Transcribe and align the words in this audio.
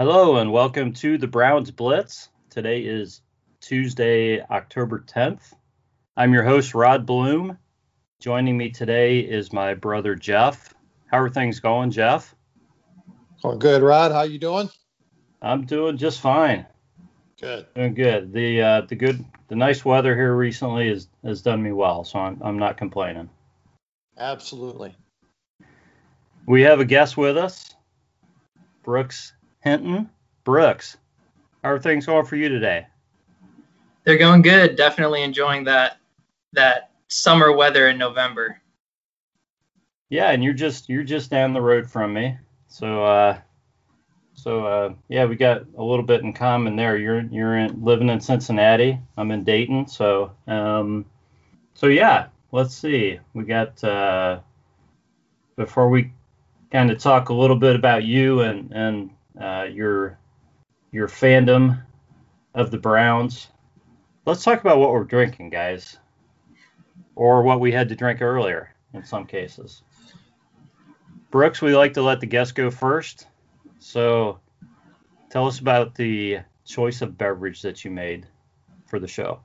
Hello 0.00 0.36
and 0.38 0.50
welcome 0.50 0.94
to 0.94 1.18
the 1.18 1.26
Browns 1.26 1.70
Blitz. 1.70 2.30
Today 2.48 2.80
is 2.80 3.20
Tuesday, 3.60 4.40
October 4.40 5.04
10th. 5.06 5.52
I'm 6.16 6.32
your 6.32 6.42
host, 6.42 6.74
Rod 6.74 7.04
Bloom. 7.04 7.58
Joining 8.18 8.56
me 8.56 8.70
today 8.70 9.18
is 9.18 9.52
my 9.52 9.74
brother, 9.74 10.14
Jeff. 10.14 10.72
How 11.08 11.18
are 11.18 11.28
things 11.28 11.60
going, 11.60 11.90
Jeff? 11.90 12.34
Going 13.42 13.58
good, 13.58 13.82
Rod. 13.82 14.10
How 14.10 14.22
you 14.22 14.38
doing? 14.38 14.70
I'm 15.42 15.66
doing 15.66 15.98
just 15.98 16.20
fine. 16.20 16.64
Good. 17.38 17.66
Doing 17.74 17.92
good. 17.92 18.32
The 18.32 18.62
uh, 18.62 18.80
the 18.88 18.96
good 18.96 19.22
the 19.48 19.54
nice 19.54 19.84
weather 19.84 20.16
here 20.16 20.34
recently 20.34 20.88
has 20.88 21.08
has 21.24 21.42
done 21.42 21.62
me 21.62 21.72
well, 21.72 22.04
so 22.04 22.20
I'm 22.20 22.40
I'm 22.42 22.58
not 22.58 22.78
complaining. 22.78 23.28
Absolutely. 24.16 24.96
We 26.46 26.62
have 26.62 26.80
a 26.80 26.86
guest 26.86 27.18
with 27.18 27.36
us, 27.36 27.74
Brooks 28.82 29.34
Hinton. 29.60 30.10
Brooks, 30.44 30.96
how 31.62 31.70
are 31.70 31.78
things 31.78 32.06
going 32.06 32.26
for 32.26 32.36
you 32.36 32.48
today? 32.48 32.86
They're 34.04 34.18
going 34.18 34.42
good. 34.42 34.76
Definitely 34.76 35.22
enjoying 35.22 35.64
that 35.64 35.98
that 36.52 36.90
summer 37.08 37.52
weather 37.52 37.88
in 37.88 37.98
November. 37.98 38.60
Yeah, 40.08 40.30
and 40.30 40.42
you're 40.42 40.54
just 40.54 40.88
you're 40.88 41.04
just 41.04 41.30
down 41.30 41.52
the 41.52 41.60
road 41.60 41.88
from 41.88 42.12
me, 42.12 42.36
so 42.68 43.04
uh, 43.04 43.38
so 44.34 44.66
uh, 44.66 44.94
yeah, 45.08 45.26
we 45.26 45.36
got 45.36 45.66
a 45.76 45.82
little 45.82 46.04
bit 46.04 46.22
in 46.22 46.32
common 46.32 46.74
there. 46.74 46.96
You're 46.96 47.20
you're 47.20 47.58
in, 47.58 47.84
living 47.84 48.08
in 48.08 48.20
Cincinnati. 48.20 48.98
I'm 49.16 49.30
in 49.30 49.44
Dayton. 49.44 49.86
So 49.86 50.32
um, 50.46 51.04
so 51.74 51.86
yeah, 51.88 52.28
let's 52.50 52.74
see. 52.74 53.20
We 53.34 53.44
got 53.44 53.84
uh, 53.84 54.40
before 55.56 55.90
we 55.90 56.12
kind 56.72 56.90
of 56.90 56.98
talk 56.98 57.28
a 57.28 57.34
little 57.34 57.56
bit 57.56 57.76
about 57.76 58.04
you 58.04 58.40
and 58.40 58.72
and 58.72 59.10
uh, 59.38 59.66
your 59.70 60.18
your 60.92 61.08
fandom 61.08 61.82
of 62.54 62.70
the 62.70 62.78
Browns. 62.78 63.48
Let's 64.26 64.42
talk 64.44 64.60
about 64.60 64.78
what 64.78 64.92
we're 64.92 65.04
drinking, 65.04 65.50
guys, 65.50 65.98
or 67.14 67.42
what 67.42 67.60
we 67.60 67.72
had 67.72 67.88
to 67.90 67.96
drink 67.96 68.22
earlier 68.22 68.74
in 68.92 69.04
some 69.04 69.26
cases. 69.26 69.82
Brooks, 71.30 71.62
we 71.62 71.76
like 71.76 71.94
to 71.94 72.02
let 72.02 72.20
the 72.20 72.26
guests 72.26 72.52
go 72.52 72.70
first. 72.70 73.26
So 73.78 74.40
tell 75.30 75.46
us 75.46 75.60
about 75.60 75.94
the 75.94 76.40
choice 76.64 77.02
of 77.02 77.16
beverage 77.16 77.62
that 77.62 77.84
you 77.84 77.90
made 77.90 78.26
for 78.86 78.98
the 78.98 79.08
show. 79.08 79.40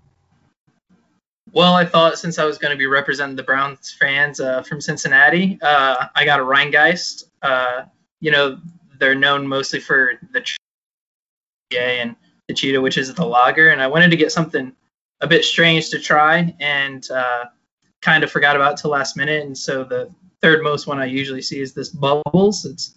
Well, 1.52 1.74
I 1.74 1.86
thought 1.86 2.18
since 2.18 2.40
I 2.40 2.46
was 2.46 2.58
going 2.58 2.72
to 2.72 2.78
be 2.78 2.88
representing 2.88 3.36
the 3.36 3.44
Browns 3.44 3.96
fans 3.98 4.40
uh, 4.40 4.64
from 4.64 4.82
Cincinnati, 4.82 5.60
uh, 5.62 6.08
I 6.16 6.26
got 6.26 6.40
a 6.40 6.44
Rhinegeist. 6.44 7.26
Uh, 7.42 7.84
you 8.20 8.32
know, 8.32 8.60
they're 9.00 9.16
known 9.16 9.48
mostly 9.48 9.80
for 9.80 10.14
the 10.32 10.46
and 11.76 12.16
the 12.48 12.54
Cheetah, 12.54 12.82
which 12.82 12.98
is 12.98 13.14
the 13.14 13.26
lager, 13.26 13.70
and 13.70 13.82
I 13.82 13.88
wanted 13.88 14.12
to 14.12 14.18
get 14.18 14.32
something 14.32 14.74
a 15.22 15.28
bit 15.28 15.44
strange 15.44 15.90
to 15.90 16.00
try, 16.00 16.56
and 16.60 17.10
uh, 17.10 17.46
kind 18.02 18.24
of 18.24 18.32
forgot 18.32 18.56
about 18.56 18.78
till 18.78 18.92
last 18.92 19.18
minute. 19.18 19.46
And 19.46 19.58
so 19.58 19.84
the 19.84 20.12
third 20.42 20.64
most 20.64 20.88
one 20.88 21.00
I 21.00 21.06
usually 21.06 21.42
see 21.42 21.60
is 21.60 21.74
this 21.74 21.90
Bubbles. 21.90 22.66
It's 22.66 22.96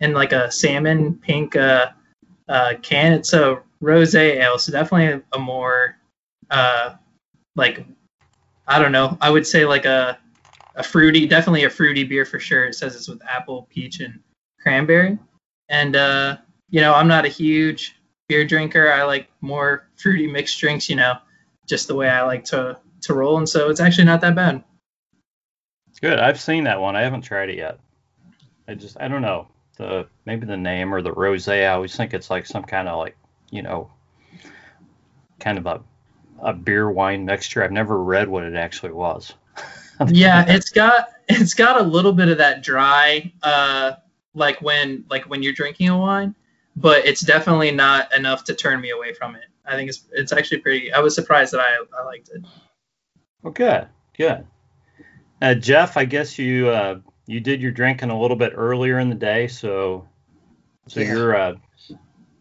in 0.00 0.12
like 0.12 0.32
a 0.32 0.50
salmon 0.50 1.16
pink 1.16 1.56
uh, 1.56 1.90
uh, 2.48 2.74
can. 2.82 3.12
It's 3.12 3.32
a 3.32 3.62
rose 3.80 4.14
ale, 4.14 4.58
so 4.58 4.72
definitely 4.72 5.22
a 5.32 5.38
more 5.38 5.96
uh, 6.50 6.94
like 7.56 7.84
I 8.66 8.78
don't 8.78 8.92
know. 8.92 9.18
I 9.20 9.30
would 9.30 9.46
say 9.46 9.64
like 9.64 9.84
a 9.84 10.18
a 10.76 10.82
fruity, 10.82 11.26
definitely 11.26 11.64
a 11.64 11.70
fruity 11.70 12.04
beer 12.04 12.24
for 12.24 12.38
sure. 12.38 12.64
It 12.64 12.74
says 12.74 12.96
it's 12.96 13.08
with 13.08 13.22
apple, 13.28 13.68
peach, 13.70 14.00
and 14.00 14.20
cranberry. 14.60 15.18
And 15.68 15.96
uh, 15.96 16.36
you 16.70 16.80
know, 16.80 16.94
I'm 16.94 17.08
not 17.08 17.24
a 17.24 17.28
huge 17.28 17.96
beer 18.28 18.44
drinker. 18.44 18.90
I 18.92 19.04
like 19.04 19.28
more 19.40 19.88
fruity 19.96 20.26
mixed 20.26 20.58
drinks. 20.60 20.88
You 20.88 20.96
know, 20.96 21.14
just 21.68 21.88
the 21.88 21.94
way 21.94 22.08
I 22.08 22.22
like 22.22 22.44
to 22.46 22.78
to 23.02 23.14
roll. 23.14 23.38
And 23.38 23.48
so 23.48 23.70
it's 23.70 23.80
actually 23.80 24.04
not 24.04 24.20
that 24.22 24.34
bad. 24.34 24.64
Good. 26.00 26.18
I've 26.18 26.40
seen 26.40 26.64
that 26.64 26.80
one. 26.80 26.96
I 26.96 27.02
haven't 27.02 27.22
tried 27.22 27.50
it 27.50 27.56
yet. 27.56 27.78
I 28.68 28.74
just 28.74 28.96
I 29.00 29.08
don't 29.08 29.22
know 29.22 29.48
the 29.76 30.06
maybe 30.24 30.46
the 30.46 30.56
name 30.56 30.94
or 30.94 31.02
the 31.02 31.12
rose. 31.12 31.48
I 31.48 31.66
always 31.66 31.96
think 31.96 32.14
it's 32.14 32.30
like 32.30 32.46
some 32.46 32.64
kind 32.64 32.88
of 32.88 32.98
like 32.98 33.16
you 33.50 33.62
know 33.62 33.90
kind 35.40 35.58
of 35.58 35.66
a 35.66 35.82
a 36.40 36.52
beer 36.52 36.90
wine 36.90 37.24
mixture. 37.24 37.62
I've 37.62 37.72
never 37.72 38.02
read 38.02 38.28
what 38.28 38.44
it 38.44 38.54
actually 38.54 38.92
was. 38.92 39.32
yeah, 40.08 40.44
it's 40.48 40.70
got 40.70 41.08
it's 41.28 41.54
got 41.54 41.80
a 41.80 41.84
little 41.84 42.12
bit 42.12 42.28
of 42.28 42.38
that 42.38 42.62
dry 42.62 43.32
uh 43.42 43.92
like 44.34 44.60
when 44.60 45.04
like 45.10 45.24
when 45.24 45.42
you're 45.42 45.52
drinking 45.52 45.88
a 45.88 45.98
wine, 45.98 46.34
but 46.76 47.06
it's 47.06 47.20
definitely 47.20 47.70
not 47.70 48.14
enough 48.14 48.44
to 48.44 48.54
turn 48.54 48.80
me 48.80 48.90
away 48.90 49.14
from 49.14 49.36
it. 49.36 49.44
I 49.64 49.76
think 49.76 49.88
it's 49.88 50.04
it's 50.12 50.32
actually 50.32 50.58
pretty. 50.58 50.92
I 50.92 51.00
was 51.00 51.14
surprised 51.14 51.52
that 51.52 51.60
I 51.60 51.84
I 51.98 52.04
liked 52.04 52.30
it. 52.34 52.42
Well, 53.42 53.52
good, 53.52 53.88
good. 54.16 54.46
Uh, 55.40 55.54
Jeff, 55.54 55.96
I 55.96 56.04
guess 56.04 56.38
you 56.38 56.68
uh, 56.68 57.00
you 57.26 57.40
did 57.40 57.60
your 57.60 57.72
drinking 57.72 58.10
a 58.10 58.20
little 58.20 58.36
bit 58.36 58.52
earlier 58.54 58.98
in 58.98 59.08
the 59.08 59.14
day, 59.14 59.48
so 59.48 60.06
so 60.88 61.00
yeah. 61.00 61.12
you're 61.12 61.36
uh, 61.36 61.54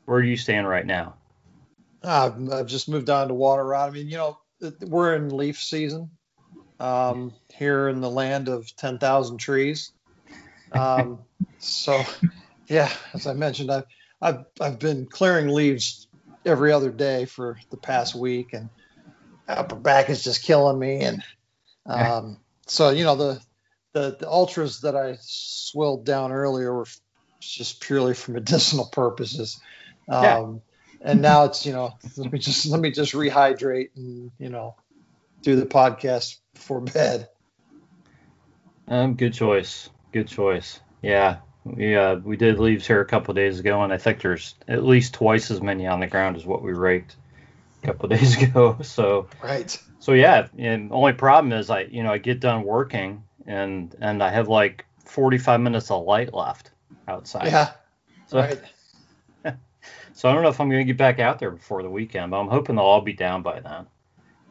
where 0.06 0.20
are 0.20 0.24
you 0.24 0.38
staying 0.38 0.66
right 0.66 0.86
now? 0.86 1.16
Uh, 2.04 2.32
I've 2.52 2.68
just 2.68 2.90
moved 2.90 3.10
on 3.10 3.30
to 3.30 3.34
water 3.34 3.66
rod. 3.66 3.90
I 3.90 3.94
mean, 3.94 4.10
you 4.10 4.18
know, 4.18 4.38
we're 4.82 5.16
in 5.16 5.36
leaf 5.36 5.62
season 5.62 6.10
um, 6.80 7.34
here 7.54 7.88
in 7.88 8.02
the 8.02 8.10
land 8.10 8.50
of 8.50 8.76
10,000 8.76 9.38
trees. 9.38 9.93
Um, 10.74 11.20
so, 11.60 12.04
yeah, 12.68 12.92
as 13.14 13.28
I 13.28 13.34
mentioned, 13.34 13.72
I've, 13.72 13.86
I've, 14.22 14.46
I've 14.60 14.80
been 14.80 15.06
clearing 15.06 15.48
leaves 15.48 16.08
every 16.46 16.72
other 16.72 16.92
day 16.92 17.26
for 17.26 17.60
the 17.70 17.78
past 17.78 18.16
week, 18.16 18.54
and 18.54 18.70
upper 19.48 19.76
back 19.76 20.10
is 20.10 20.24
just 20.24 20.44
killing 20.44 20.80
me. 20.80 21.02
And 21.02 21.24
um, 21.86 22.38
so, 22.68 22.90
you 22.90 23.04
know, 23.04 23.16
the, 23.16 23.42
the, 23.94 24.18
the 24.20 24.30
ultras 24.30 24.82
that 24.82 24.96
I 24.96 25.18
swilled 25.22 26.06
down 26.06 26.32
earlier 26.32 26.74
were 26.74 26.88
just 27.40 27.82
purely 27.82 28.14
for 28.14 28.32
medicinal 28.32 28.86
purposes. 28.86 29.60
Um, 30.10 30.24
yeah 30.24 30.48
and 31.04 31.22
now 31.22 31.44
it's 31.44 31.66
you 31.66 31.74
know 31.74 31.94
let 32.18 32.32
me 32.32 32.40
just 32.40 32.66
let 32.68 32.80
me 32.80 32.90
just 32.90 33.14
rehydrate 33.14 33.90
and 33.96 34.32
you 34.40 34.50
know 34.50 34.76
do 35.42 35.56
the 35.58 35.66
podcast 35.66 36.38
before 36.54 36.80
bed. 36.80 37.28
Um, 38.88 39.16
good 39.16 39.34
choice. 39.34 39.90
Good 40.14 40.28
choice. 40.28 40.80
Yeah, 41.02 41.38
we 41.66 41.96
uh, 41.96 42.18
we 42.18 42.38
did 42.38 42.60
leaves 42.60 42.86
here 42.86 43.02
a 43.02 43.06
couple 43.06 43.34
days 43.34 43.60
ago, 43.60 43.82
and 43.82 43.92
I 43.92 43.98
think 43.98 44.22
there's 44.22 44.54
at 44.68 44.84
least 44.84 45.16
twice 45.16 45.50
as 45.50 45.60
many 45.60 45.88
on 45.88 46.00
the 46.00 46.08
ground 46.08 46.36
as 46.36 46.46
what 46.46 46.62
we 46.62 46.72
raked 46.72 47.16
a 47.82 47.88
couple 47.88 48.10
days 48.16 48.42
ago. 48.42 48.78
So 48.84 49.28
right. 49.42 49.76
So 49.98 50.14
yeah, 50.14 50.48
and 50.56 50.92
only 50.92 51.14
problem 51.14 51.52
is 51.52 51.72
I 51.72 51.82
you 51.82 52.04
know 52.04 52.12
I 52.12 52.20
get 52.20 52.40
done 52.40 52.64
working 52.64 53.24
and 53.48 53.96
and 54.02 54.22
I 54.22 54.30
have 54.30 54.48
like 54.48 54.86
45 55.06 55.62
minutes 55.62 55.90
of 55.90 56.06
light 56.06 56.32
left 56.32 56.70
outside. 57.08 57.48
Yeah. 57.48 57.72
So, 58.28 58.40
right. 58.40 58.62
So 60.16 60.30
I 60.30 60.34
don't 60.34 60.44
know 60.44 60.50
if 60.50 60.62
I'm 60.62 60.70
going 60.70 60.80
to 60.80 60.86
get 60.86 60.98
back 60.98 61.20
out 61.20 61.40
there 61.40 61.50
before 61.50 61.82
the 61.82 61.90
weekend, 61.90 62.30
but 62.30 62.40
I'm 62.40 62.48
hoping 62.48 62.76
they'll 62.76 62.86
all 62.86 63.02
be 63.02 63.14
down 63.14 63.42
by 63.42 63.60
then. 63.60 63.88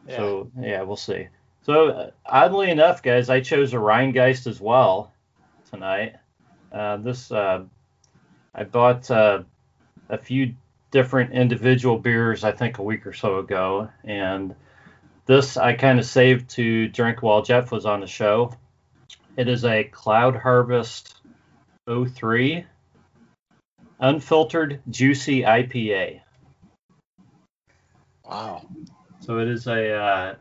Yeah. 0.05 0.17
So 0.17 0.51
yeah, 0.59 0.81
we'll 0.81 0.97
see. 0.97 1.29
So 1.61 1.87
uh, 1.87 2.11
oddly 2.25 2.69
enough, 2.69 3.01
guys, 3.01 3.29
I 3.29 3.39
chose 3.39 3.73
a 3.73 3.77
Rhinegeist 3.77 4.45
as 4.45 4.59
well 4.59 5.13
tonight. 5.73 6.15
Uh, 6.71 6.97
this 6.97 7.31
uh, 7.31 7.63
I 8.53 8.63
bought 8.63 9.09
uh, 9.09 9.43
a 10.09 10.17
few 10.17 10.53
different 10.91 11.33
individual 11.33 11.97
beers 11.97 12.43
I 12.43 12.51
think 12.51 12.77
a 12.77 12.83
week 12.83 13.07
or 13.07 13.13
so 13.13 13.39
ago, 13.39 13.89
and 14.03 14.55
this 15.25 15.57
I 15.57 15.73
kind 15.73 15.99
of 15.99 16.05
saved 16.05 16.51
to 16.51 16.87
drink 16.87 17.21
while 17.21 17.41
Jeff 17.41 17.71
was 17.71 17.85
on 17.85 18.01
the 18.01 18.07
show. 18.07 18.55
It 19.35 19.47
is 19.47 19.65
a 19.65 19.83
Cloud 19.85 20.35
Harvest 20.35 21.15
03 21.87 22.65
unfiltered 23.99 24.81
juicy 24.89 25.41
IPA. 25.41 26.21
Wow. 28.23 28.67
So 29.21 29.39
it 29.39 29.47
is 29.47 29.65
a 29.67 29.93
uh, 29.93 30.35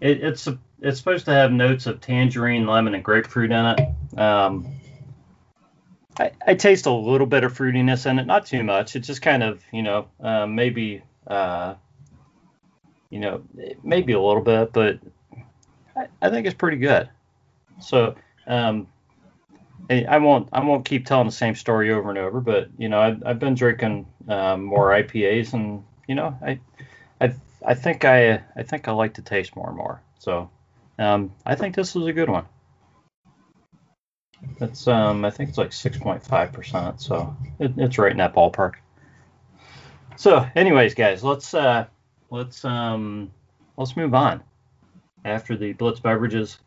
it, 0.00 0.22
it's 0.22 0.46
a, 0.46 0.58
it's 0.80 0.98
supposed 0.98 1.24
to 1.26 1.32
have 1.32 1.52
notes 1.52 1.86
of 1.86 2.00
tangerine, 2.00 2.66
lemon, 2.66 2.94
and 2.94 3.04
grapefruit 3.04 3.50
in 3.50 3.66
it. 3.66 4.18
Um, 4.18 4.66
I, 6.18 6.32
I 6.46 6.54
taste 6.54 6.86
a 6.86 6.92
little 6.92 7.26
bit 7.26 7.44
of 7.44 7.56
fruitiness 7.56 8.06
in 8.06 8.18
it, 8.18 8.26
not 8.26 8.46
too 8.46 8.62
much. 8.62 8.96
It's 8.96 9.06
just 9.06 9.22
kind 9.22 9.42
of 9.42 9.62
you 9.72 9.82
know 9.82 10.08
uh, 10.20 10.46
maybe 10.46 11.02
uh, 11.26 11.74
you 13.10 13.20
know 13.20 13.42
maybe 13.82 14.12
a 14.12 14.20
little 14.20 14.42
bit, 14.42 14.72
but 14.72 14.98
I, 15.96 16.06
I 16.22 16.30
think 16.30 16.46
it's 16.46 16.56
pretty 16.56 16.78
good. 16.78 17.08
So 17.80 18.16
um, 18.46 18.88
I 19.90 20.18
won't 20.18 20.48
I 20.52 20.62
won't 20.64 20.84
keep 20.84 21.06
telling 21.06 21.26
the 21.26 21.32
same 21.32 21.54
story 21.54 21.92
over 21.92 22.10
and 22.10 22.18
over, 22.18 22.40
but 22.40 22.68
you 22.78 22.88
know 22.88 23.00
I've, 23.00 23.22
I've 23.24 23.38
been 23.38 23.54
drinking 23.54 24.06
um, 24.28 24.64
more 24.64 24.90
IPAs, 24.90 25.54
and 25.54 25.84
you 26.06 26.14
know 26.14 26.36
I 26.42 26.60
I 27.20 27.32
I 27.66 27.74
think 27.74 28.04
I 28.04 28.42
I 28.56 28.62
think 28.64 28.88
I 28.88 28.92
like 28.92 29.14
to 29.14 29.22
taste 29.22 29.56
more 29.56 29.68
and 29.68 29.76
more. 29.76 30.02
So 30.18 30.50
um, 30.98 31.32
I 31.46 31.54
think 31.54 31.74
this 31.74 31.94
is 31.96 32.06
a 32.06 32.12
good 32.12 32.28
one. 32.28 32.46
That's 34.58 34.86
um 34.86 35.24
I 35.24 35.30
think 35.30 35.48
it's 35.48 35.58
like 35.58 35.70
6.5 35.70 36.52
percent, 36.52 37.00
so 37.00 37.36
it, 37.58 37.72
it's 37.76 37.98
right 37.98 38.12
in 38.12 38.18
that 38.18 38.34
ballpark. 38.34 38.74
So, 40.18 40.44
anyways, 40.56 40.94
guys, 40.94 41.22
let's 41.22 41.54
uh, 41.54 41.86
let's 42.30 42.64
um, 42.64 43.30
let's 43.76 43.96
move 43.96 44.14
on. 44.14 44.42
After 45.24 45.56
the 45.56 45.74
Blitz 45.74 46.00
beverages, 46.00 46.58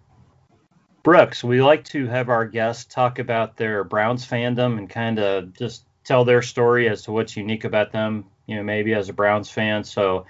Brooks, 1.03 1.43
we 1.43 1.61
like 1.61 1.83
to 1.85 2.07
have 2.07 2.29
our 2.29 2.45
guests 2.45 2.85
talk 2.85 3.19
about 3.19 3.57
their 3.57 3.83
Browns 3.83 4.25
fandom 4.25 4.77
and 4.77 4.89
kind 4.89 5.19
of 5.19 5.53
just 5.53 5.85
tell 6.05 6.23
their 6.23 6.41
story 6.41 6.87
as 6.87 7.01
to 7.03 7.11
what's 7.11 7.35
unique 7.35 7.65
about 7.65 7.91
them. 7.91 8.25
You 8.47 8.55
know, 8.55 8.63
maybe 8.63 8.93
as 8.93 9.09
a 9.09 9.13
Browns 9.13 9.49
fan. 9.49 9.83
So, 9.83 10.25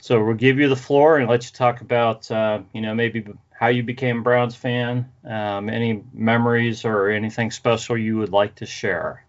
so 0.00 0.22
we'll 0.22 0.34
give 0.34 0.58
you 0.58 0.68
the 0.68 0.76
floor 0.76 1.18
and 1.18 1.28
let 1.28 1.44
you 1.44 1.50
talk 1.52 1.80
about, 1.80 2.30
uh, 2.30 2.60
you 2.72 2.80
know, 2.80 2.94
maybe 2.94 3.26
how 3.50 3.68
you 3.68 3.82
became 3.82 4.20
a 4.20 4.22
Browns 4.22 4.54
fan, 4.54 5.10
um, 5.24 5.68
any 5.68 6.04
memories 6.12 6.84
or 6.84 7.10
anything 7.10 7.50
special 7.50 7.98
you 7.98 8.16
would 8.18 8.30
like 8.30 8.54
to 8.56 8.66
share. 8.66 9.24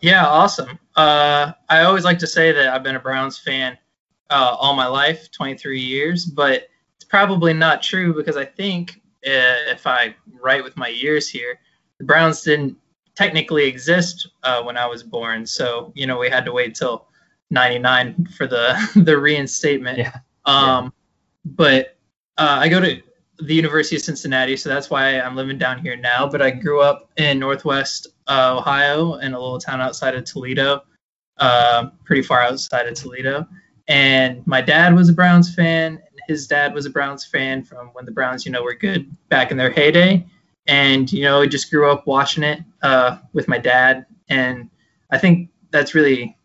Yeah, 0.00 0.26
awesome. 0.26 0.78
Uh, 0.94 1.52
I 1.68 1.82
always 1.82 2.04
like 2.04 2.18
to 2.20 2.26
say 2.26 2.52
that 2.52 2.68
I've 2.68 2.82
been 2.82 2.94
a 2.94 3.00
Browns 3.00 3.38
fan 3.38 3.76
uh, 4.30 4.56
all 4.58 4.74
my 4.74 4.86
life, 4.86 5.30
23 5.32 5.80
years, 5.80 6.24
but 6.24 6.68
it's 6.96 7.04
probably 7.04 7.52
not 7.52 7.82
true 7.82 8.14
because 8.14 8.36
I 8.36 8.44
think 8.44 9.00
uh, 9.26 9.72
if 9.72 9.86
I 9.86 10.14
write 10.40 10.62
with 10.62 10.76
my 10.76 10.88
years 10.88 11.28
here, 11.28 11.58
the 11.98 12.04
Browns 12.04 12.42
didn't 12.42 12.76
technically 13.14 13.64
exist 13.64 14.28
uh, 14.42 14.62
when 14.62 14.76
I 14.76 14.86
was 14.86 15.02
born. 15.02 15.46
So, 15.46 15.92
you 15.94 16.06
know, 16.06 16.18
we 16.18 16.28
had 16.28 16.44
to 16.44 16.52
wait 16.52 16.74
till 16.74 17.06
99 17.50 18.26
for 18.36 18.46
the, 18.46 18.76
the 18.96 19.16
reinstatement. 19.16 19.98
Yeah. 19.98 20.18
Um, 20.44 20.84
yeah. 20.84 20.88
But 21.44 21.96
uh, 22.38 22.58
I 22.60 22.68
go 22.68 22.80
to 22.80 23.00
the 23.38 23.54
University 23.54 23.96
of 23.96 24.02
Cincinnati, 24.02 24.56
so 24.56 24.68
that's 24.68 24.90
why 24.90 25.20
I'm 25.20 25.36
living 25.36 25.58
down 25.58 25.78
here 25.78 25.96
now. 25.96 26.28
But 26.28 26.42
I 26.42 26.50
grew 26.50 26.80
up 26.80 27.10
in 27.16 27.38
Northwest 27.38 28.08
uh, 28.28 28.56
Ohio 28.58 29.14
in 29.14 29.34
a 29.34 29.38
little 29.38 29.58
town 29.58 29.80
outside 29.80 30.14
of 30.14 30.24
Toledo, 30.24 30.82
uh, 31.38 31.90
pretty 32.04 32.22
far 32.22 32.42
outside 32.42 32.86
of 32.86 32.94
Toledo. 32.94 33.46
And 33.88 34.46
my 34.46 34.60
dad 34.60 34.94
was 34.94 35.08
a 35.08 35.12
Browns 35.12 35.54
fan. 35.54 35.94
And 35.94 36.20
His 36.26 36.46
dad 36.46 36.74
was 36.74 36.86
a 36.86 36.90
Browns 36.90 37.24
fan 37.24 37.62
from 37.62 37.88
when 37.88 38.04
the 38.04 38.12
Browns, 38.12 38.46
you 38.46 38.52
know, 38.52 38.62
were 38.62 38.74
good 38.74 39.10
back 39.28 39.50
in 39.50 39.56
their 39.56 39.70
heyday. 39.70 40.26
And 40.66 41.12
you 41.12 41.22
know, 41.24 41.42
I 41.42 41.46
just 41.46 41.70
grew 41.70 41.90
up 41.90 42.06
watching 42.06 42.42
it 42.42 42.60
uh, 42.82 43.18
with 43.34 43.48
my 43.48 43.58
dad, 43.58 44.06
and 44.30 44.70
I 45.10 45.18
think 45.18 45.50
that's 45.70 45.94
really 45.94 46.38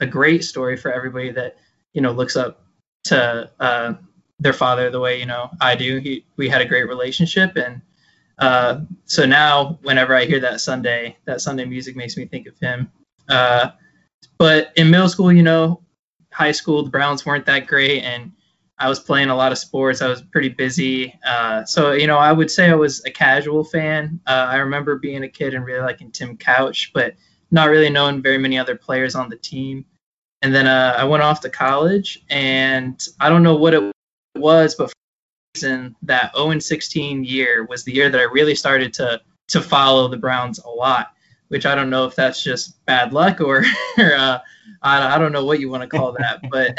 a 0.00 0.06
great 0.06 0.44
story 0.44 0.76
for 0.76 0.92
everybody 0.92 1.30
that 1.30 1.56
you 1.92 2.02
know 2.02 2.12
looks 2.12 2.36
up 2.36 2.64
to 3.04 3.50
uh, 3.60 3.94
their 4.38 4.52
father 4.52 4.90
the 4.90 5.00
way 5.00 5.18
you 5.18 5.26
know 5.26 5.50
I 5.60 5.74
do. 5.74 5.98
He 5.98 6.24
we 6.36 6.48
had 6.48 6.60
a 6.60 6.66
great 6.66 6.88
relationship, 6.88 7.56
and 7.56 7.80
uh, 8.38 8.80
so 9.06 9.24
now 9.24 9.78
whenever 9.82 10.14
I 10.14 10.24
hear 10.24 10.40
that 10.40 10.60
Sunday 10.60 11.16
that 11.24 11.40
Sunday 11.40 11.64
music 11.64 11.96
makes 11.96 12.16
me 12.16 12.26
think 12.26 12.46
of 12.46 12.58
him. 12.58 12.90
Uh, 13.28 13.70
but 14.38 14.72
in 14.76 14.90
middle 14.90 15.08
school, 15.08 15.32
you 15.32 15.42
know, 15.42 15.82
high 16.32 16.52
school, 16.52 16.84
the 16.84 16.90
Browns 16.90 17.24
weren't 17.24 17.46
that 17.46 17.66
great, 17.66 18.02
and 18.02 18.32
I 18.78 18.88
was 18.90 19.00
playing 19.00 19.30
a 19.30 19.36
lot 19.36 19.52
of 19.52 19.58
sports. 19.58 20.02
I 20.02 20.08
was 20.08 20.20
pretty 20.20 20.50
busy, 20.50 21.18
uh, 21.26 21.64
so 21.64 21.92
you 21.92 22.06
know 22.06 22.18
I 22.18 22.32
would 22.32 22.50
say 22.50 22.68
I 22.70 22.74
was 22.74 23.04
a 23.04 23.10
casual 23.10 23.64
fan. 23.64 24.20
Uh, 24.26 24.46
I 24.50 24.56
remember 24.56 24.96
being 24.96 25.24
a 25.24 25.28
kid 25.28 25.54
and 25.54 25.64
really 25.64 25.80
liking 25.80 26.12
Tim 26.12 26.36
Couch, 26.36 26.90
but 26.92 27.14
not 27.50 27.68
really 27.68 27.90
knowing 27.90 28.22
very 28.22 28.38
many 28.38 28.58
other 28.58 28.76
players 28.76 29.14
on 29.14 29.28
the 29.28 29.36
team. 29.36 29.84
And 30.42 30.54
then 30.54 30.66
uh, 30.66 30.94
I 30.96 31.04
went 31.04 31.22
off 31.22 31.40
to 31.40 31.50
college, 31.50 32.24
and 32.28 33.02
I 33.18 33.28
don't 33.28 33.42
know 33.42 33.56
what 33.56 33.74
it 33.74 33.92
was, 34.36 34.74
but 34.74 34.92
reason 35.54 35.96
that 36.02 36.36
0 36.36 36.58
16 36.58 37.24
year 37.24 37.64
was 37.64 37.84
the 37.84 37.92
year 37.92 38.10
that 38.10 38.20
I 38.20 38.24
really 38.24 38.54
started 38.54 38.92
to 38.94 39.20
to 39.48 39.60
follow 39.62 40.08
the 40.08 40.16
Browns 40.16 40.58
a 40.58 40.68
lot. 40.68 41.12
Which 41.48 41.64
I 41.64 41.76
don't 41.76 41.90
know 41.90 42.06
if 42.06 42.16
that's 42.16 42.42
just 42.42 42.84
bad 42.86 43.12
luck 43.12 43.40
or, 43.40 43.58
or 43.98 44.14
uh, 44.14 44.38
I, 44.82 45.14
I 45.14 45.18
don't 45.18 45.32
know 45.32 45.44
what 45.44 45.60
you 45.60 45.70
want 45.70 45.82
to 45.82 45.88
call 45.88 46.12
that, 46.12 46.40
but 46.50 46.76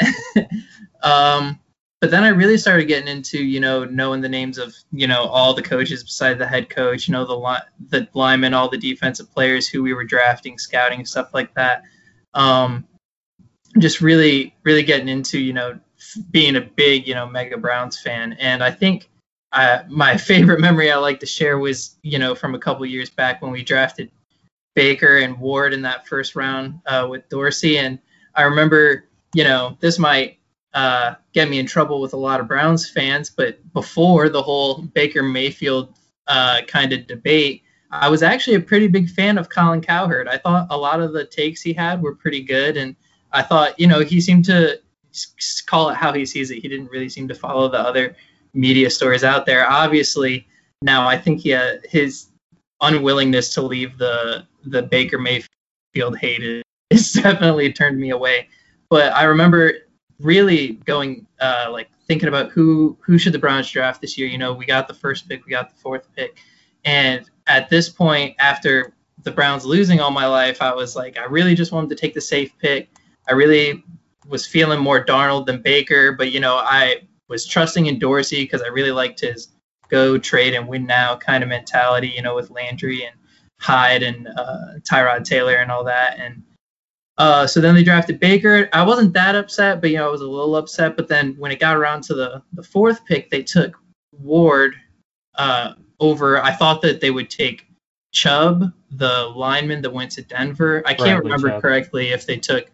um, 1.02 1.58
but 2.00 2.10
then 2.10 2.24
I 2.24 2.28
really 2.28 2.58
started 2.58 2.86
getting 2.86 3.08
into 3.08 3.42
you 3.42 3.60
know 3.60 3.84
knowing 3.84 4.20
the 4.20 4.28
names 4.28 4.58
of 4.58 4.74
you 4.92 5.06
know 5.06 5.24
all 5.24 5.54
the 5.54 5.62
coaches 5.62 6.02
beside 6.02 6.38
the 6.38 6.46
head 6.46 6.70
coach, 6.70 7.08
you 7.08 7.12
know 7.12 7.24
the 7.24 7.38
li- 7.38 7.88
the 7.88 8.08
linemen, 8.14 8.54
all 8.54 8.68
the 8.68 8.78
defensive 8.78 9.32
players 9.32 9.68
who 9.68 9.82
we 9.82 9.94
were 9.94 10.04
drafting, 10.04 10.58
scouting, 10.58 11.04
stuff 11.04 11.34
like 11.34 11.54
that. 11.54 11.82
Um, 12.34 12.86
just 13.78 14.00
really 14.00 14.54
really 14.64 14.82
getting 14.82 15.08
into 15.08 15.38
you 15.38 15.52
know 15.52 15.78
being 16.30 16.56
a 16.56 16.60
big, 16.60 17.06
you 17.06 17.14
know, 17.14 17.26
Mega 17.26 17.56
Browns 17.56 17.98
fan. 17.98 18.34
And 18.34 18.62
I 18.62 18.70
think 18.70 19.08
uh, 19.52 19.82
my 19.88 20.16
favorite 20.16 20.60
memory 20.60 20.90
I 20.90 20.96
like 20.96 21.20
to 21.20 21.26
share 21.26 21.58
was, 21.58 21.96
you 22.02 22.18
know, 22.18 22.34
from 22.34 22.54
a 22.54 22.58
couple 22.58 22.84
years 22.86 23.10
back 23.10 23.42
when 23.42 23.50
we 23.50 23.62
drafted 23.62 24.10
Baker 24.74 25.18
and 25.18 25.38
Ward 25.38 25.72
in 25.74 25.82
that 25.82 26.06
first 26.06 26.36
round 26.36 26.80
uh, 26.86 27.06
with 27.08 27.28
Dorsey. 27.28 27.78
And 27.78 27.98
I 28.34 28.42
remember, 28.42 29.06
you 29.34 29.44
know, 29.44 29.76
this 29.80 29.98
might 29.98 30.37
uh, 30.74 31.14
get 31.32 31.48
me 31.48 31.58
in 31.58 31.66
trouble 31.66 32.00
with 32.00 32.12
a 32.12 32.16
lot 32.16 32.40
of 32.40 32.48
Browns 32.48 32.88
fans, 32.88 33.30
but 33.30 33.58
before 33.72 34.28
the 34.28 34.42
whole 34.42 34.82
Baker 34.82 35.22
Mayfield 35.22 35.94
uh, 36.26 36.60
kind 36.66 36.92
of 36.92 37.06
debate, 37.06 37.62
I 37.90 38.08
was 38.08 38.22
actually 38.22 38.56
a 38.56 38.60
pretty 38.60 38.86
big 38.86 39.08
fan 39.08 39.38
of 39.38 39.48
Colin 39.48 39.80
Cowherd. 39.80 40.28
I 40.28 40.36
thought 40.36 40.66
a 40.70 40.76
lot 40.76 41.00
of 41.00 41.12
the 41.12 41.24
takes 41.24 41.62
he 41.62 41.72
had 41.72 42.02
were 42.02 42.14
pretty 42.14 42.42
good, 42.42 42.76
and 42.76 42.94
I 43.32 43.42
thought, 43.42 43.78
you 43.80 43.86
know, 43.86 44.00
he 44.00 44.20
seemed 44.20 44.44
to 44.46 44.80
call 45.66 45.88
it 45.88 45.96
how 45.96 46.12
he 46.12 46.26
sees 46.26 46.50
it. 46.50 46.60
He 46.60 46.68
didn't 46.68 46.90
really 46.90 47.08
seem 47.08 47.28
to 47.28 47.34
follow 47.34 47.68
the 47.68 47.78
other 47.78 48.14
media 48.52 48.90
stories 48.90 49.24
out 49.24 49.46
there. 49.46 49.68
Obviously, 49.68 50.46
now 50.82 51.08
I 51.08 51.16
think 51.16 51.40
he, 51.40 51.54
uh, 51.54 51.78
his 51.84 52.26
unwillingness 52.80 53.54
to 53.54 53.62
leave 53.62 53.98
the 53.98 54.46
the 54.64 54.82
Baker 54.82 55.18
Mayfield 55.18 56.18
hate 56.18 56.62
has 56.90 57.12
definitely 57.22 57.72
turned 57.72 57.98
me 57.98 58.10
away. 58.10 58.48
But 58.90 59.12
I 59.14 59.24
remember 59.24 59.72
really 60.20 60.72
going 60.72 61.26
uh, 61.40 61.68
like 61.70 61.88
thinking 62.06 62.28
about 62.28 62.50
who 62.50 62.96
who 63.00 63.18
should 63.18 63.32
the 63.32 63.38
Browns 63.38 63.70
draft 63.70 64.00
this 64.00 64.18
year. 64.18 64.28
You 64.28 64.38
know, 64.38 64.52
we 64.52 64.66
got 64.66 64.88
the 64.88 64.94
first 64.94 65.28
pick, 65.28 65.44
we 65.44 65.50
got 65.50 65.70
the 65.70 65.80
fourth 65.80 66.08
pick, 66.14 66.38
and 66.84 67.28
at 67.46 67.68
this 67.68 67.88
point, 67.88 68.36
after 68.38 68.92
the 69.24 69.30
Browns 69.30 69.64
losing 69.64 70.00
all 70.00 70.10
my 70.10 70.26
life, 70.26 70.62
I 70.62 70.74
was 70.74 70.94
like, 70.94 71.18
I 71.18 71.24
really 71.24 71.54
just 71.54 71.72
wanted 71.72 71.90
to 71.90 71.96
take 71.96 72.14
the 72.14 72.20
safe 72.20 72.56
pick. 72.58 72.88
I 73.28 73.32
really 73.32 73.84
was 74.28 74.46
feeling 74.46 74.80
more 74.80 75.04
Darnold 75.04 75.46
than 75.46 75.62
Baker, 75.62 76.12
but 76.12 76.30
you 76.30 76.40
know, 76.40 76.56
I 76.56 77.08
was 77.28 77.46
trusting 77.46 77.86
in 77.86 77.98
Dorsey 77.98 78.42
because 78.42 78.62
I 78.62 78.68
really 78.68 78.92
liked 78.92 79.20
his 79.20 79.48
go 79.88 80.18
trade 80.18 80.54
and 80.54 80.68
win 80.68 80.86
now 80.86 81.16
kind 81.16 81.42
of 81.42 81.48
mentality, 81.48 82.08
you 82.08 82.22
know, 82.22 82.34
with 82.34 82.50
Landry 82.50 83.04
and 83.04 83.16
Hyde 83.58 84.02
and 84.02 84.28
uh, 84.28 84.78
Tyrod 84.80 85.24
Taylor 85.24 85.54
and 85.54 85.70
all 85.70 85.84
that. 85.84 86.18
And 86.18 86.42
uh, 87.18 87.46
so 87.46 87.60
then 87.60 87.74
they 87.74 87.82
drafted 87.82 88.20
Baker. 88.20 88.68
I 88.72 88.82
wasn't 88.84 89.12
that 89.14 89.34
upset, 89.34 89.80
but 89.80 89.90
you 89.90 89.96
know, 89.96 90.06
I 90.06 90.10
was 90.10 90.20
a 90.20 90.26
little 90.26 90.54
upset. 90.54 90.96
But 90.96 91.08
then 91.08 91.34
when 91.36 91.50
it 91.50 91.58
got 91.58 91.76
around 91.76 92.02
to 92.04 92.14
the 92.14 92.42
the 92.52 92.62
fourth 92.62 93.04
pick, 93.04 93.28
they 93.28 93.42
took 93.42 93.76
Ward 94.12 94.76
uh, 95.34 95.74
over. 95.98 96.42
I 96.42 96.52
thought 96.52 96.80
that 96.82 97.00
they 97.00 97.10
would 97.10 97.28
take 97.28 97.66
Chubb, 98.12 98.72
the 98.92 99.32
lineman 99.34 99.82
that 99.82 99.92
went 99.92 100.12
to 100.12 100.22
Denver. 100.22 100.82
I 100.86 100.94
can't 100.94 101.00
Bradley 101.00 101.22
remember 101.22 101.48
Chubb. 101.50 101.62
correctly 101.62 102.08
if 102.10 102.24
they 102.24 102.36
took 102.36 102.70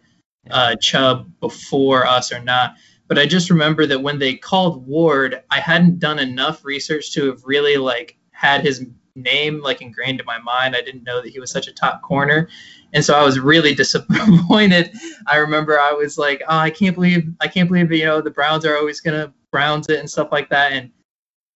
uh, 0.51 0.75
Chubb 0.75 1.31
before 1.39 2.05
us 2.05 2.31
or 2.31 2.39
not. 2.39 2.75
But 3.07 3.19
I 3.19 3.25
just 3.25 3.49
remember 3.49 3.85
that 3.87 4.01
when 4.01 4.19
they 4.19 4.35
called 4.35 4.85
Ward, 4.87 5.43
I 5.49 5.59
hadn't 5.59 5.99
done 5.99 6.19
enough 6.19 6.63
research 6.63 7.13
to 7.13 7.27
have 7.27 7.43
really 7.45 7.77
like 7.77 8.17
had 8.31 8.61
his 8.61 8.85
name 9.15 9.61
like 9.61 9.81
ingrained 9.81 10.19
in 10.19 10.25
my 10.25 10.39
mind. 10.39 10.75
I 10.75 10.81
didn't 10.81 11.03
know 11.03 11.21
that 11.21 11.29
he 11.29 11.39
was 11.39 11.51
such 11.51 11.67
a 11.67 11.73
top 11.73 12.01
corner. 12.01 12.47
And 12.93 13.03
so 13.03 13.13
I 13.13 13.23
was 13.23 13.39
really 13.39 13.73
disappointed. 13.83 14.91
I 15.27 15.37
remember 15.37 15.79
I 15.79 15.91
was 15.91 16.17
like, 16.17 16.41
oh, 16.47 16.57
I 16.57 16.69
can't 16.69 16.95
believe 16.95 17.33
I 17.41 17.47
can't 17.47 17.69
believe 17.69 17.91
you 17.91 18.05
know 18.05 18.21
the 18.21 18.31
Browns 18.31 18.65
are 18.65 18.77
always 18.77 19.01
gonna 19.01 19.33
Browns 19.51 19.89
it 19.89 19.99
and 19.99 20.09
stuff 20.09 20.29
like 20.31 20.49
that. 20.49 20.73
And 20.73 20.91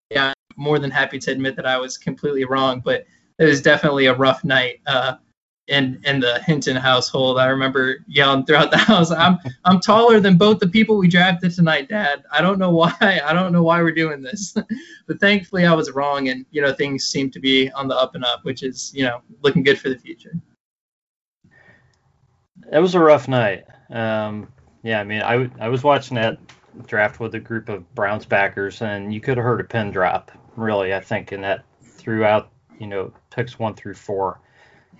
yeah, 0.10 0.27
I'm 0.29 0.34
more 0.55 0.79
than 0.79 0.91
happy 0.91 1.20
to 1.20 1.32
admit 1.32 1.55
that 1.55 1.65
I 1.65 1.77
was 1.77 1.98
completely 1.98 2.46
wrong. 2.46 2.82
But 2.84 3.05
it 3.39 3.46
was 3.46 3.62
definitely 3.62 4.05
a 4.05 4.15
rough 4.15 4.44
night. 4.44 4.82
Uh, 4.86 5.15
in 5.67 6.00
in 6.03 6.20
the 6.20 6.39
Hinton 6.44 6.75
household. 6.75 7.39
I 7.39 7.48
remember 7.48 7.98
yelling 8.08 8.46
throughout 8.46 8.72
the 8.72 8.77
house, 8.91 9.12
"I'm 9.12 9.38
I'm 9.63 9.79
taller 9.79 10.20
than 10.20 10.38
both 10.38 10.60
the 10.60 10.67
people 10.67 10.98
we 10.98 11.08
drafted 11.08 11.53
tonight, 11.53 11.89
Dad. 11.89 12.24
I 12.32 12.41
don't 12.41 12.60
know 12.60 12.72
why. 12.72 12.94
I 13.01 13.34
don't 13.34 13.51
know 13.51 13.63
why 13.63 13.82
we're 13.82 13.91
doing 13.91 14.22
this." 14.22 14.55
but 15.08 15.20
thankfully, 15.20 15.65
I 15.65 15.74
was 15.74 15.91
wrong, 15.91 16.29
and 16.29 16.46
you 16.51 16.62
know 16.62 16.74
things 16.74 17.05
seem 17.05 17.32
to 17.32 17.39
be 17.39 17.72
on 17.72 17.88
the 17.88 17.96
up 17.96 18.15
and 18.15 18.24
up, 18.24 18.44
which 18.44 18.63
is 18.63 18.91
you 18.94 19.03
know 19.03 19.22
looking 19.41 19.63
good 19.63 19.79
for 19.79 19.89
the 19.89 19.98
future. 19.98 20.34
It 22.72 22.79
was 22.79 22.95
a 22.95 23.00
rough 23.00 23.27
night. 23.27 23.65
Um, 23.89 24.51
yeah, 24.84 25.00
I 25.00 25.03
mean, 25.03 25.22
I 25.22 25.50
I 25.60 25.69
was 25.69 25.84
watching 25.84 26.15
that 26.15 26.38
draft 26.88 27.19
with 27.19 27.36
a 27.36 27.39
group 27.39 27.69
of 27.69 27.93
Browns 27.95 28.25
backers, 28.25 28.81
and 28.81 29.13
you 29.13 29.22
could 29.22 29.38
have 29.38 29.43
heard 29.43 29.62
a 29.62 29.63
pin 29.63 29.91
drop. 29.91 30.31
Really, 30.55 30.93
I 30.93 31.01
think 31.01 31.31
in 31.31 31.41
that 31.41 31.63
throughout, 31.84 32.50
you 32.79 32.88
know, 32.88 33.12
picks 33.29 33.60
one 33.60 33.75
through 33.75 33.95
four 33.95 34.39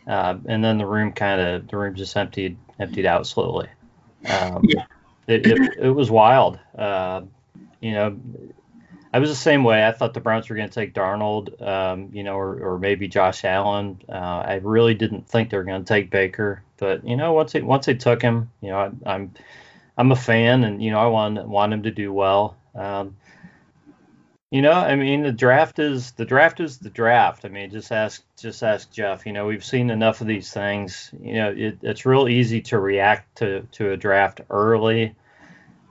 uh, 0.08 0.38
and 0.46 0.64
then 0.64 0.78
the 0.78 0.86
room 0.86 1.12
kind 1.12 1.42
of 1.42 1.68
the 1.68 1.78
room 1.78 1.96
just 1.96 2.16
emptied 2.16 2.58
emptied 2.80 3.06
out 3.06 3.26
slowly. 3.26 3.68
Um, 4.30 4.64
yeah. 4.64 4.86
It, 5.28 5.46
it, 5.48 5.60
it, 5.80 5.90
was 5.90 6.12
wild. 6.12 6.60
Uh, 6.78 7.22
you 7.82 7.94
know, 7.94 8.20
I 9.16 9.20
was 9.20 9.30
the 9.30 9.36
same 9.36 9.64
way. 9.64 9.88
I 9.88 9.94
thought 9.94 10.14
the 10.14 10.20
Browns 10.20 10.50
were 10.50 10.58
going 10.58 10.68
to 10.68 10.76
take 10.76 10.94
Darnold, 10.94 11.62
um, 11.66 12.10
you 12.12 12.22
know, 12.22 12.36
or, 12.36 12.60
or 12.60 12.78
maybe 12.78 13.08
Josh 13.08 13.46
Allen. 13.46 14.02
Uh, 14.10 14.12
I 14.12 14.60
really 14.62 14.94
didn't 14.94 15.26
think 15.30 15.50
they 15.50 15.56
were 15.56 15.64
going 15.64 15.82
to 15.82 15.88
take 15.88 16.10
Baker, 16.10 16.64
but 16.76 17.08
you 17.08 17.16
know, 17.16 17.32
once 17.32 17.54
they 17.54 17.62
once 17.62 17.86
they 17.86 17.94
took 17.94 18.22
him, 18.22 18.52
you 18.60 18.72
know, 18.72 18.78
I, 18.78 19.14
I'm 19.14 19.32
I'm 19.98 20.12
a 20.12 20.18
fan, 20.18 20.66
and 20.66 20.84
you 20.84 20.92
know, 20.92 21.00
I 21.00 21.06
want 21.06 21.48
want 21.48 21.72
him 21.72 21.84
to 21.84 21.92
do 21.92 22.12
well. 22.12 22.58
Um, 22.76 23.16
you 24.52 24.62
know, 24.62 24.74
I 24.74 24.98
mean, 24.98 25.24
the 25.24 25.32
draft 25.32 25.80
is 25.80 26.12
the 26.12 26.26
draft 26.26 26.60
is 26.60 26.80
the 26.80 26.90
draft. 26.90 27.46
I 27.46 27.48
mean, 27.48 27.72
just 27.72 27.94
ask 27.94 28.22
just 28.38 28.64
ask 28.64 28.92
Jeff. 28.92 29.26
You 29.26 29.32
know, 29.32 29.48
we've 29.48 29.64
seen 29.64 29.92
enough 29.92 30.20
of 30.20 30.28
these 30.28 30.52
things. 30.52 31.10
You 31.22 31.36
know, 31.36 31.54
it, 31.56 31.78
it's 31.84 32.06
real 32.06 32.28
easy 32.28 32.60
to 32.64 32.80
react 32.80 33.38
to 33.38 33.62
to 33.72 33.92
a 33.92 33.98
draft 33.98 34.42
early. 34.50 35.16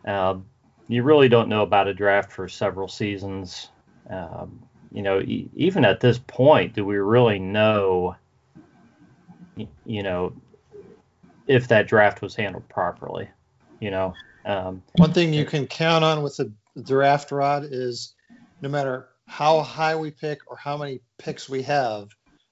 Uh, 0.06 0.40
you 0.88 1.02
really 1.02 1.28
don't 1.28 1.48
know 1.48 1.62
about 1.62 1.88
a 1.88 1.94
draft 1.94 2.32
for 2.32 2.48
several 2.48 2.88
seasons. 2.88 3.68
Um, 4.10 4.62
you 4.92 5.02
know, 5.02 5.20
e- 5.20 5.48
even 5.54 5.84
at 5.84 6.00
this 6.00 6.18
point, 6.18 6.74
do 6.74 6.84
we 6.84 6.96
really 6.96 7.38
know? 7.38 8.16
You 9.84 10.02
know, 10.02 10.32
if 11.46 11.68
that 11.68 11.86
draft 11.86 12.22
was 12.22 12.34
handled 12.34 12.68
properly. 12.68 13.28
You 13.80 13.90
know, 13.90 14.16
um, 14.44 14.82
one 14.96 15.12
thing 15.12 15.32
you 15.32 15.44
can 15.44 15.66
count 15.66 16.04
on 16.04 16.22
with 16.22 16.36
the 16.36 16.52
draft 16.82 17.32
rod 17.32 17.66
is 17.70 18.14
no 18.60 18.68
matter 18.68 19.08
how 19.26 19.60
high 19.62 19.96
we 19.96 20.10
pick 20.10 20.40
or 20.46 20.56
how 20.56 20.76
many 20.76 21.00
picks 21.18 21.48
we 21.48 21.62
have, 21.62 22.08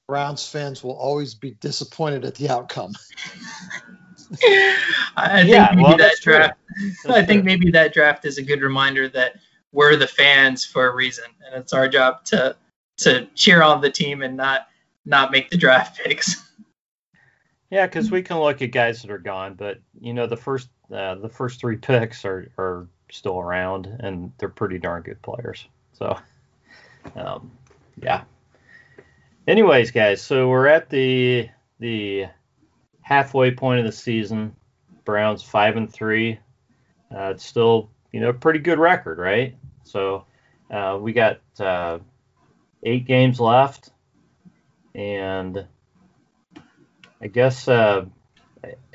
Browns 0.09 0.47
fans 0.47 0.83
will 0.83 0.97
always 0.97 1.35
be 1.35 1.53
disappointed 1.53 2.25
at 2.25 2.35
the 2.35 2.49
outcome. 2.49 2.93
I 5.17 5.43
think 5.43 5.49
yeah, 5.49 5.69
maybe 5.71 5.83
well, 5.83 5.97
that 5.97 6.17
draft. 6.23 6.59
I 7.09 7.23
think 7.23 7.45
maybe 7.45 7.71
that 7.71 7.93
draft 7.93 8.25
is 8.25 8.39
a 8.39 8.43
good 8.43 8.62
reminder 8.62 9.09
that 9.09 9.37
we're 9.73 9.97
the 9.97 10.07
fans 10.07 10.65
for 10.65 10.89
a 10.89 10.95
reason, 10.95 11.25
and 11.45 11.55
it's 11.55 11.73
our 11.73 11.89
job 11.89 12.25
to 12.27 12.57
to 12.99 13.27
cheer 13.35 13.62
on 13.62 13.81
the 13.81 13.91
team 13.91 14.23
and 14.23 14.37
not 14.37 14.69
not 15.05 15.31
make 15.31 15.51
the 15.51 15.57
draft 15.57 16.01
picks. 16.05 16.51
Yeah, 17.71 17.87
because 17.87 18.11
we 18.11 18.23
can 18.23 18.39
look 18.39 18.61
at 18.62 18.71
guys 18.71 19.03
that 19.03 19.11
are 19.11 19.19
gone, 19.19 19.55
but 19.55 19.81
you 20.01 20.12
know 20.12 20.27
the 20.27 20.37
first 20.37 20.69
uh, 20.93 21.17
the 21.17 21.29
first 21.29 21.61
three 21.61 21.77
picks 21.77 22.25
are 22.25 22.51
are 22.59 22.87
still 23.11 23.39
around, 23.39 23.87
and 24.01 24.33
they're 24.39 24.49
pretty 24.49 24.79
darn 24.79 25.03
good 25.03 25.21
players. 25.23 25.67
So, 25.93 26.19
um, 27.17 27.51
yeah. 28.03 28.25
Anyways, 29.47 29.91
guys, 29.91 30.23
so 30.23 30.49
we're 30.49 30.69
at 30.69 30.89
the 30.89 31.49
the 31.79 32.27
halfway 33.02 33.50
point 33.50 33.80
of 33.80 33.87
the 33.87 33.92
season. 33.92 34.56
Browns 35.04 35.42
five 35.42 35.76
and 35.76 35.92
three. 35.92 36.38
Uh, 37.14 37.30
it's 37.30 37.44
still 37.44 37.90
you 38.12 38.21
know 38.21 38.30
a 38.30 38.35
pretty 38.35 38.61
good 38.61 38.78
record, 38.78 39.18
right? 39.18 39.56
So 39.85 40.25
uh, 40.71 40.99
we 41.00 41.12
got 41.12 41.40
uh, 41.59 41.99
eight 42.82 43.06
games 43.06 43.40
left, 43.40 43.90
and 44.94 45.66
I 47.21 47.26
guess 47.26 47.68
uh, 47.68 48.06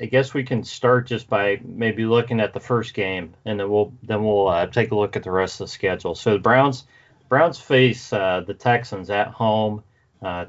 I 0.00 0.06
guess 0.06 0.34
we 0.34 0.44
can 0.44 0.64
start 0.64 1.06
just 1.06 1.28
by 1.28 1.60
maybe 1.62 2.06
looking 2.06 2.40
at 2.40 2.54
the 2.54 2.60
first 2.60 2.94
game, 2.94 3.34
and 3.44 3.60
then 3.60 3.70
we'll 3.70 3.92
then 4.02 4.24
we'll 4.24 4.48
uh, 4.48 4.66
take 4.66 4.90
a 4.90 4.96
look 4.96 5.14
at 5.14 5.22
the 5.22 5.30
rest 5.30 5.60
of 5.60 5.66
the 5.66 5.72
schedule. 5.72 6.14
So 6.14 6.32
the 6.32 6.38
Browns 6.38 6.84
Browns 7.28 7.58
face 7.60 8.12
uh, 8.12 8.42
the 8.46 8.54
Texans 8.54 9.10
at 9.10 9.28
home. 9.28 9.84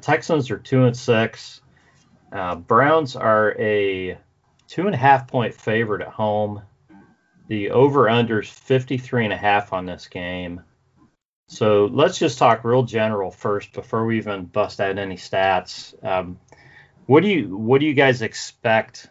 Texans 0.00 0.50
are 0.50 0.58
two 0.58 0.84
and 0.84 0.96
six. 0.96 1.60
Uh, 2.32 2.56
Browns 2.56 3.16
are 3.16 3.56
a 3.58 4.18
two 4.68 4.86
and 4.86 4.94
a 4.94 4.98
half 4.98 5.26
point 5.26 5.54
favorite 5.54 6.02
at 6.02 6.08
home. 6.08 6.62
The 7.48 7.70
over 7.70 8.08
under 8.08 8.40
is 8.40 8.48
53 8.48 9.24
and 9.24 9.32
a 9.32 9.36
half 9.36 9.72
on 9.72 9.84
this 9.84 10.06
game. 10.06 10.62
So 11.48 11.86
let's 11.86 12.16
just 12.16 12.38
talk 12.38 12.62
real 12.62 12.84
general 12.84 13.32
first 13.32 13.72
before 13.72 14.06
we 14.06 14.18
even 14.18 14.44
bust 14.44 14.80
out 14.80 14.98
any 14.98 15.16
stats. 15.16 15.92
Um, 16.04 16.38
what 17.06 17.24
do 17.24 17.28
you 17.28 17.56
what 17.56 17.80
do 17.80 17.86
you 17.86 17.94
guys 17.94 18.22
expect 18.22 19.08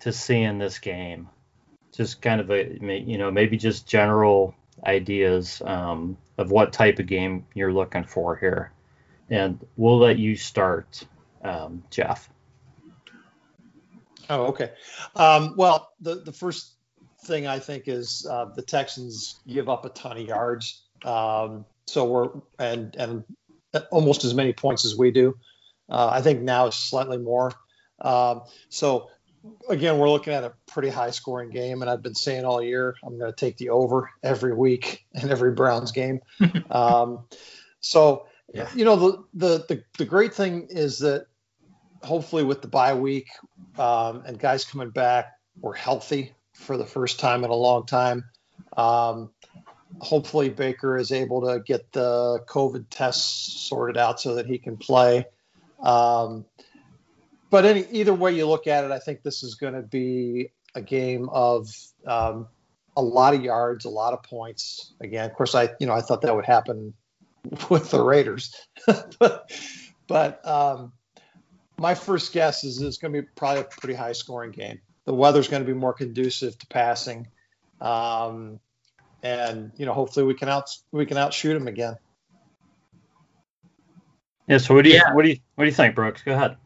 to 0.00 0.12
see 0.12 0.42
in 0.42 0.58
this 0.58 0.78
game? 0.78 1.30
Just 1.90 2.20
kind 2.20 2.42
of 2.42 2.50
a 2.50 2.78
you 2.78 3.16
know 3.16 3.30
maybe 3.30 3.56
just 3.56 3.86
general 3.86 4.54
ideas 4.86 5.62
um, 5.64 6.18
of 6.36 6.50
what 6.50 6.74
type 6.74 6.98
of 6.98 7.06
game 7.06 7.46
you're 7.54 7.72
looking 7.72 8.04
for 8.04 8.36
here, 8.36 8.70
and 9.30 9.64
we'll 9.78 9.98
let 9.98 10.18
you 10.18 10.36
start, 10.36 11.02
um, 11.42 11.82
Jeff. 11.88 12.28
Oh, 14.30 14.46
okay. 14.46 14.72
Um, 15.16 15.54
well, 15.56 15.90
the 16.00 16.16
the 16.16 16.32
first 16.32 16.74
thing 17.24 17.46
I 17.46 17.58
think 17.58 17.88
is 17.88 18.26
uh, 18.28 18.46
the 18.54 18.62
Texans 18.62 19.40
give 19.46 19.68
up 19.68 19.84
a 19.84 19.90
ton 19.90 20.18
of 20.18 20.26
yards. 20.26 20.82
Um, 21.04 21.64
so 21.86 22.04
we're 22.04 22.28
and 22.58 22.94
and 22.96 23.24
almost 23.90 24.24
as 24.24 24.34
many 24.34 24.52
points 24.52 24.84
as 24.84 24.96
we 24.96 25.10
do. 25.10 25.36
Uh, 25.88 26.08
I 26.12 26.22
think 26.22 26.42
now 26.42 26.66
is 26.66 26.74
slightly 26.74 27.18
more. 27.18 27.52
Um, 28.00 28.42
so 28.68 29.10
again, 29.68 29.98
we're 29.98 30.10
looking 30.10 30.32
at 30.32 30.44
a 30.44 30.54
pretty 30.66 30.88
high 30.88 31.10
scoring 31.10 31.50
game, 31.50 31.82
and 31.82 31.90
I've 31.90 32.02
been 32.02 32.14
saying 32.14 32.44
all 32.44 32.62
year 32.62 32.94
I'm 33.04 33.18
going 33.18 33.30
to 33.30 33.36
take 33.36 33.56
the 33.58 33.70
over 33.70 34.10
every 34.22 34.54
week 34.54 35.04
in 35.14 35.30
every 35.30 35.52
Browns 35.52 35.92
game. 35.92 36.20
um, 36.70 37.24
so 37.80 38.26
yeah. 38.52 38.68
you 38.74 38.84
know 38.84 38.96
the, 38.96 39.24
the 39.34 39.64
the 39.68 39.84
the 39.98 40.04
great 40.04 40.34
thing 40.34 40.68
is 40.70 40.98
that 41.00 41.26
hopefully 42.02 42.44
with 42.44 42.62
the 42.62 42.68
bye 42.68 42.94
week 42.94 43.28
um, 43.78 44.22
and 44.26 44.38
guys 44.38 44.64
coming 44.64 44.90
back, 44.90 45.32
we're 45.60 45.74
healthy 45.74 46.32
for 46.54 46.76
the 46.76 46.86
first 46.86 47.20
time 47.20 47.44
in 47.44 47.50
a 47.50 47.54
long 47.54 47.86
time. 47.86 48.24
Um, 48.76 49.30
hopefully 50.00 50.48
Baker 50.48 50.96
is 50.96 51.12
able 51.12 51.42
to 51.42 51.60
get 51.60 51.92
the 51.92 52.40
COVID 52.46 52.86
tests 52.90 53.62
sorted 53.68 53.96
out 53.96 54.20
so 54.20 54.36
that 54.36 54.46
he 54.46 54.58
can 54.58 54.76
play. 54.76 55.26
Um, 55.80 56.44
but 57.50 57.64
any 57.64 57.86
either 57.92 58.14
way 58.14 58.34
you 58.34 58.46
look 58.46 58.66
at 58.66 58.84
it, 58.84 58.90
I 58.90 58.98
think 58.98 59.22
this 59.22 59.42
is 59.42 59.54
going 59.54 59.74
to 59.74 59.82
be 59.82 60.50
a 60.74 60.82
game 60.82 61.28
of 61.28 61.68
um, 62.06 62.48
a 62.96 63.02
lot 63.02 63.34
of 63.34 63.42
yards, 63.42 63.84
a 63.84 63.90
lot 63.90 64.12
of 64.12 64.22
points. 64.22 64.92
Again, 65.00 65.30
of 65.30 65.36
course, 65.36 65.54
I 65.54 65.70
you 65.78 65.86
know 65.86 65.92
I 65.92 66.00
thought 66.00 66.22
that 66.22 66.34
would 66.34 66.46
happen 66.46 66.94
with 67.70 67.90
the 67.90 68.02
Raiders, 68.02 68.54
but, 68.86 69.50
but 70.08 70.46
um, 70.46 70.92
my 71.78 71.94
first 71.94 72.32
guess 72.32 72.64
is 72.64 72.80
it's 72.80 72.98
going 72.98 73.12
to 73.12 73.22
be 73.22 73.28
probably 73.36 73.62
a 73.62 73.64
pretty 73.64 73.94
high 73.94 74.12
scoring 74.12 74.52
game. 74.52 74.80
The 75.04 75.14
weather's 75.14 75.48
going 75.48 75.62
to 75.62 75.66
be 75.66 75.78
more 75.78 75.92
conducive 75.92 76.58
to 76.58 76.66
passing, 76.68 77.28
um, 77.80 78.58
and 79.22 79.72
you 79.76 79.84
know 79.84 79.92
hopefully 79.92 80.24
we 80.24 80.34
can 80.34 80.48
out 80.48 80.70
we 80.92 81.04
can 81.04 81.18
outshoot 81.18 81.58
them 81.58 81.68
again. 81.68 81.96
Yeah. 84.48 84.58
So 84.58 84.74
what 84.74 84.84
do 84.84 84.90
you 84.90 84.96
yeah. 84.96 85.12
what 85.12 85.24
do 85.24 85.30
you 85.30 85.38
what 85.56 85.64
do 85.64 85.68
you 85.68 85.74
think, 85.74 85.94
Brooks? 85.94 86.22
Go 86.22 86.32
ahead. 86.32 86.56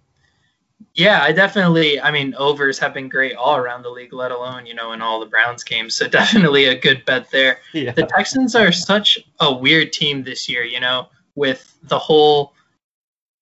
Yeah, 0.94 1.22
I 1.22 1.32
definitely. 1.32 2.00
I 2.00 2.10
mean, 2.10 2.34
overs 2.36 2.78
have 2.78 2.94
been 2.94 3.08
great 3.08 3.34
all 3.34 3.56
around 3.56 3.82
the 3.82 3.90
league, 3.90 4.12
let 4.12 4.30
alone 4.30 4.66
you 4.66 4.74
know 4.74 4.92
in 4.92 5.02
all 5.02 5.20
the 5.20 5.26
Browns 5.26 5.64
games. 5.64 5.96
So 5.96 6.08
definitely 6.08 6.66
a 6.66 6.78
good 6.78 7.04
bet 7.04 7.30
there. 7.30 7.58
Yeah. 7.72 7.92
The 7.92 8.06
Texans 8.06 8.54
are 8.54 8.72
such 8.72 9.18
a 9.40 9.52
weird 9.52 9.92
team 9.92 10.22
this 10.22 10.48
year. 10.48 10.62
You 10.62 10.80
know, 10.80 11.08
with 11.34 11.76
the 11.84 11.98
whole 11.98 12.52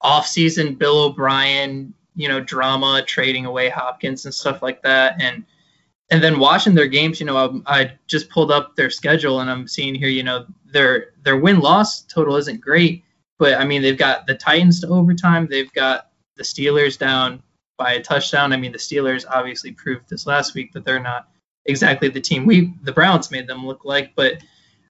off-season 0.00 0.75
Bill 0.75 1.05
O'Brien, 1.05 1.93
you 2.15 2.29
know, 2.29 2.41
drama, 2.41 3.03
trading 3.07 3.47
away 3.47 3.69
Hopkins 3.69 4.25
and 4.25 4.35
stuff 4.35 4.62
like 4.62 4.83
that, 4.83 5.21
and 5.21 5.45
and 6.11 6.23
then 6.23 6.38
watching 6.38 6.75
their 6.75 6.87
games, 6.87 7.19
you 7.19 7.26
know, 7.26 7.62
I, 7.67 7.81
I 7.81 7.93
just 8.07 8.31
pulled 8.31 8.53
up 8.53 8.76
their 8.76 8.91
schedule 8.91 9.41
and 9.41 9.50
I'm 9.50 9.67
seeing 9.67 9.95
here, 9.95 10.09
you 10.09 10.23
know, 10.23 10.47
their 10.73 11.09
their 11.23 11.37
win 11.37 11.61
loss 11.61 12.03
total 12.03 12.37
isn't 12.37 12.61
great, 12.61 13.05
but 13.38 13.55
I 13.55 13.65
mean 13.65 13.83
they've 13.83 13.99
got 13.99 14.26
the 14.26 14.35
Titans 14.35 14.81
to 14.81 14.88
overtime, 14.88 15.47
they've 15.50 15.73
got 15.73 16.11
the 16.37 16.45
Steelers 16.45 16.99
down 16.99 17.43
by 17.76 17.93
a 17.93 18.03
touchdown. 18.03 18.53
I 18.53 18.57
mean 18.57 18.73
the 18.73 18.79
Steelers 18.79 19.25
obviously 19.29 19.73
proved 19.73 20.09
this 20.09 20.26
last 20.26 20.55
week 20.55 20.73
that 20.73 20.85
they're 20.85 21.00
not 21.00 21.29
exactly 21.65 22.09
the 22.09 22.21
team 22.21 22.47
we 22.47 22.75
the 22.83 22.93
Browns 22.93 23.31
made 23.31 23.47
them 23.47 23.67
look 23.67 23.85
like, 23.85 24.15
but 24.15 24.38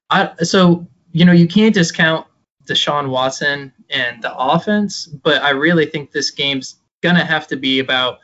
I 0.09 0.31
so 0.43 0.85
you 1.11 1.25
know 1.25 1.31
you 1.31 1.47
can't 1.47 1.73
discount 1.73 2.27
Deshaun 2.65 3.09
Watson 3.09 3.73
and 3.89 4.21
the 4.21 4.35
offense, 4.35 5.05
but 5.07 5.41
I 5.41 5.51
really 5.51 5.85
think 5.85 6.11
this 6.11 6.31
game's 6.31 6.77
gonna 7.01 7.25
have 7.25 7.47
to 7.47 7.55
be 7.55 7.79
about 7.79 8.19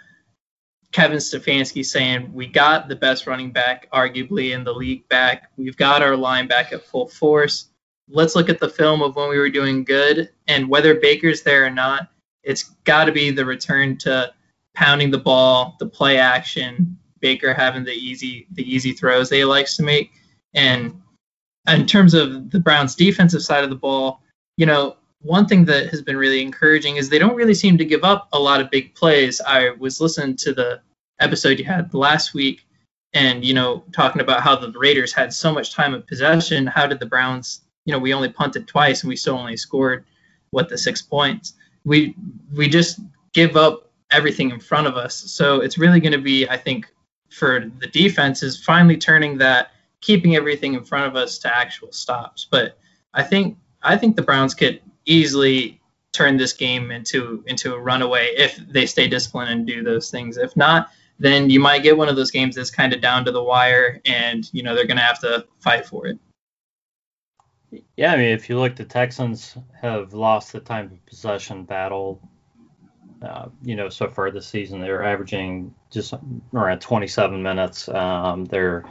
Kevin 0.92 1.18
Stefanski 1.18 1.84
saying 1.84 2.32
we 2.34 2.46
got 2.46 2.88
the 2.88 2.96
best 2.96 3.26
running 3.26 3.52
back 3.52 3.90
arguably 3.92 4.54
in 4.54 4.64
the 4.64 4.74
league 4.74 5.08
back. 5.10 5.52
We've 5.58 5.76
got 5.76 6.04
our 6.04 6.16
line 6.16 6.48
back 6.48 6.72
at 6.72 6.86
full 6.86 7.08
force. 7.08 7.70
Let's 8.08 8.36
look 8.36 8.50
at 8.50 8.60
the 8.60 8.70
film 8.70 9.02
of 9.02 9.16
when 9.16 9.30
we 9.30 9.40
were 9.40 9.50
doing 9.50 9.84
good 9.84 10.30
and 10.48 10.70
whether 10.70 10.96
Baker's 10.96 11.42
there 11.42 11.66
or 11.66 11.70
not, 11.72 12.10
it's 12.44 12.64
got 12.84 13.06
to 13.06 13.12
be 13.12 13.32
the 13.32 13.46
return 13.46 13.98
to 14.00 14.34
pounding 14.76 15.10
the 15.10 15.18
ball, 15.18 15.76
the 15.80 15.88
play 15.88 16.18
action, 16.18 16.98
Baker 17.20 17.54
having 17.54 17.84
the 17.84 17.94
easy 17.94 18.48
the 18.52 18.70
easy 18.72 18.92
throws 18.92 19.30
he 19.30 19.46
likes 19.46 19.78
to 19.78 19.84
make. 19.84 20.12
And 20.54 21.02
in 21.68 21.88
terms 21.88 22.14
of 22.14 22.52
the 22.52 22.60
Browns 22.60 22.96
defensive 22.96 23.42
side 23.42 23.64
of 23.64 23.70
the 23.70 23.76
ball, 23.76 24.22
you 24.58 24.66
know, 24.66 24.98
one 25.24 25.48
thing 25.48 25.66
that 25.66 25.90
has 25.90 26.02
been 26.02 26.18
really 26.18 26.42
encouraging 26.42 26.98
is 26.98 27.10
they 27.10 27.20
don't 27.20 27.36
really 27.36 27.54
seem 27.54 27.78
to 27.78 27.86
give 27.86 28.04
up 28.04 28.30
a 28.34 28.40
lot 28.40 28.62
of 28.62 28.70
big 28.70 28.94
plays. 28.94 29.42
I 29.42 29.72
was 29.72 30.00
listening 30.00 30.36
to 30.38 30.54
the 30.54 30.82
episode 31.20 31.60
you 31.60 31.66
had 31.66 31.94
last 31.94 32.34
week 32.34 32.66
and, 33.14 33.44
you 33.44 33.54
know, 33.54 33.84
talking 33.94 34.22
about 34.22 34.42
how 34.42 34.56
the 34.56 34.72
Raiders 34.72 35.14
had 35.14 35.34
so 35.34 35.54
much 35.54 35.74
time 35.74 35.94
of 35.94 36.06
possession. 36.08 36.68
How 36.68 36.88
did 36.88 37.00
the 37.00 37.06
Browns 37.06 37.62
you 37.86 37.92
know, 37.92 38.00
we 38.00 38.14
only 38.14 38.30
punted 38.30 38.68
twice 38.68 39.02
and 39.04 39.10
we 39.10 39.16
still 39.16 39.38
only 39.38 39.58
scored 39.58 40.06
what 40.52 40.70
the 40.70 40.78
six 40.78 41.02
points. 41.02 41.54
We 41.86 42.16
we 42.54 42.70
just 42.70 43.00
give 43.34 43.56
up 43.56 43.92
everything 44.12 44.52
in 44.52 44.60
front 44.60 44.88
of 44.88 44.96
us. 44.96 45.16
So 45.16 45.62
it's 45.62 45.78
really 45.78 46.00
going 46.00 46.14
to 46.14 46.22
be, 46.22 46.48
I 46.48 46.58
think, 46.58 46.88
for 47.30 47.72
the 47.80 47.88
defense 47.88 48.44
is 48.44 48.64
finally 48.64 48.98
turning 48.98 49.38
that 49.40 49.72
keeping 50.02 50.36
everything 50.36 50.76
in 50.76 50.84
front 50.84 51.08
of 51.08 51.16
us 51.16 51.40
to 51.40 51.56
actual 51.56 51.92
stops. 51.92 52.48
But 52.50 52.78
I 53.14 53.24
think 53.24 53.58
I 53.82 53.98
think 53.98 54.16
the 54.16 54.22
Browns 54.22 54.54
could 54.54 54.82
easily 55.06 55.82
turn 56.12 56.38
this 56.38 56.54
game 56.54 56.92
into 56.92 57.44
into 57.48 57.74
a 57.74 57.80
runaway 57.80 58.34
if 58.38 58.58
they 58.70 58.86
stay 58.86 59.08
disciplined 59.08 59.50
and 59.50 59.68
do 59.68 59.84
those 59.84 60.10
things. 60.10 60.38
If 60.38 60.56
not, 60.56 60.90
then 61.20 61.50
you 61.50 61.60
might 61.60 61.84
get 61.84 61.98
one 61.98 62.10
of 62.10 62.16
those 62.16 62.32
games 62.32 62.56
that's 62.56 62.72
kind 62.72 62.94
of 62.94 63.02
down 63.02 63.26
to 63.26 63.32
the 63.32 63.44
wire, 63.44 64.00
and 64.06 64.50
you 64.54 64.64
know 64.64 64.76
they're 64.76 64.88
going 64.88 64.98
to 64.98 65.04
have 65.04 65.20
to 65.22 65.46
fight 65.60 65.86
for 65.86 66.08
it. 66.08 66.18
Yeah, 67.98 68.14
I 68.14 68.18
mean, 68.18 68.30
if 68.30 68.50
you 68.50 68.60
look, 68.60 68.76
the 68.76 68.86
Texans 68.86 69.58
have 69.82 70.14
lost 70.14 70.54
the 70.54 70.60
time 70.60 70.86
of 70.86 71.06
possession 71.06 71.64
battle. 71.64 72.22
Uh, 73.22 73.48
you 73.64 73.76
know, 73.76 73.88
so 73.88 74.10
far 74.10 74.30
this 74.32 74.46
season, 74.46 74.82
they're 74.82 75.04
averaging 75.04 75.74
just 75.90 76.14
around 76.54 76.82
27 76.82 77.42
minutes. 77.42 77.88
Um, 77.88 78.46
they're 78.46 78.84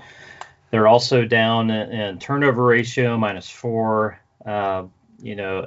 they're 0.71 0.89
also 0.89 1.27
down 1.27 1.71
in, 1.71 1.93
in 1.93 2.19
turnover 2.19 2.65
ratio, 2.65 3.19
minus 3.19 3.49
four. 3.49 4.19
Uh, 4.45 4.85
you 5.23 5.37
know, 5.37 5.65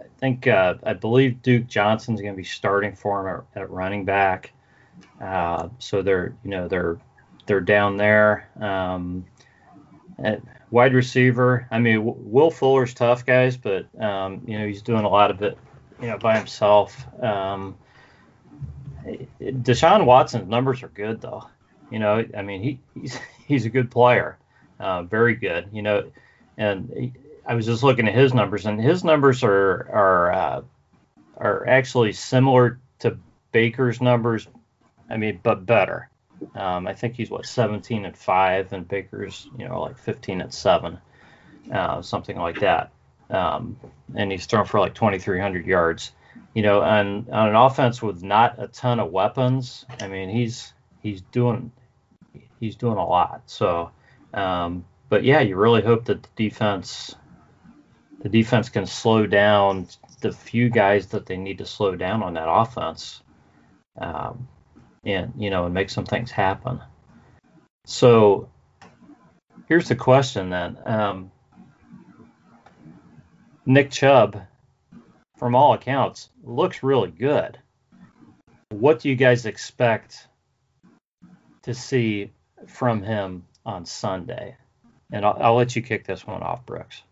I 0.00 0.04
think 0.18 0.46
uh, 0.46 0.74
I 0.84 0.94
believe 0.94 1.42
Duke 1.42 1.66
Johnson's 1.66 2.20
going 2.20 2.32
to 2.32 2.36
be 2.36 2.44
starting 2.44 2.94
for 2.94 3.28
him 3.28 3.42
at, 3.54 3.70
running 3.70 4.04
back. 4.04 4.52
Uh, 5.20 5.68
so 5.78 6.02
they're 6.02 6.34
you 6.44 6.50
know 6.50 6.68
they're 6.68 6.98
they're 7.46 7.60
down 7.60 7.96
there. 7.96 8.48
Um, 8.60 9.24
wide 10.70 10.94
receiver, 10.94 11.66
I 11.70 11.78
mean 11.78 12.00
Will 12.04 12.50
Fuller's 12.50 12.94
tough, 12.94 13.26
guys, 13.26 13.56
but 13.56 13.86
um, 14.00 14.42
you 14.46 14.58
know 14.58 14.66
he's 14.66 14.82
doing 14.82 15.04
a 15.04 15.08
lot 15.08 15.30
of 15.30 15.42
it 15.42 15.58
you 16.00 16.08
know 16.08 16.18
by 16.18 16.36
himself. 16.38 17.06
Um, 17.22 17.76
Deshaun 19.40 20.06
Watson's 20.06 20.48
numbers 20.48 20.82
are 20.82 20.88
good 20.88 21.20
though. 21.20 21.48
You 21.90 21.98
know, 21.98 22.24
I 22.36 22.42
mean 22.42 22.62
he 22.62 22.80
he's 22.94 23.18
he's 23.46 23.66
a 23.66 23.70
good 23.70 23.90
player, 23.90 24.38
uh, 24.78 25.02
very 25.02 25.34
good. 25.34 25.68
You 25.72 25.82
know, 25.82 26.10
and 26.56 27.12
I 27.46 27.54
was 27.54 27.66
just 27.66 27.82
looking 27.82 28.08
at 28.08 28.14
his 28.14 28.34
numbers, 28.34 28.66
and 28.66 28.80
his 28.80 29.04
numbers 29.04 29.42
are 29.42 29.88
are 29.92 30.32
uh, 30.32 30.62
are 31.36 31.66
actually 31.66 32.12
similar 32.12 32.80
to 33.00 33.18
Baker's 33.52 34.00
numbers. 34.00 34.48
I 35.10 35.16
mean, 35.16 35.40
but 35.42 35.66
better. 35.66 36.08
Um, 36.54 36.86
I 36.86 36.94
think 36.94 37.14
he's 37.14 37.30
what 37.30 37.46
17 37.46 38.04
and 38.04 38.16
five, 38.16 38.72
and 38.72 38.86
Baker's 38.86 39.48
you 39.58 39.68
know 39.68 39.80
like 39.80 39.98
15 39.98 40.40
and 40.40 40.52
seven, 40.52 40.98
uh, 41.72 42.02
something 42.02 42.36
like 42.36 42.60
that. 42.60 42.90
Um, 43.30 43.78
and 44.14 44.30
he's 44.30 44.46
thrown 44.46 44.66
for 44.66 44.80
like 44.80 44.94
2,300 44.94 45.66
yards 45.66 46.12
you 46.54 46.62
know, 46.62 46.80
on 46.82 47.26
on 47.30 47.48
an 47.48 47.56
offense 47.56 48.00
with 48.00 48.22
not 48.22 48.62
a 48.62 48.68
ton 48.68 49.00
of 49.00 49.10
weapons, 49.10 49.84
I 50.00 50.08
mean, 50.08 50.28
he's 50.28 50.72
he's 51.02 51.20
doing 51.20 51.72
he's 52.60 52.76
doing 52.76 52.96
a 52.96 53.06
lot. 53.06 53.42
So, 53.46 53.90
um, 54.32 54.84
but 55.08 55.24
yeah, 55.24 55.40
you 55.40 55.56
really 55.56 55.82
hope 55.82 56.04
that 56.06 56.22
the 56.22 56.28
defense 56.36 57.14
the 58.24 58.30
defense 58.30 58.70
can 58.70 58.86
slow 58.86 59.26
down 59.26 59.86
the 60.22 60.32
few 60.32 60.70
guys 60.70 61.08
that 61.08 61.26
they 61.26 61.36
need 61.36 61.58
to 61.58 61.66
slow 61.66 61.94
down 61.94 62.22
on 62.22 62.34
that 62.34 62.48
offense, 62.48 63.22
um, 64.00 64.48
and 65.04 65.34
you 65.36 65.50
know, 65.50 65.66
and 65.66 65.74
make 65.74 65.90
some 65.90 66.06
things 66.06 66.30
happen. 66.30 66.80
So, 67.84 68.48
here's 69.68 69.88
the 69.88 69.94
question 69.94 70.48
then. 70.48 70.78
Um, 70.86 71.32
Nick 73.66 73.90
Chubb 73.90 74.40
from 75.36 75.54
all 75.54 75.74
accounts, 75.74 76.30
looks 76.42 76.82
really 76.82 77.10
good. 77.10 77.58
What 78.70 79.00
do 79.00 79.10
you 79.10 79.16
guys 79.16 79.44
expect 79.44 80.28
to 81.64 81.74
see 81.74 82.32
from 82.68 83.02
him 83.02 83.44
on 83.66 83.84
Sunday? 83.84 84.56
And 85.12 85.26
I'll, 85.26 85.36
I'll 85.38 85.56
let 85.56 85.76
you 85.76 85.82
kick 85.82 86.06
this 86.06 86.26
one 86.26 86.42
off, 86.42 86.64
Brooks. 86.64 87.02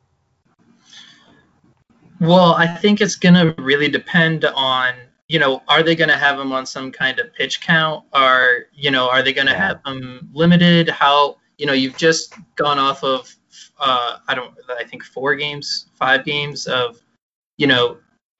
Well, 2.22 2.54
I 2.54 2.68
think 2.68 3.00
it's 3.00 3.16
going 3.16 3.34
to 3.34 3.52
really 3.60 3.88
depend 3.88 4.44
on, 4.44 4.94
you 5.26 5.40
know, 5.40 5.60
are 5.66 5.82
they 5.82 5.96
going 5.96 6.08
to 6.08 6.16
have 6.16 6.38
him 6.38 6.52
on 6.52 6.64
some 6.66 6.92
kind 6.92 7.18
of 7.18 7.34
pitch 7.34 7.60
count? 7.60 8.04
Or, 8.14 8.66
you 8.72 8.92
know, 8.92 9.10
are 9.10 9.24
they 9.24 9.32
going 9.32 9.48
to 9.48 9.52
yeah. 9.52 9.66
have 9.66 9.80
him 9.84 10.30
limited? 10.32 10.88
How, 10.88 11.38
you 11.58 11.66
know, 11.66 11.72
you've 11.72 11.96
just 11.96 12.34
gone 12.54 12.78
off 12.78 13.02
of, 13.02 13.34
uh, 13.80 14.18
I 14.28 14.36
don't, 14.36 14.54
I 14.70 14.84
think 14.84 15.02
four 15.02 15.34
games, 15.34 15.86
five 15.98 16.24
games 16.24 16.68
of, 16.68 17.02
you 17.56 17.66
know, 17.66 17.98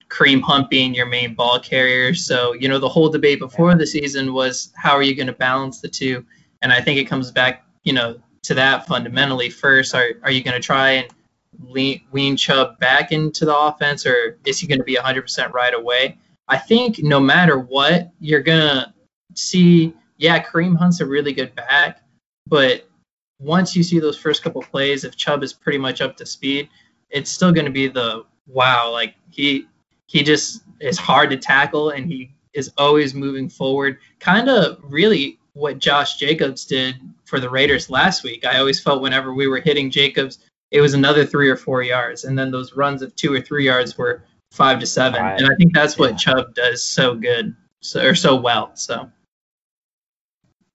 Kareem 0.08 0.42
Hunt 0.42 0.70
being 0.70 0.94
your 0.94 1.06
main 1.06 1.34
ball 1.34 1.58
carrier. 1.58 2.14
So, 2.14 2.52
you 2.52 2.68
know, 2.68 2.78
the 2.78 2.88
whole 2.88 3.08
debate 3.08 3.40
before 3.40 3.74
the 3.74 3.86
season 3.86 4.32
was 4.32 4.72
how 4.76 4.92
are 4.92 5.02
you 5.02 5.16
going 5.16 5.26
to 5.26 5.32
balance 5.32 5.80
the 5.80 5.88
two? 5.88 6.24
And 6.62 6.72
I 6.72 6.80
think 6.80 7.00
it 7.00 7.06
comes 7.06 7.32
back, 7.32 7.66
you 7.82 7.94
know, 7.94 8.20
to 8.42 8.54
that 8.54 8.86
fundamentally. 8.86 9.50
First, 9.50 9.92
are, 9.92 10.10
are 10.22 10.30
you 10.30 10.44
going 10.44 10.54
to 10.54 10.64
try 10.64 10.90
and 10.90 11.08
lean, 11.60 12.36
Chubb 12.36 12.78
back 12.78 13.12
into 13.12 13.44
the 13.44 13.56
offense 13.56 14.06
or 14.06 14.38
is 14.44 14.58
he 14.58 14.66
going 14.66 14.78
to 14.78 14.84
be 14.84 14.96
100% 14.96 15.52
right 15.52 15.74
away? 15.74 16.18
I 16.48 16.58
think 16.58 17.02
no 17.02 17.20
matter 17.20 17.58
what, 17.58 18.10
you're 18.20 18.42
going 18.42 18.60
to 18.60 18.94
see, 19.34 19.94
yeah, 20.18 20.42
Kareem 20.42 20.76
Hunt's 20.76 21.00
a 21.00 21.06
really 21.06 21.32
good 21.32 21.54
back, 21.54 22.02
but 22.46 22.88
once 23.40 23.74
you 23.74 23.82
see 23.82 23.98
those 23.98 24.16
first 24.16 24.42
couple 24.42 24.62
plays, 24.62 25.04
if 25.04 25.16
Chubb 25.16 25.42
is 25.42 25.52
pretty 25.52 25.78
much 25.78 26.00
up 26.00 26.16
to 26.16 26.26
speed, 26.26 26.68
it's 27.10 27.30
still 27.30 27.52
going 27.52 27.66
to 27.66 27.72
be 27.72 27.88
the 27.88 28.24
wow, 28.46 28.90
like 28.90 29.14
he 29.30 29.66
he 30.06 30.22
just 30.22 30.62
is 30.80 30.98
hard 30.98 31.30
to 31.30 31.36
tackle 31.36 31.90
and 31.90 32.06
he 32.06 32.34
is 32.52 32.72
always 32.76 33.14
moving 33.14 33.48
forward. 33.48 33.98
Kind 34.20 34.48
of 34.48 34.78
really 34.82 35.38
what 35.54 35.78
Josh 35.78 36.16
Jacobs 36.16 36.64
did 36.64 36.96
for 37.24 37.40
the 37.40 37.48
Raiders 37.48 37.90
last 37.90 38.22
week. 38.22 38.44
I 38.44 38.58
always 38.58 38.80
felt 38.80 39.02
whenever 39.02 39.32
we 39.32 39.46
were 39.46 39.60
hitting 39.60 39.90
Jacobs, 39.90 40.38
it 40.72 40.80
was 40.80 40.94
another 40.94 41.24
three 41.24 41.50
or 41.50 41.56
four 41.56 41.82
yards, 41.82 42.24
and 42.24 42.36
then 42.36 42.50
those 42.50 42.74
runs 42.74 43.02
of 43.02 43.14
two 43.14 43.32
or 43.32 43.40
three 43.40 43.64
yards 43.64 43.96
were 43.96 44.24
five 44.50 44.80
to 44.80 44.86
seven. 44.86 45.22
Right. 45.22 45.38
And 45.38 45.52
I 45.52 45.54
think 45.56 45.74
that's 45.74 45.98
what 45.98 46.12
yeah. 46.12 46.16
Chubb 46.16 46.54
does 46.54 46.82
so 46.82 47.14
good, 47.14 47.54
so, 47.80 48.04
or 48.04 48.14
so 48.14 48.36
well. 48.36 48.74
So. 48.74 49.10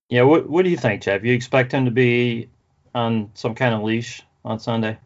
Yeah, 0.09 0.21
what 0.21 0.47
what 0.47 0.63
do 0.63 0.69
you 0.69 0.77
think, 0.77 1.01
Jeff? 1.01 1.23
You 1.23 1.33
expect 1.33 1.73
him 1.73 1.85
to 1.85 1.91
be 1.91 2.49
on 2.93 3.31
some 3.33 3.55
kind 3.55 3.73
of 3.73 3.81
leash 3.81 4.21
on 4.45 4.59
Sunday? 4.59 4.97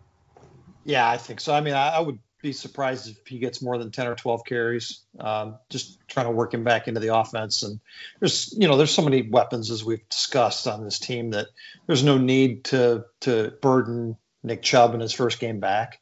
Yeah, 0.84 1.10
I 1.10 1.18
think 1.18 1.40
so. 1.40 1.54
I 1.54 1.62
mean, 1.62 1.74
I, 1.74 1.90
I 1.90 2.00
would 2.00 2.20
be 2.42 2.54
surprised 2.54 3.10
if 3.10 3.26
he 3.26 3.40
gets 3.40 3.62
more 3.62 3.78
than 3.78 3.92
10 3.92 4.08
or 4.08 4.16
12 4.16 4.46
carries. 4.46 5.02
Um, 5.20 5.58
just 5.70 6.00
trying 6.08 6.26
to 6.26 6.32
work 6.32 6.54
him 6.54 6.64
back 6.64 6.88
into 6.88 7.00
the 7.00 7.16
offense. 7.16 7.64
And 7.64 7.80
there's, 8.20 8.54
you 8.58 8.68
know, 8.68 8.78
there's 8.78 8.94
so 8.94 9.04
many 9.04 9.22
weapons 9.22 9.70
as 9.70 9.86
we've 9.86 10.08
discussed 10.10 10.68
on 10.68 10.84
this 10.84 11.00
team 11.00 11.32
that 11.32 11.48
there's 11.88 12.04
no 12.04 12.18
need 12.18 12.66
to 12.66 13.06
to 13.22 13.54
burden 13.62 14.18
Nick 14.44 14.62
Chubb 14.62 14.94
in 14.94 15.00
his 15.00 15.14
first 15.14 15.40
game 15.40 15.60
back. 15.60 16.00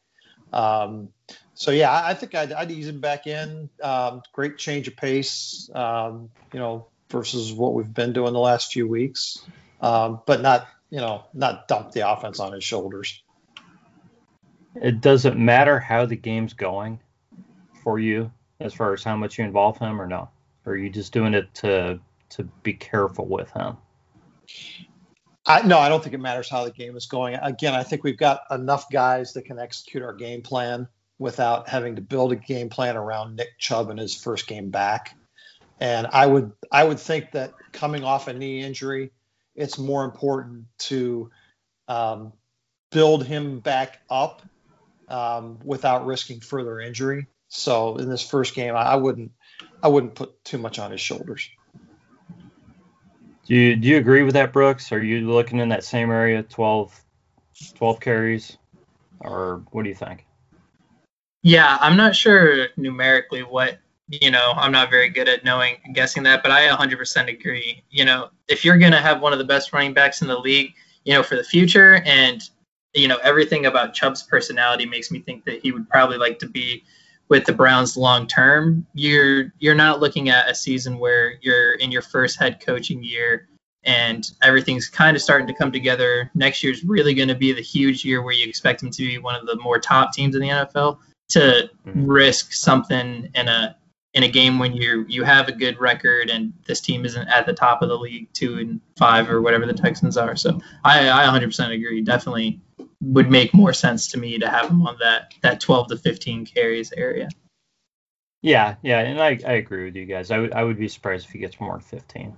Um, 0.51 1.09
so 1.53 1.71
yeah, 1.71 1.91
I 1.93 2.13
think 2.13 2.35
I'd, 2.35 2.51
I'd, 2.53 2.71
ease 2.71 2.87
him 2.87 3.01
back 3.01 3.27
in. 3.27 3.69
Um, 3.83 4.21
great 4.33 4.57
change 4.57 4.87
of 4.87 4.95
pace, 4.95 5.69
um, 5.75 6.29
you 6.53 6.59
know, 6.59 6.87
versus 7.09 7.51
what 7.53 7.73
we've 7.73 7.93
been 7.93 8.13
doing 8.13 8.33
the 8.33 8.39
last 8.39 8.71
few 8.71 8.87
weeks, 8.87 9.43
um, 9.81 10.21
but 10.25 10.41
not, 10.41 10.67
you 10.89 10.99
know, 10.99 11.23
not 11.33 11.67
dump 11.67 11.91
the 11.91 12.09
offense 12.09 12.39
on 12.39 12.53
his 12.53 12.63
shoulders 12.63 13.21
it 14.75 15.01
doesn't 15.01 15.37
matter 15.37 15.79
how 15.79 16.05
the 16.05 16.15
game's 16.15 16.53
going 16.53 16.99
for 17.83 17.99
you 17.99 18.31
as 18.59 18.73
far 18.73 18.93
as 18.93 19.03
how 19.03 19.15
much 19.15 19.37
you 19.37 19.45
involve 19.45 19.77
him 19.77 20.01
or 20.01 20.07
no? 20.07 20.29
Or 20.65 20.73
are 20.73 20.77
you 20.77 20.89
just 20.89 21.13
doing 21.13 21.33
it 21.33 21.53
to 21.55 21.99
to 22.31 22.43
be 22.63 22.73
careful 22.73 23.25
with 23.25 23.51
him? 23.51 23.77
I, 25.49 25.63
no, 25.63 25.79
I 25.79 25.89
don't 25.89 26.03
think 26.03 26.13
it 26.13 26.19
matters 26.19 26.47
how 26.47 26.63
the 26.63 26.71
game 26.71 26.95
is 26.95 27.07
going. 27.07 27.33
Again, 27.33 27.73
I 27.73 27.81
think 27.81 28.03
we've 28.03 28.19
got 28.19 28.41
enough 28.51 28.87
guys 28.91 29.33
that 29.33 29.45
can 29.45 29.57
execute 29.57 30.03
our 30.03 30.13
game 30.13 30.43
plan 30.43 30.87
without 31.17 31.67
having 31.67 31.95
to 31.95 32.03
build 32.03 32.31
a 32.31 32.35
game 32.35 32.69
plan 32.69 32.95
around 32.95 33.35
Nick 33.35 33.57
Chubb 33.57 33.89
and 33.89 33.99
his 33.99 34.15
first 34.15 34.45
game 34.45 34.69
back. 34.69 35.17
And 35.79 36.05
I 36.05 36.27
would 36.27 36.51
I 36.71 36.83
would 36.83 36.99
think 36.99 37.31
that 37.31 37.53
coming 37.71 38.03
off 38.03 38.27
a 38.27 38.33
knee 38.33 38.61
injury, 38.61 39.11
it's 39.55 39.79
more 39.79 40.05
important 40.05 40.65
to 40.79 41.31
um, 41.87 42.33
build 42.91 43.25
him 43.25 43.59
back 43.59 44.01
up 44.07 44.43
um, 45.07 45.57
without 45.63 46.05
risking 46.05 46.41
further 46.41 46.79
injury. 46.79 47.25
So 47.47 47.95
in 47.95 48.07
this 48.07 48.21
first 48.21 48.53
game, 48.53 48.75
I, 48.75 48.83
I 48.83 48.95
wouldn't 48.97 49.31
I 49.81 49.87
wouldn't 49.87 50.13
put 50.13 50.43
too 50.43 50.59
much 50.59 50.77
on 50.77 50.91
his 50.91 51.01
shoulders. 51.01 51.49
Do 53.49 53.55
you 53.55 53.75
do 53.75 53.87
you 53.87 53.97
agree 53.97 54.21
with 54.21 54.35
that, 54.35 54.53
Brooks? 54.53 54.91
Are 54.91 55.03
you 55.03 55.21
looking 55.21 55.57
in 55.57 55.69
that 55.69 55.83
same 55.83 56.11
area, 56.11 56.43
12, 56.43 57.03
12 57.73 57.99
carries, 57.99 58.57
or 59.21 59.63
what 59.71 59.81
do 59.81 59.89
you 59.89 59.95
think? 59.95 60.27
Yeah, 61.41 61.79
I'm 61.81 61.97
not 61.97 62.15
sure 62.15 62.67
numerically 62.77 63.41
what 63.41 63.79
you 64.07 64.29
know. 64.29 64.53
I'm 64.55 64.71
not 64.71 64.91
very 64.91 65.09
good 65.09 65.27
at 65.27 65.43
knowing 65.43 65.77
guessing 65.93 66.21
that, 66.23 66.43
but 66.43 66.51
I 66.51 66.67
100% 66.67 67.27
agree. 67.27 67.83
You 67.89 68.05
know, 68.05 68.29
if 68.47 68.63
you're 68.63 68.77
gonna 68.77 69.01
have 69.01 69.19
one 69.19 69.33
of 69.33 69.39
the 69.39 69.45
best 69.45 69.73
running 69.73 69.95
backs 69.95 70.21
in 70.21 70.27
the 70.27 70.37
league, 70.37 70.75
you 71.03 71.13
know, 71.13 71.23
for 71.23 71.35
the 71.35 71.43
future, 71.43 72.03
and 72.05 72.47
you 72.93 73.07
know, 73.07 73.17
everything 73.23 73.65
about 73.65 73.95
Chubb's 73.95 74.21
personality 74.21 74.85
makes 74.85 75.09
me 75.09 75.21
think 75.21 75.43
that 75.45 75.59
he 75.63 75.71
would 75.71 75.89
probably 75.89 76.17
like 76.17 76.37
to 76.39 76.47
be 76.47 76.83
with 77.29 77.45
the 77.45 77.53
Browns 77.53 77.95
long 77.95 78.27
term. 78.27 78.85
You're 78.93 79.53
you're 79.59 79.75
not 79.75 79.99
looking 79.99 80.29
at 80.29 80.49
a 80.49 80.55
season 80.55 80.99
where 80.99 81.35
you're 81.41 81.73
in 81.73 81.91
your 81.91 82.01
first 82.01 82.39
head 82.39 82.59
coaching 82.59 83.03
year 83.03 83.47
and 83.83 84.29
everything's 84.41 84.89
kind 84.89 85.15
of 85.15 85.21
starting 85.21 85.47
to 85.47 85.53
come 85.53 85.71
together. 85.71 86.29
Next 86.35 86.63
year's 86.63 86.83
really 86.83 87.13
going 87.13 87.29
to 87.29 87.35
be 87.35 87.53
the 87.53 87.61
huge 87.61 88.03
year 88.03 88.21
where 88.21 88.33
you 88.33 88.47
expect 88.47 88.81
them 88.81 88.91
to 88.91 89.07
be 89.07 89.17
one 89.17 89.35
of 89.35 89.45
the 89.45 89.55
more 89.57 89.79
top 89.79 90.11
teams 90.11 90.35
in 90.35 90.41
the 90.41 90.49
NFL. 90.49 90.97
To 91.29 91.69
mm-hmm. 91.87 92.05
risk 92.07 92.53
something 92.53 93.29
in 93.35 93.47
a 93.47 93.77
in 94.15 94.23
a 94.23 94.27
game 94.27 94.57
when 94.57 94.73
you 94.73 95.05
you 95.07 95.23
have 95.23 95.47
a 95.47 95.51
good 95.51 95.79
record 95.79 96.31
and 96.31 96.51
this 96.65 96.81
team 96.81 97.05
isn't 97.05 97.27
at 97.27 97.45
the 97.45 97.53
top 97.53 97.83
of 97.83 97.89
the 97.89 97.97
league, 97.97 98.27
two 98.33 98.57
and 98.57 98.81
five 98.97 99.29
or 99.29 99.39
whatever 99.39 99.67
the 99.67 99.73
Texans 99.73 100.17
are. 100.17 100.35
So 100.35 100.59
I, 100.83 101.07
I 101.09 101.25
100% 101.27 101.71
agree. 101.71 102.01
Definitely 102.01 102.59
would 103.01 103.31
make 103.31 103.53
more 103.53 103.73
sense 103.73 104.07
to 104.09 104.19
me 104.19 104.39
to 104.39 104.49
have 104.49 104.69
him 104.69 104.85
on 104.85 104.97
that 104.99 105.33
that 105.41 105.61
12 105.61 105.89
to 105.89 105.97
15 105.97 106.45
carries 106.45 106.91
area. 106.91 107.29
Yeah, 108.41 108.75
yeah, 108.81 108.99
and 108.99 109.21
I, 109.21 109.39
I 109.45 109.53
agree 109.53 109.85
with 109.85 109.95
you 109.95 110.05
guys. 110.05 110.31
I 110.31 110.39
would 110.39 110.53
I 110.53 110.63
would 110.63 110.77
be 110.77 110.87
surprised 110.87 111.25
if 111.25 111.31
he 111.31 111.39
gets 111.39 111.59
more 111.59 111.73
than 111.73 111.81
15 111.81 112.37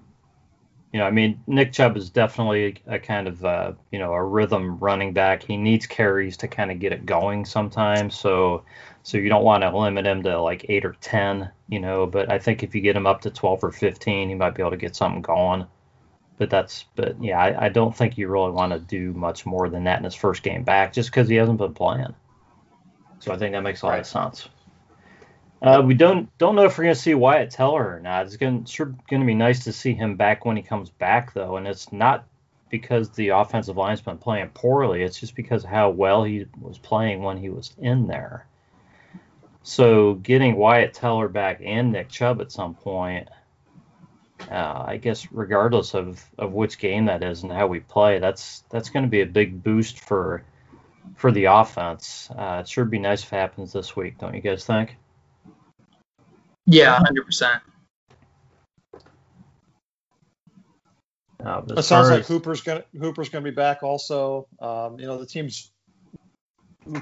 you 0.92 1.00
know, 1.00 1.06
I 1.06 1.12
mean, 1.12 1.42
Nick 1.48 1.72
Chubb 1.72 1.96
is 1.96 2.10
definitely 2.10 2.82
a 2.86 3.00
kind 3.00 3.28
of, 3.28 3.46
uh, 3.46 3.74
you 3.92 4.00
know, 4.00 4.12
a 4.12 4.24
rhythm 4.24 4.78
running 4.80 5.14
back. 5.14 5.42
He 5.42 5.56
needs 5.56 5.86
carries 5.86 6.36
to 6.38 6.50
kind 6.50 6.70
of 6.70 6.80
get 6.80 6.92
it 6.92 7.06
going 7.06 7.46
sometimes. 7.46 8.16
So, 8.16 8.66
so 9.04 9.18
you 9.18 9.30
don't 9.30 9.46
want 9.46 9.64
to 9.64 9.78
limit 9.78 10.06
him 10.06 10.22
to 10.24 10.42
like 10.42 10.66
eight 10.68 10.84
or 10.84 10.96
ten, 11.00 11.50
you 11.70 11.80
know. 11.80 12.06
But 12.08 12.30
I 12.30 12.40
think 12.40 12.62
if 12.62 12.76
you 12.76 12.82
get 12.82 12.98
him 12.98 13.08
up 13.08 13.22
to 13.22 13.32
twelve 13.32 13.64
or 13.64 13.72
fifteen, 13.72 14.28
he 14.28 14.36
might 14.36 14.54
be 14.54 14.62
able 14.62 14.72
to 14.72 14.78
get 14.78 14.96
something 14.96 15.22
going. 15.22 15.66
But 16.42 16.50
that's, 16.50 16.86
but 16.96 17.24
yeah, 17.24 17.40
I, 17.40 17.66
I 17.66 17.70
don't 17.70 17.96
think 17.96 18.18
you 18.18 18.28
really 18.28 18.50
want 18.50 18.74
to 18.74 18.80
do 18.80 19.14
much 19.14 19.46
more 19.46 19.70
than 19.70 19.84
that 19.84 20.00
in 20.00 20.04
his 20.04 20.16
first 20.16 20.42
game 20.42 20.64
back, 20.64 20.92
just 20.92 21.12
because 21.12 21.30
he 21.30 21.36
hasn't 21.36 21.60
been 21.60 21.76
playing. 21.76 22.16
So 23.20 23.32
I 23.32 23.38
think 23.38 23.52
that 23.52 23.62
makes 23.62 23.84
a 23.84 23.86
lot 23.86 23.92
right. 23.92 24.00
of 24.00 24.08
sense. 24.08 24.50
Uh, 25.62 25.84
we 25.86 25.94
don't 25.94 26.36
don't 26.40 26.56
know 26.56 26.66
if 26.66 26.76
we're 26.80 26.86
going 26.86 26.96
to 26.96 27.00
see 27.00 27.14
Wyatt 27.14 27.52
Teller 27.52 27.98
or 27.98 28.00
not. 28.00 28.26
It's 28.26 28.38
going 28.38 28.66
sure 28.66 28.88
going 29.08 29.20
to 29.20 29.26
be 29.28 29.36
nice 29.36 29.66
to 29.66 29.72
see 29.72 29.94
him 29.94 30.16
back 30.16 30.44
when 30.44 30.58
he 30.58 30.64
comes 30.64 30.90
back, 30.90 31.32
though, 31.36 31.58
and 31.58 31.68
it's 31.68 31.94
not 31.94 32.26
because 32.72 33.12
the 33.12 33.30
offensive 33.30 33.78
line's 33.78 34.02
been 34.02 34.18
playing 34.18 34.50
poorly. 34.56 35.04
It's 35.04 35.20
just 35.20 35.36
because 35.36 35.64
how 35.64 35.92
well 35.92 36.24
he 36.24 36.48
was 36.60 36.80
playing 36.80 37.22
when 37.22 37.38
he 37.38 37.50
was 37.52 37.72
in 37.78 38.08
there. 38.08 38.48
So 39.62 40.16
getting 40.16 40.56
Wyatt 40.56 40.96
Teller 40.96 41.28
back 41.28 41.62
and 41.64 41.92
Nick 41.92 42.10
Chubb 42.10 42.42
at 42.42 42.52
some 42.52 42.74
point, 42.74 43.30
uh, 44.50 44.84
I 44.88 44.98
guess 44.98 45.32
regardless 45.32 45.94
of, 45.94 46.24
of 46.38 46.54
which 46.54 46.78
game 46.78 47.06
that 47.06 47.24
is 47.24 47.44
and 47.44 47.52
how 47.52 47.68
we 47.68 47.80
play, 47.80 48.20
that's 48.20 48.64
that's 48.70 48.90
going 48.90 49.04
to 49.04 49.10
be 49.10 49.22
a 49.22 49.26
big 49.26 49.64
boost 49.64 50.00
for 50.00 50.44
for 51.16 51.32
the 51.32 51.46
offense. 51.46 52.30
Uh, 52.32 52.60
it 52.62 52.68
sure 52.68 52.86
be 52.86 53.00
nice 53.00 53.24
if 53.24 53.34
it 53.34 53.36
happens 53.36 53.74
this 53.74 53.96
week, 53.96 54.18
don't 54.18 54.34
you 54.34 54.42
guys 54.42 54.66
think? 54.66 54.98
Yeah, 56.66 56.98
hundred 56.98 57.26
percent. 57.26 57.62
Uh, 61.44 61.62
it 61.76 61.84
sounds 61.84 62.10
like 62.10 62.26
Hooper's 62.26 62.62
gonna 62.62 62.84
Hooper's 63.00 63.30
gonna 63.30 63.44
be 63.44 63.52
back 63.52 63.84
also. 63.84 64.48
Um, 64.60 65.00
you 65.00 65.08
know, 65.08 65.18
the 65.18 65.26
team's 65.26 65.72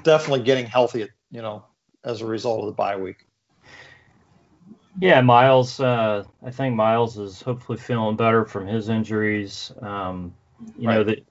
definitely 0.02 0.44
getting 0.44 0.66
healthy. 0.66 1.08
You 1.30 1.42
know, 1.42 1.64
as 2.04 2.22
a 2.22 2.26
result 2.26 2.60
of 2.60 2.66
the 2.66 2.72
bye 2.72 2.96
week. 2.96 3.26
Yeah, 4.98 5.20
Miles. 5.20 5.80
Uh, 5.80 6.24
I 6.44 6.50
think 6.50 6.74
Miles 6.74 7.16
is 7.18 7.40
hopefully 7.40 7.78
feeling 7.78 8.16
better 8.16 8.44
from 8.44 8.66
his 8.66 8.88
injuries. 8.88 9.72
Um, 9.80 10.34
you 10.78 10.88
right. 10.88 10.94
know, 10.94 11.04
the 11.04 11.22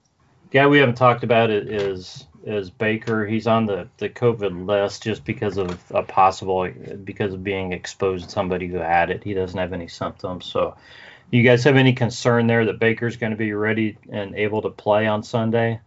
guy 0.50 0.66
we 0.66 0.78
haven't 0.78 0.96
talked 0.96 1.24
about 1.24 1.50
it 1.50 1.70
is 1.70 2.26
is 2.44 2.70
Baker. 2.70 3.26
He's 3.26 3.46
on 3.46 3.66
the, 3.66 3.86
the 3.98 4.08
COVID 4.08 4.66
list 4.66 5.02
just 5.02 5.24
because 5.24 5.58
of 5.58 5.78
a 5.90 6.02
possible 6.02 6.70
because 7.04 7.34
of 7.34 7.44
being 7.44 7.72
exposed 7.72 8.24
to 8.24 8.30
somebody 8.30 8.66
who 8.66 8.78
had 8.78 9.10
it. 9.10 9.22
He 9.22 9.34
doesn't 9.34 9.58
have 9.58 9.74
any 9.74 9.88
symptoms. 9.88 10.46
So, 10.46 10.76
you 11.30 11.42
guys 11.42 11.62
have 11.64 11.76
any 11.76 11.92
concern 11.92 12.46
there 12.46 12.64
that 12.64 12.78
Baker's 12.78 13.16
going 13.16 13.30
to 13.30 13.36
be 13.36 13.52
ready 13.52 13.98
and 14.10 14.34
able 14.34 14.62
to 14.62 14.70
play 14.70 15.06
on 15.06 15.22
Sunday? 15.22 15.80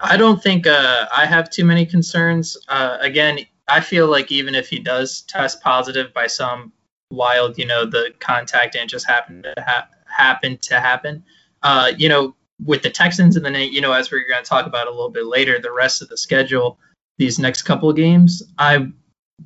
I 0.00 0.16
don't 0.16 0.42
think 0.42 0.66
uh, 0.66 1.06
I 1.14 1.26
have 1.26 1.50
too 1.50 1.64
many 1.64 1.86
concerns. 1.86 2.56
Uh, 2.68 2.98
again, 3.00 3.40
I 3.70 3.80
feel 3.80 4.08
like 4.08 4.32
even 4.32 4.54
if 4.54 4.68
he 4.68 4.78
does 4.78 5.22
test 5.22 5.62
positive 5.62 6.12
by 6.12 6.26
some 6.26 6.72
wild, 7.10 7.58
you 7.58 7.66
know, 7.66 7.84
the 7.84 8.12
contact 8.18 8.76
and 8.76 8.88
just 8.88 9.06
happened 9.06 9.44
to 9.44 9.54
ha- 9.58 9.88
happen 10.06 10.58
to 10.58 10.80
happen. 10.80 11.24
Uh, 11.62 11.92
you 11.96 12.08
know, 12.08 12.34
with 12.64 12.82
the 12.82 12.90
Texans, 12.90 13.36
and 13.36 13.44
then 13.44 13.54
you 13.54 13.80
know, 13.80 13.92
as 13.92 14.10
we're 14.10 14.26
going 14.28 14.42
to 14.42 14.48
talk 14.48 14.66
about 14.66 14.86
a 14.86 14.90
little 14.90 15.10
bit 15.10 15.26
later, 15.26 15.58
the 15.58 15.72
rest 15.72 16.02
of 16.02 16.08
the 16.08 16.16
schedule, 16.16 16.78
these 17.18 17.38
next 17.38 17.62
couple 17.62 17.88
of 17.88 17.96
games, 17.96 18.42
I 18.58 18.90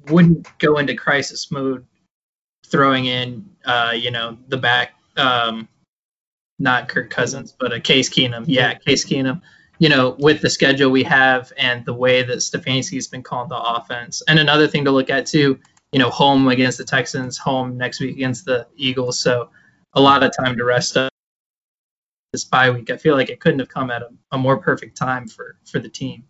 wouldn't 0.08 0.46
go 0.58 0.78
into 0.78 0.94
crisis 0.94 1.50
mode, 1.50 1.84
throwing 2.66 3.06
in, 3.06 3.48
uh, 3.64 3.92
you 3.94 4.10
know, 4.10 4.38
the 4.48 4.56
back, 4.56 4.94
um, 5.16 5.68
not 6.58 6.88
Kirk 6.88 7.10
Cousins, 7.10 7.54
but 7.58 7.72
a 7.72 7.80
Case 7.80 8.08
Keenum, 8.08 8.44
yeah, 8.46 8.74
Case 8.74 9.04
Keenum. 9.04 9.42
You 9.78 9.88
know, 9.88 10.16
with 10.18 10.40
the 10.40 10.50
schedule 10.50 10.90
we 10.90 11.02
have 11.04 11.52
and 11.56 11.84
the 11.84 11.94
way 11.94 12.22
that 12.22 12.38
Stefanski's 12.38 13.08
been 13.08 13.22
calling 13.22 13.48
the 13.48 13.60
offense, 13.60 14.22
and 14.28 14.38
another 14.38 14.68
thing 14.68 14.84
to 14.84 14.90
look 14.90 15.10
at 15.10 15.26
too, 15.26 15.58
you 15.92 15.98
know, 15.98 16.10
home 16.10 16.48
against 16.48 16.78
the 16.78 16.84
Texans, 16.84 17.38
home 17.38 17.76
next 17.76 18.00
week 18.00 18.14
against 18.14 18.44
the 18.44 18.66
Eagles, 18.76 19.18
so 19.18 19.50
a 19.92 20.00
lot 20.00 20.22
of 20.22 20.32
time 20.36 20.56
to 20.56 20.64
rest 20.64 20.96
up 20.96 21.12
this 22.32 22.44
bye 22.44 22.70
week. 22.70 22.90
I 22.90 22.96
feel 22.96 23.14
like 23.14 23.30
it 23.30 23.40
couldn't 23.40 23.60
have 23.60 23.68
come 23.68 23.90
at 23.90 24.02
a, 24.02 24.10
a 24.32 24.38
more 24.38 24.58
perfect 24.58 24.96
time 24.96 25.28
for 25.28 25.56
for 25.64 25.78
the 25.78 25.88
team. 25.88 26.24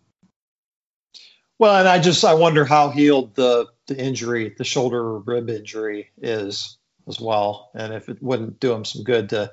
Well, 1.59 1.76
and 1.76 1.88
I 1.88 1.98
just 1.98 2.24
I 2.24 2.35
wonder 2.35 2.64
how 2.64 2.90
healed 2.90 3.35
the 3.35 3.68
the 3.87 3.96
injury, 3.96 4.54
the 4.57 4.64
shoulder 4.64 5.18
rib 5.18 5.48
injury 5.48 6.11
is 6.20 6.78
as 7.09 7.20
well, 7.20 7.70
and 7.74 7.92
if 7.92 8.09
it 8.09 8.22
wouldn't 8.22 8.61
do 8.61 8.72
him 8.72 8.85
some 8.85 9.02
good 9.02 9.30
to 9.30 9.52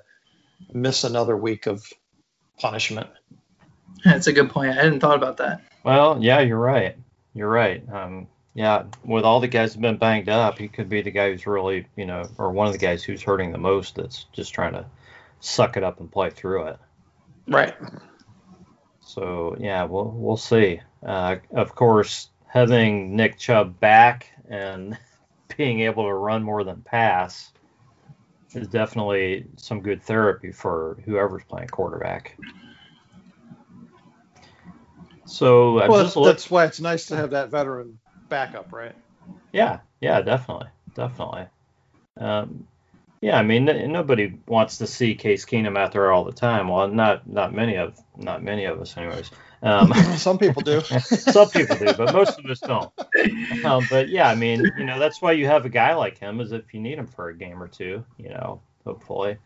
miss 0.74 1.04
another 1.04 1.38
week 1.38 1.68
of 1.68 1.86
punishment. 2.60 3.10
That's 4.06 4.28
a 4.28 4.34
good 4.34 4.50
point. 4.50 4.72
I 4.72 4.84
hadn't 4.84 5.00
thought 5.00 5.16
about 5.16 5.38
that. 5.38 5.62
Well, 5.84 6.18
yeah, 6.22 6.40
you're 6.40 6.60
right. 6.60 6.96
You're 7.34 7.50
right. 7.50 7.84
Um, 7.92 8.28
yeah, 8.54 8.84
with 9.06 9.24
all 9.24 9.40
the 9.40 9.48
guys 9.48 9.72
that 9.72 9.76
have 9.76 9.82
been 9.82 9.98
banged 9.98 10.30
up, 10.30 10.58
he 10.58 10.68
could 10.68 10.90
be 10.90 11.02
the 11.02 11.12
guy 11.12 11.32
who's 11.32 11.48
really, 11.48 11.88
you 11.96 12.06
know, 12.06 12.28
or 12.38 12.52
one 12.52 12.68
of 12.68 12.74
the 12.74 12.80
guys 12.80 13.04
who's 13.04 13.22
hurting 13.22 13.52
the 13.52 13.58
most. 13.58 13.96
That's 13.96 14.26
just 14.34 14.54
trying 14.54 14.74
to 14.74 14.86
suck 15.40 15.78
it 15.78 15.84
up 15.84 16.00
and 16.00 16.12
play 16.12 16.30
through 16.30 16.68
it. 16.68 16.80
Right. 17.48 17.76
So 19.02 19.56
yeah, 19.60 19.84
we'll 19.84 20.12
we'll 20.16 20.38
see. 20.38 20.82
Uh, 21.06 21.38
of 21.52 21.76
course, 21.76 22.30
having 22.48 23.16
Nick 23.16 23.38
Chubb 23.38 23.80
back 23.80 24.28
and 24.50 24.98
being 25.58 25.82
able 25.82 26.04
to 26.04 26.14
run 26.14 26.44
more 26.44 26.64
than 26.64 26.82
pass 26.82 27.52
is 28.54 28.68
definitely 28.68 29.46
some 29.56 29.82
good 29.82 30.04
therapy 30.04 30.52
for 30.52 30.98
whoever's 31.06 31.44
playing 31.46 31.70
quarterback. 31.70 32.38
So 35.32 35.76
well, 35.76 36.04
that's, 36.04 36.14
that's 36.14 36.52
why 36.52 36.66
it's 36.66 36.82
nice 36.82 37.06
to 37.06 37.16
have 37.16 37.30
that 37.30 37.50
veteran 37.50 38.00
backup, 38.28 38.74
right? 38.74 38.94
Yeah, 39.54 39.80
yeah, 40.02 40.20
definitely, 40.22 40.68
definitely. 40.94 41.46
Um, 42.18 42.68
yeah, 43.22 43.38
I 43.38 43.44
mean, 43.44 43.66
nobody 43.94 44.38
wants 44.46 44.80
to 44.80 44.88
see 44.88 45.16
Case 45.16 45.46
Keenum 45.46 45.78
out 45.78 45.94
there 45.94 46.12
all 46.12 46.26
the 46.26 46.34
time. 46.34 46.68
Well, 46.68 46.90
not 46.90 47.30
not 47.30 47.54
many 47.54 47.78
of 47.78 47.98
not 48.18 48.44
many 48.44 48.66
of 48.66 48.82
us, 48.82 48.98
anyways. 48.98 49.32
Um, 49.62 49.94
some 50.18 50.38
people 50.38 50.64
do. 50.64 50.82
some 51.00 51.50
people 51.50 51.78
do, 51.78 51.94
but 51.94 52.12
most 52.14 52.38
of 52.38 52.46
us 52.48 52.60
don't. 52.60 52.92
Um, 53.64 53.88
but 53.90 54.10
yeah, 54.10 54.28
I 54.28 54.36
mean, 54.36 54.70
you 54.78 54.84
know, 54.84 55.00
that's 55.00 55.22
why 55.22 55.32
you 55.32 55.46
have 55.46 55.66
a 55.66 55.70
guy 55.70 55.94
like 55.94 56.18
him, 56.18 56.42
is 56.42 56.52
if 56.52 56.74
you 56.74 56.82
need 56.82 56.98
him 56.98 57.08
for 57.08 57.30
a 57.30 57.34
game 57.34 57.64
or 57.64 57.70
two, 57.70 58.04
you 58.18 58.30
know, 58.30 58.60
hopefully. 58.84 59.38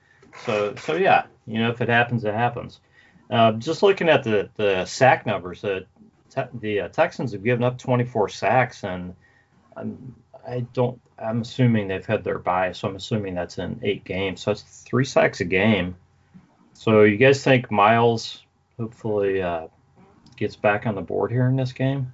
So 0.45 0.73
so 0.77 0.95
yeah, 0.95 1.25
you 1.45 1.59
know, 1.59 1.69
if 1.69 1.79
it 1.79 1.89
happens, 1.89 2.25
it 2.25 2.33
happens. 2.33 2.79
Uh, 3.29 3.53
just 3.53 3.83
looking 3.83 4.09
at 4.09 4.23
the 4.23 4.49
the 4.55 4.85
sack 4.85 5.25
numbers, 5.25 5.61
the 5.61 5.85
te- 6.29 6.57
the 6.59 6.81
uh, 6.81 6.87
Texans 6.89 7.31
have 7.31 7.43
given 7.43 7.63
up 7.63 7.77
24 7.77 8.29
sacks, 8.29 8.83
and 8.83 9.15
um, 9.75 10.15
I 10.47 10.61
don't 10.73 10.99
I'm 11.17 11.41
assuming 11.41 11.87
they've 11.87 12.05
had 12.05 12.23
their 12.23 12.39
bye, 12.39 12.73
so 12.73 12.87
I'm 12.87 12.95
assuming 12.95 13.35
that's 13.35 13.57
in 13.57 13.79
eight 13.83 14.03
games. 14.03 14.41
So 14.41 14.51
it's 14.51 14.61
three 14.61 15.05
sacks 15.05 15.39
a 15.39 15.45
game. 15.45 15.95
So 16.73 17.03
you 17.03 17.17
guys 17.17 17.43
think 17.43 17.71
Miles 17.71 18.43
hopefully 18.77 19.41
uh, 19.41 19.67
gets 20.35 20.55
back 20.55 20.85
on 20.85 20.95
the 20.95 21.01
board 21.01 21.31
here 21.31 21.47
in 21.47 21.55
this 21.55 21.71
game? 21.71 22.13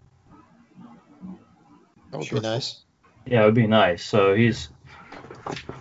That 2.12 2.18
would 2.18 2.28
sure. 2.28 2.40
be 2.40 2.48
nice. 2.48 2.82
Yeah, 3.26 3.42
it 3.42 3.46
would 3.46 3.56
be 3.56 3.68
nice. 3.68 4.04
So 4.04 4.36
he's 4.36 4.70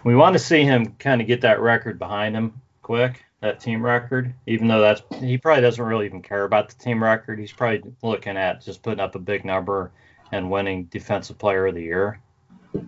we 0.04 0.16
want 0.16 0.34
to 0.34 0.38
see 0.38 0.62
him 0.62 0.94
kind 0.98 1.20
of 1.20 1.26
get 1.26 1.42
that 1.42 1.60
record 1.60 1.98
behind 1.98 2.34
him 2.34 2.60
quick, 2.82 3.24
that 3.40 3.60
team 3.60 3.84
record. 3.84 4.34
Even 4.46 4.68
though 4.68 4.80
that's 4.80 5.02
he 5.20 5.38
probably 5.38 5.62
doesn't 5.62 5.84
really 5.84 6.06
even 6.06 6.22
care 6.22 6.44
about 6.44 6.68
the 6.68 6.74
team 6.76 7.02
record. 7.02 7.38
He's 7.38 7.52
probably 7.52 7.82
looking 8.02 8.36
at 8.36 8.62
just 8.62 8.82
putting 8.82 9.00
up 9.00 9.14
a 9.14 9.18
big 9.18 9.44
number 9.44 9.92
and 10.32 10.50
winning 10.50 10.84
Defensive 10.84 11.38
Player 11.38 11.66
of 11.66 11.74
the 11.74 11.82
Year 11.82 12.20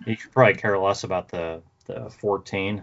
he 0.05 0.15
could 0.15 0.31
probably 0.31 0.53
care 0.53 0.77
less 0.77 1.03
about 1.03 1.29
the 1.29 1.61
the 1.85 2.09
14 2.09 2.81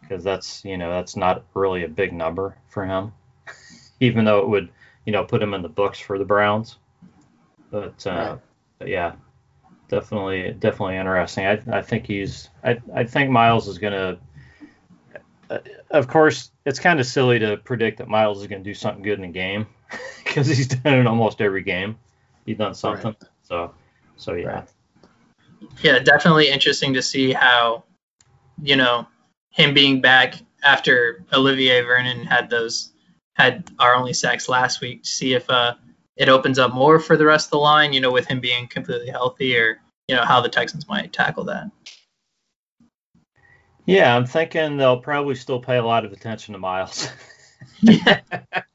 because 0.00 0.22
that's 0.22 0.64
you 0.64 0.76
know 0.76 0.90
that's 0.90 1.16
not 1.16 1.44
really 1.54 1.84
a 1.84 1.88
big 1.88 2.12
number 2.12 2.56
for 2.68 2.86
him. 2.86 3.12
even 4.00 4.24
though 4.24 4.40
it 4.40 4.48
would, 4.48 4.70
you 5.04 5.12
know, 5.12 5.24
put 5.24 5.42
him 5.42 5.54
in 5.54 5.62
the 5.62 5.68
books 5.68 5.98
for 5.98 6.18
the 6.18 6.24
Browns. 6.24 6.78
But, 7.70 8.06
uh, 8.06 8.10
right. 8.10 8.38
but 8.78 8.88
yeah, 8.88 9.12
definitely, 9.88 10.52
definitely 10.58 10.96
interesting. 10.96 11.46
I, 11.46 11.60
I 11.70 11.82
think 11.82 12.06
he's, 12.06 12.48
I, 12.64 12.80
I 12.94 13.04
think 13.04 13.30
Miles 13.30 13.68
is 13.68 13.78
going 13.78 13.92
to, 13.92 13.98
uh, 13.98 14.16
of 15.90 16.08
course, 16.08 16.50
it's 16.64 16.78
kind 16.78 17.00
of 17.00 17.06
silly 17.06 17.38
to 17.38 17.56
predict 17.56 17.98
that 17.98 18.08
Miles 18.08 18.40
is 18.40 18.46
going 18.46 18.62
to 18.62 18.68
do 18.68 18.74
something 18.74 19.02
good 19.02 19.18
in 19.18 19.24
a 19.24 19.28
game 19.28 19.66
because 20.24 20.46
he's 20.46 20.68
done 20.68 20.94
it 20.94 21.06
almost 21.06 21.40
every 21.40 21.62
game. 21.62 21.98
He's 22.46 22.58
done 22.58 22.74
something. 22.74 23.16
Right. 23.20 23.30
So, 23.42 23.74
so 24.16 24.34
yeah. 24.34 24.48
Right. 24.48 24.68
Yeah, 25.82 25.98
definitely 25.98 26.48
interesting 26.48 26.94
to 26.94 27.02
see 27.02 27.32
how, 27.32 27.84
you 28.62 28.76
know, 28.76 29.06
him 29.50 29.74
being 29.74 30.00
back 30.00 30.34
after 30.62 31.24
Olivier 31.32 31.82
Vernon 31.82 32.24
had 32.24 32.50
those 32.50 32.92
had 33.34 33.70
our 33.78 33.94
only 33.94 34.12
sacks 34.12 34.48
last 34.48 34.80
week. 34.80 35.02
To 35.02 35.08
see 35.08 35.34
if 35.34 35.48
uh, 35.50 35.74
it 36.16 36.28
opens 36.28 36.58
up 36.58 36.74
more 36.74 36.98
for 36.98 37.16
the 37.16 37.24
rest 37.24 37.48
of 37.48 37.50
the 37.52 37.58
line, 37.58 37.92
you 37.92 38.00
know, 38.00 38.10
with 38.10 38.26
him 38.26 38.40
being 38.40 38.68
completely 38.68 39.10
healthy, 39.10 39.56
or 39.56 39.80
you 40.08 40.14
know 40.14 40.24
how 40.24 40.40
the 40.40 40.48
Texans 40.48 40.88
might 40.88 41.12
tackle 41.12 41.44
that. 41.44 41.70
Yeah, 43.86 44.14
I'm 44.14 44.26
thinking 44.26 44.76
they'll 44.76 45.00
probably 45.00 45.34
still 45.34 45.60
pay 45.60 45.78
a 45.78 45.84
lot 45.84 46.04
of 46.04 46.12
attention 46.12 46.52
to 46.52 46.58
Miles. 46.58 47.08
yeah. 47.80 48.20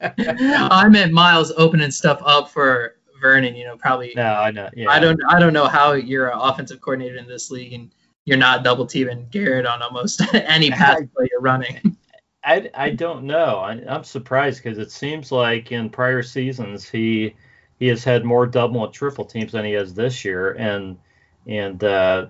I 0.00 0.88
meant 0.88 1.12
Miles 1.12 1.52
opening 1.56 1.90
stuff 1.90 2.20
up 2.24 2.50
for 2.50 2.96
Vernon. 3.20 3.54
You 3.54 3.66
know, 3.66 3.76
probably. 3.76 4.12
No, 4.16 4.34
I 4.34 4.50
know. 4.50 4.68
Yeah. 4.74 4.90
I 4.90 4.98
don't. 4.98 5.18
I 5.28 5.38
don't 5.38 5.52
know 5.52 5.66
how 5.66 5.92
you're 5.92 6.28
an 6.28 6.38
offensive 6.38 6.80
coordinator 6.80 7.16
in 7.16 7.26
this 7.26 7.50
league 7.50 7.72
and 7.72 7.90
you're 8.26 8.36
not 8.36 8.64
double 8.64 8.86
teaming 8.86 9.26
Garrett 9.30 9.66
on 9.66 9.80
almost 9.80 10.22
any 10.34 10.70
pass 10.72 11.00
play 11.14 11.28
you're 11.30 11.40
running. 11.40 11.96
I, 12.44 12.70
I 12.74 12.90
don't 12.90 13.24
know. 13.24 13.56
I, 13.58 13.72
am 13.86 14.04
surprised 14.04 14.62
because 14.62 14.78
it 14.78 14.92
seems 14.92 15.32
like 15.32 15.72
in 15.72 15.90
prior 15.90 16.22
seasons 16.22 16.88
he 16.88 17.34
he 17.78 17.88
has 17.88 18.04
had 18.04 18.24
more 18.24 18.46
double 18.46 18.84
and 18.84 18.92
triple 18.92 19.24
teams 19.24 19.52
than 19.52 19.64
he 19.64 19.72
has 19.72 19.94
this 19.94 20.24
year, 20.24 20.52
and 20.52 20.98
and 21.46 21.82
uh, 21.82 22.26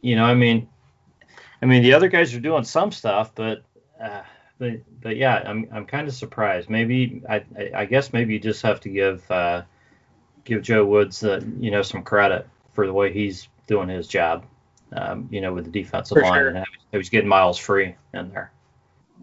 you 0.00 0.16
know, 0.16 0.24
I 0.24 0.34
mean, 0.34 0.68
I 1.62 1.66
mean 1.66 1.82
the 1.82 1.94
other 1.94 2.08
guys 2.08 2.34
are 2.34 2.40
doing 2.40 2.64
some 2.64 2.92
stuff, 2.92 3.34
but 3.34 3.62
uh, 4.02 4.22
but 4.58 4.72
but 5.00 5.16
yeah, 5.16 5.42
I'm 5.46 5.68
I'm 5.72 5.86
kind 5.86 6.08
of 6.08 6.14
surprised. 6.14 6.70
Maybe 6.70 7.22
I, 7.28 7.36
I, 7.58 7.70
I 7.74 7.84
guess 7.86 8.12
maybe 8.12 8.34
you 8.34 8.40
just 8.40 8.62
have 8.62 8.80
to 8.80 8.88
give 8.88 9.28
uh, 9.30 9.62
give 10.44 10.62
Joe 10.62 10.84
Woods 10.84 11.22
uh, 11.22 11.40
you 11.58 11.70
know 11.70 11.82
some 11.82 12.02
credit 12.02 12.48
for 12.72 12.86
the 12.86 12.92
way 12.92 13.12
he's 13.12 13.48
doing 13.66 13.88
his 13.88 14.08
job. 14.08 14.44
Um, 14.92 15.28
you 15.32 15.40
know, 15.40 15.52
with 15.52 15.64
the 15.64 15.70
defensive 15.70 16.16
for 16.16 16.22
line, 16.22 16.38
sure. 16.38 16.48
and 16.48 16.66
he 16.92 16.96
was 16.96 17.08
getting 17.08 17.28
Miles 17.28 17.58
free 17.58 17.96
in 18.14 18.30
there 18.30 18.52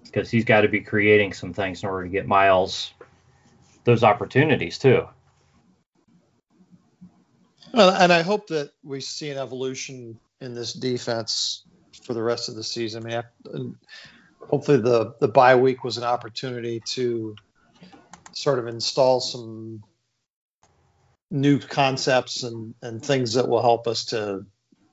because 0.04 0.30
he's 0.30 0.44
got 0.44 0.62
to 0.62 0.68
be 0.68 0.82
creating 0.82 1.32
some 1.32 1.54
things 1.54 1.84
in 1.84 1.90
order 1.90 2.04
to 2.04 2.10
get 2.10 2.28
Miles 2.28 2.94
those 3.86 4.04
opportunities 4.04 4.78
too. 4.78 5.08
Well, 7.74 7.90
and 7.90 8.12
I 8.12 8.22
hope 8.22 8.48
that 8.48 8.72
we 8.84 9.02
see 9.02 9.30
an 9.30 9.38
evolution 9.38 10.20
in 10.42 10.54
this 10.54 10.74
defense 10.74 11.64
for 12.06 12.14
the 12.14 12.24
rest 12.24 12.50
of 12.50 12.56
the 12.56 12.64
season. 12.64 13.06
I 13.06 13.24
mean, 13.46 13.78
hopefully 14.40 14.80
the 14.80 15.16
the 15.20 15.28
bye 15.28 15.56
week 15.56 15.84
was 15.84 15.98
an 15.98 16.04
opportunity 16.04 16.82
to 16.92 17.36
sort 18.32 18.60
of 18.60 18.68
install 18.68 19.20
some 19.20 19.84
new 21.32 21.60
concepts 21.60 22.44
and 22.44 22.76
and 22.82 23.04
things 23.04 23.34
that 23.34 23.48
will 23.48 23.62
help 23.62 23.88
us 23.88 24.06
to 24.06 24.46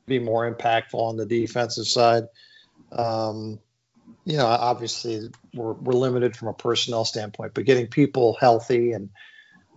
be 0.07 0.19
more 0.19 0.53
impactful 0.53 0.95
on 0.95 1.17
the 1.17 1.27
defensive 1.27 1.87
side. 1.87 2.25
Um, 2.91 3.61
you 4.25 4.37
know, 4.37 4.47
obviously 4.47 5.31
we're, 5.55 5.73
we're 5.73 5.95
limited 5.95 6.37
from 6.37 6.49
a 6.49 6.53
personnel 6.53 7.05
standpoint, 7.05 7.55
but 7.55 7.65
getting 7.65 7.87
people 7.87 8.37
healthy 8.39 8.93
and, 8.93 9.11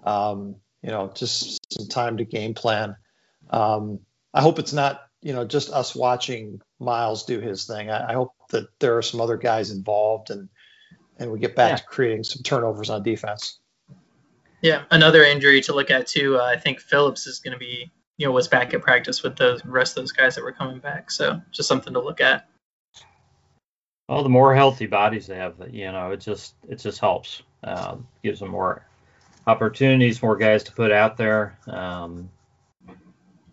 um, 0.03 0.55
you 0.81 0.89
know, 0.89 1.11
just 1.13 1.59
some 1.71 1.87
time 1.87 2.17
to 2.17 2.25
game 2.25 2.55
plan. 2.55 2.95
Um, 3.49 3.99
I 4.33 4.41
hope 4.41 4.59
it's 4.59 4.73
not, 4.73 5.01
you 5.23 5.33
know, 5.33 5.45
just 5.45 5.71
us 5.71 5.95
watching 5.95 6.61
Miles 6.79 7.25
do 7.25 7.39
his 7.39 7.65
thing. 7.65 7.89
I, 7.89 8.11
I, 8.11 8.13
hope 8.13 8.33
that 8.49 8.67
there 8.79 8.97
are 8.97 9.01
some 9.01 9.21
other 9.21 9.37
guys 9.37 9.71
involved 9.71 10.29
and, 10.29 10.49
and 11.17 11.31
we 11.31 11.39
get 11.39 11.55
back 11.55 11.71
yeah. 11.71 11.75
to 11.77 11.83
creating 11.85 12.25
some 12.25 12.43
turnovers 12.43 12.89
on 12.89 13.03
defense. 13.03 13.59
Yeah, 14.61 14.83
another 14.91 15.23
injury 15.23 15.61
to 15.61 15.73
look 15.73 15.89
at 15.91 16.07
too. 16.07 16.37
Uh, 16.37 16.43
I 16.43 16.57
think 16.57 16.81
Phillips 16.81 17.25
is 17.25 17.39
going 17.39 17.53
to 17.53 17.57
be, 17.57 17.89
you 18.17 18.27
know, 18.27 18.33
was 18.33 18.49
back 18.49 18.73
at 18.73 18.81
practice 18.81 19.23
with 19.23 19.37
the 19.37 19.61
rest 19.65 19.97
of 19.97 20.03
those 20.03 20.11
guys 20.11 20.35
that 20.35 20.43
were 20.43 20.51
coming 20.51 20.79
back. 20.79 21.09
So 21.09 21.41
just 21.51 21.69
something 21.69 21.93
to 21.93 22.01
look 22.01 22.21
at. 22.21 22.47
Well, 24.09 24.23
the 24.23 24.29
more 24.29 24.53
healthy 24.53 24.87
bodies 24.87 25.27
they 25.27 25.37
have, 25.37 25.55
you 25.71 25.91
know, 25.91 26.11
it 26.11 26.19
just 26.19 26.55
it 26.67 26.75
just 26.75 26.99
helps. 26.99 27.41
Uh, 27.63 27.95
gives 28.23 28.41
them 28.41 28.49
more 28.49 28.85
opportunities, 29.47 30.21
more 30.21 30.35
guys 30.35 30.63
to 30.65 30.73
put 30.73 30.91
out 30.91 31.15
there. 31.15 31.57
Um, 31.67 32.29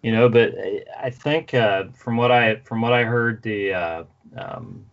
you 0.02 0.12
know, 0.12 0.28
but 0.28 0.54
I 0.98 1.10
think 1.10 1.54
uh, 1.54 1.84
from 1.94 2.16
what 2.16 2.30
I 2.30 2.56
from 2.56 2.80
what 2.80 2.92
I 2.92 3.04
heard, 3.04 3.42
the 3.42 3.74
uh, 3.74 4.04
um, 4.36 4.86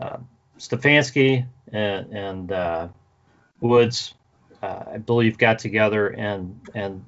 uh, 0.00 0.18
Stefanski 0.58 1.46
and, 1.72 2.12
and 2.12 2.52
uh, 2.52 2.88
Woods, 3.60 4.14
uh, 4.62 4.84
I 4.94 4.98
believe, 4.98 5.38
got 5.38 5.58
together 5.58 6.08
and 6.08 6.60
and 6.74 7.04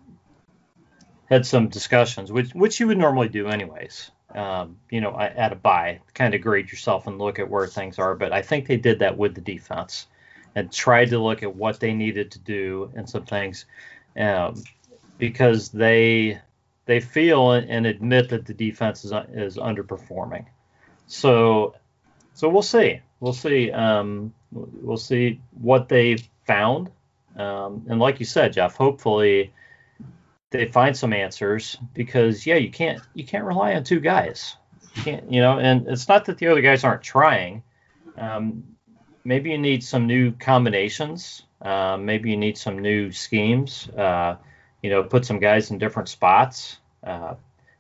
had 1.27 1.47
some 1.47 1.69
discussions, 1.69 2.31
which 2.31 2.55
which 2.55 2.81
you 2.81 2.87
would 2.89 2.99
normally 2.99 3.29
do 3.29 3.49
anyways 3.49 4.11
um, 4.35 4.79
you 4.91 5.01
know, 5.01 5.17
at 5.19 5.53
a 5.53 5.57
bye, 5.57 6.01
kind 6.13 6.35
of 6.35 6.41
grade 6.41 6.71
yourself 6.71 7.07
and 7.07 7.19
look 7.19 7.39
at 7.39 7.49
where 7.49 7.67
things 7.67 7.99
are. 7.99 8.15
But 8.15 8.33
I 8.33 8.43
think 8.43 8.67
they 8.67 8.77
did 8.77 8.99
that 8.99 9.17
with 9.17 9.35
the 9.35 9.41
defense 9.41 10.07
and 10.55 10.73
tried 10.73 11.11
to 11.11 11.19
look 11.19 11.43
at 11.43 11.55
what 11.55 11.81
they 11.81 11.95
needed 11.95 12.33
to 12.33 12.39
do 12.41 12.91
and 12.97 13.09
some 13.09 13.25
things 13.25 13.65
um, 14.17 14.63
because 15.19 15.69
they 15.69 16.41
they 16.87 17.01
feel 17.01 17.53
and 17.53 17.87
admit 17.87 18.29
that 18.31 18.47
the 18.47 18.55
defense 18.55 19.05
is 19.05 19.13
is 19.33 19.57
underperforming. 19.57 20.47
So 21.07 21.75
so 22.35 22.49
we'll 22.49 22.63
see. 22.63 23.01
We'll 23.21 23.33
see. 23.33 23.71
Um, 23.71 24.35
we'll 24.53 24.97
see 24.97 25.41
what 25.53 25.89
they 25.89 26.19
found. 26.47 26.91
Um, 27.37 27.87
and 27.89 27.99
like 27.99 28.21
you 28.21 28.27
said, 28.27 28.53
Jeff, 28.53 28.77
hopefully 28.77 29.53
they 30.51 30.67
find 30.67 30.97
some 30.97 31.13
answers 31.13 31.77
because 31.95 32.47
yeah, 32.47 32.57
you 32.57 32.71
can't 32.71 33.01
you 33.15 33.25
can't 33.25 33.45
rely 33.45 33.75
on 33.75 33.85
two 33.85 34.01
guys. 34.01 34.57
You 34.95 35.03
can't 35.03 35.33
you 35.33 35.41
know, 35.41 35.59
and 35.59 35.89
it's 35.89 36.09
not 36.09 36.27
that 36.27 36.39
the 36.39 36.49
other 36.49 36.61
guys 36.61 36.85
aren't 36.85 37.03
trying. 37.03 37.63
Um, 38.17 38.65
maybe 39.25 39.51
you 39.51 39.59
need 39.59 39.83
some 39.83 40.07
new 40.07 40.33
combinations. 40.33 41.43
Uh, 41.61 41.97
maybe 41.97 42.31
you 42.31 42.37
need 42.37 42.59
some 42.59 42.79
new 42.79 43.11
schemes. 43.11 43.89
Uh, 43.89 44.37
you 44.85 44.91
know, 44.91 45.03
put 45.03 45.25
some 45.25 45.39
guys 45.39 45.71
in 45.71 45.79
different 45.79 46.11
spots. 46.11 46.77
Uh, 47.03 47.35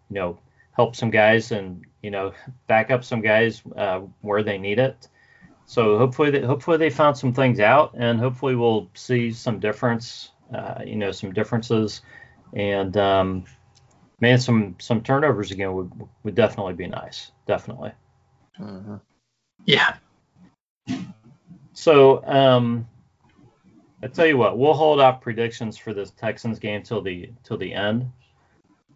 you 0.09 0.15
know, 0.15 0.39
help 0.73 0.97
some 0.97 1.11
guys 1.11 1.53
and 1.53 1.85
you 2.03 2.11
know 2.11 2.33
back 2.67 2.91
up 2.91 3.05
some 3.05 3.21
guys 3.21 3.63
uh, 3.77 4.01
where 4.23 4.43
they 4.43 4.57
need 4.57 4.79
it. 4.79 5.09
So 5.67 5.99
hopefully, 5.99 6.31
they, 6.31 6.41
hopefully 6.41 6.79
they 6.79 6.89
found 6.89 7.19
some 7.19 7.35
things 7.35 7.61
out, 7.61 7.95
and 7.95 8.19
hopefully 8.19 8.57
we'll 8.57 8.91
see 8.95 9.33
some 9.33 9.61
difference. 9.61 10.31
Uh, 10.53 10.83
you 10.85 10.97
know, 10.97 11.11
some 11.11 11.33
differences 11.33 12.01
and 12.55 12.97
um, 12.97 13.45
man, 14.21 14.39
some 14.39 14.77
some 14.79 15.03
turnovers 15.03 15.51
again 15.51 15.75
would 15.75 15.91
would 16.23 16.35
definitely 16.35 16.75
be 16.75 16.87
nice. 16.87 17.33
Definitely. 17.47 17.93
Mm-hmm. 18.59 18.97
Yeah. 19.67 19.97
So 21.73 22.25
um, 22.25 22.89
I 24.05 24.07
tell 24.09 24.27
you 24.27 24.37
what, 24.37 24.59
we'll 24.59 24.75
hold 24.75 25.01
off 25.01 25.23
predictions 25.23 25.79
for 25.79 25.95
this 25.95 26.11
Texans 26.11 26.59
game 26.59 26.83
till 26.83 27.01
the 27.01 27.31
till 27.43 27.57
the 27.57 27.73
end. 27.73 28.13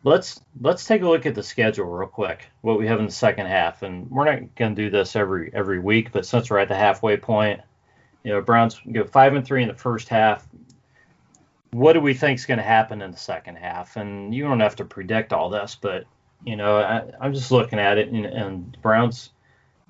Let's 0.04 0.38
let's 0.60 0.84
take 0.84 1.00
a 1.00 1.08
look 1.08 1.24
at 1.24 1.34
the 1.34 1.42
schedule 1.42 1.86
real 1.86 2.06
quick. 2.06 2.44
What 2.60 2.78
we 2.78 2.86
have 2.88 2.98
in 3.00 3.06
the 3.06 3.12
second 3.12 3.46
half, 3.46 3.82
and 3.82 4.10
we're 4.10 4.26
not 4.26 4.54
going 4.54 4.76
to 4.76 4.82
do 4.82 4.90
this 4.90 5.16
every 5.16 5.50
every 5.54 5.78
week, 5.78 6.12
but 6.12 6.26
since 6.26 6.50
we're 6.50 6.58
at 6.58 6.68
the 6.68 6.74
halfway 6.74 7.16
point, 7.16 7.62
you 8.22 8.32
know, 8.32 8.42
Browns 8.42 8.78
go 8.92 9.04
five 9.04 9.32
and 9.32 9.46
three 9.46 9.62
in 9.62 9.68
the 9.68 9.74
first 9.74 10.10
half, 10.10 10.46
what 11.70 11.94
do 11.94 12.00
we 12.00 12.12
think 12.12 12.38
is 12.38 12.44
going 12.44 12.58
to 12.58 12.64
happen 12.64 13.00
in 13.00 13.10
the 13.10 13.16
second 13.16 13.56
half? 13.56 13.96
And 13.96 14.34
you 14.34 14.44
don't 14.44 14.60
have 14.60 14.76
to 14.76 14.84
predict 14.84 15.32
all 15.32 15.48
this, 15.48 15.74
but 15.74 16.04
you 16.44 16.56
know, 16.56 16.80
I, 16.80 17.26
am 17.26 17.32
just 17.32 17.50
looking 17.50 17.78
at 17.78 17.96
it, 17.96 18.10
and, 18.10 18.26
and 18.26 18.76
Browns 18.82 19.30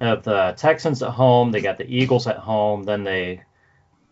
have 0.00 0.22
the 0.22 0.54
Texans 0.56 1.02
at 1.02 1.10
home. 1.10 1.50
They 1.50 1.60
got 1.60 1.76
the 1.76 1.92
Eagles 1.92 2.28
at 2.28 2.36
home. 2.36 2.84
Then 2.84 3.02
they 3.02 3.42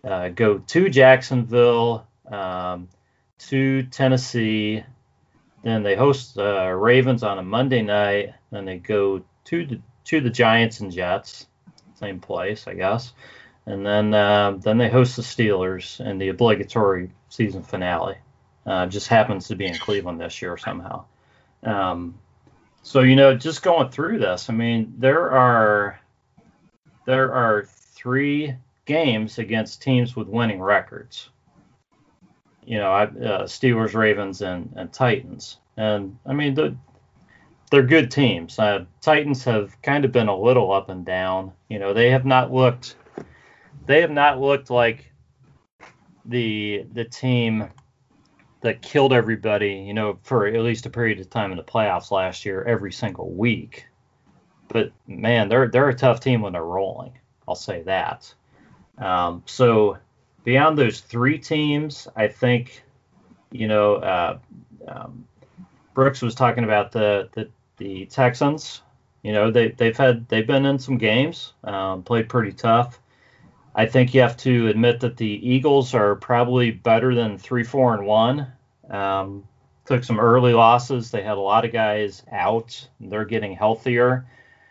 uh, 0.07 0.29
go 0.29 0.59
to 0.59 0.89
Jacksonville, 0.89 2.07
um, 2.31 2.89
to 3.39 3.83
Tennessee. 3.85 4.85
Then 5.63 5.83
they 5.83 5.97
host 5.97 6.39
uh, 6.39 6.71
Ravens 6.71 7.23
on 7.23 7.39
a 7.39 7.43
Monday 7.43 7.83
night. 7.83 8.35
Then 8.51 8.65
they 8.65 8.79
go 8.79 9.23
to 9.47 9.67
the, 9.67 9.81
to 10.05 10.21
the 10.21 10.31
Giants 10.31 10.81
and 10.81 10.93
Jets, 10.93 11.47
same 11.95 12.21
place, 12.21 12.67
I 12.67 12.75
guess. 12.75 13.13
And 13.67 13.85
then 13.85 14.15
uh, 14.15 14.59
then 14.61 14.79
they 14.79 14.89
host 14.89 15.17
the 15.17 15.23
Steelers 15.23 15.99
in 15.99 16.19
the 16.19 16.29
obligatory 16.29 17.11
season 17.29 17.63
finale. 17.63 18.17
Uh, 18.65 18.87
just 18.87 19.09
happens 19.09 19.49
to 19.49 19.57
be 19.57 19.67
in 19.67 19.75
Cleveland 19.75 20.21
this 20.21 20.41
year 20.41 20.57
somehow. 20.57 21.05
Um, 21.65 22.19
so 22.83 23.01
you 23.01 23.17
know, 23.17 23.37
just 23.37 23.63
going 23.63 23.91
through 23.91 24.21
this, 24.21 24.49
I 24.49 24.53
mean, 24.53 24.95
there 24.99 25.33
are 25.33 25.99
there 27.07 27.33
are 27.33 27.65
three 27.65 28.55
games 28.87 29.39
against 29.39 29.83
teams 29.83 30.17
with 30.17 30.29
winning 30.29 30.61
records. 30.61 31.29
You 32.65 32.79
know, 32.79 32.91
I, 32.91 33.03
uh, 33.05 33.45
Steelers, 33.45 33.95
Ravens, 33.95 34.43
and, 34.43 34.73
and 34.77 34.93
Titans. 34.93 35.59
And 35.77 36.19
I 36.27 36.33
mean, 36.33 36.55
the, 36.55 36.75
they're 37.71 37.83
good 37.83 38.11
teams. 38.11 38.59
Uh, 38.59 38.87
Titans 39.01 39.45
have 39.45 39.81
kind 39.83 40.05
of 40.05 40.13
been 40.13 40.29
a 40.29 40.37
little 40.37 40.73
up 40.73 40.89
and 40.89 41.05
down. 41.05 41.53
You 41.69 41.79
know, 41.79 41.93
they 41.93 42.11
have 42.11 42.25
not 42.25 42.53
looked 42.53 42.97
they 43.87 44.01
have 44.01 44.11
not 44.11 44.41
looked 44.41 44.71
like 44.71 45.13
the 46.25 46.85
the 46.93 47.05
team 47.05 47.69
that 48.61 48.83
killed 48.83 49.13
everybody, 49.13 49.75
you 49.75 49.95
know, 49.95 50.19
for 50.23 50.47
at 50.47 50.61
least 50.61 50.87
a 50.87 50.91
period 50.91 51.21
of 51.21 51.31
time 51.31 51.53
in 51.53 51.57
the 51.57 51.63
playoffs 51.63 52.11
last 52.11 52.45
year 52.45 52.65
every 52.65 52.93
single 52.93 53.33
week. 53.33 53.87
But 54.69 54.93
man, 55.07 55.49
they're 55.49 55.69
they're 55.69 55.89
a 55.89 55.95
tough 55.95 56.21
team 56.21 56.43
when 56.43 56.53
they're 56.53 56.65
rolling. 56.65 57.19
I'll 57.47 57.55
say 57.55 57.83
that. 57.83 58.33
Um, 58.99 59.43
so 59.47 59.99
beyond 60.45 60.79
those 60.79 61.01
three 61.01 61.39
teams, 61.39 62.09
I 62.17 62.29
think, 62.29 62.83
you 63.51 63.69
know, 63.69 63.97
uh, 63.97 64.39
um, 64.89 65.27
Brooks 65.95 66.23
was 66.23 66.35
talking 66.35 66.65
about 66.65 66.93
the 66.93 67.29
the, 67.33 67.49
the 67.79 68.07
Texans. 68.07 68.83
You 69.23 69.33
know, 69.33 69.51
they 69.51 69.69
they've 69.69 69.97
had 69.97 70.29
they've 70.29 70.47
been 70.47 70.67
in 70.67 70.79
some 70.79 70.99
games, 70.99 71.53
um, 71.65 72.03
played 72.03 72.29
pretty 72.29 72.53
tough. 72.53 73.01
I 73.75 73.85
think 73.87 74.15
you 74.15 74.23
have 74.23 74.37
to 74.39 74.69
admit 74.69 75.01
that 75.01 75.19
the 75.19 75.27
Eagles 75.27 75.93
are 75.95 76.15
probably 76.15 76.71
better 76.71 77.15
than 77.15 77.37
three, 77.37 77.65
four, 77.65 77.95
and 77.95 78.07
one. 78.07 78.47
Um, 78.89 79.47
took 79.85 80.03
some 80.05 80.19
early 80.19 80.53
losses. 80.53 81.11
They 81.11 81.23
had 81.23 81.37
a 81.37 81.41
lot 81.41 81.65
of 81.65 81.73
guys 81.73 82.23
out. 82.33 82.89
They're 83.01 83.25
getting 83.25 83.55
healthier. 83.55 84.27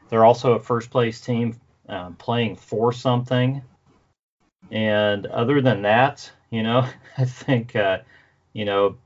They're 0.09 0.25
also 0.25 0.53
a 0.53 0.59
first 0.59 0.89
place 0.89 1.21
team 1.21 1.59
um, 1.89 2.15
playing 2.15 2.55
for 2.55 2.91
something. 2.91 3.61
And 4.71 5.25
other 5.27 5.61
than 5.61 5.83
that, 5.83 6.31
you 6.49 6.63
know, 6.63 6.87
I 7.17 7.25
think, 7.25 7.75
uh, 7.75 7.99
you 8.53 8.65
know, 8.65 8.97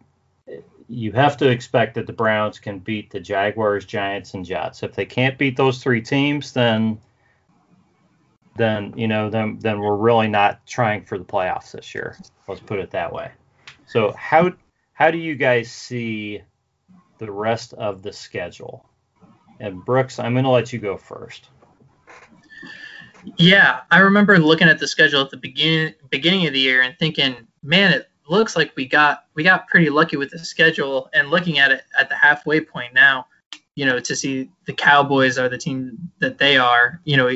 you 0.88 1.12
have 1.12 1.38
to 1.38 1.48
expect 1.48 1.96
that 1.96 2.08
the 2.08 2.14
Browns 2.14 2.60
can 2.60 2.80
beat 2.80 3.12
the 3.12 3.20
Jaguars, 3.20 3.86
Giants, 3.86 4.34
and 4.34 4.44
Jets. 4.44 4.82
If 4.82 4.96
they 4.96 5.06
can't 5.06 5.38
beat 5.38 5.56
those 5.56 5.84
three 5.84 6.02
teams, 6.02 6.52
then 6.52 7.00
then 8.56 8.94
you 8.98 9.08
know 9.08 9.30
then 9.30 9.58
then 9.60 9.80
we're 9.80 9.96
really 9.96 10.28
not 10.28 10.66
trying 10.66 11.06
for 11.06 11.18
the 11.18 11.24
playoffs 11.24 11.72
this 11.72 11.94
year. 11.94 12.18
Let's 12.48 12.60
put 12.62 12.80
it 12.80 12.92
that 12.92 13.14
way. 13.14 13.32
So 13.86 14.12
how 14.14 14.52
how 14.94 15.12
do 15.12 15.18
you 15.18 15.36
guys 15.36 15.72
see 15.72 16.42
the 17.20 17.32
rest 17.32 17.74
of 17.74 18.02
the 18.02 18.12
schedule? 18.12 18.86
And 19.60 19.86
Brooks, 19.86 20.20
I'm 20.20 20.34
going 20.34 20.46
to 20.46 20.50
let 20.50 20.74
you 20.74 20.80
go 20.80 20.98
first. 20.98 21.50
Yeah, 23.38 23.82
I 23.92 24.00
remember 24.00 24.38
looking 24.40 24.68
at 24.68 24.80
the 24.80 24.88
schedule 24.88 25.22
at 25.22 25.30
the 25.30 25.38
beginning 25.38 25.94
beginning 26.10 26.48
of 26.48 26.54
the 26.54 26.60
year 26.60 26.82
and 26.82 26.98
thinking, 26.98 27.48
man, 27.64 27.92
it 27.92 28.10
looks 28.28 28.56
like 28.56 28.72
we 28.76 28.86
got 28.86 29.26
we 29.34 29.44
got 29.44 29.68
pretty 29.68 29.90
lucky 29.90 30.18
with 30.18 30.32
the 30.32 30.40
schedule. 30.40 31.10
And 31.14 31.30
looking 31.30 31.60
at 31.60 31.72
it 31.72 31.84
at 32.00 32.10
the 32.10 32.16
halfway 32.16 32.62
point 32.62 32.94
now, 32.94 33.28
you 33.76 33.86
know, 33.86 34.00
to 34.00 34.16
see 34.16 34.50
the 34.66 34.74
Cowboys 34.74 35.38
are 35.38 35.50
the 35.50 35.58
team 35.58 36.12
that 36.20 36.38
they 36.38 36.58
are, 36.58 37.02
you 37.04 37.18
know, 37.18 37.30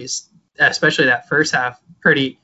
especially 0.60 1.06
that 1.06 1.28
first 1.28 1.54
half, 1.54 1.82
pretty 2.02 2.40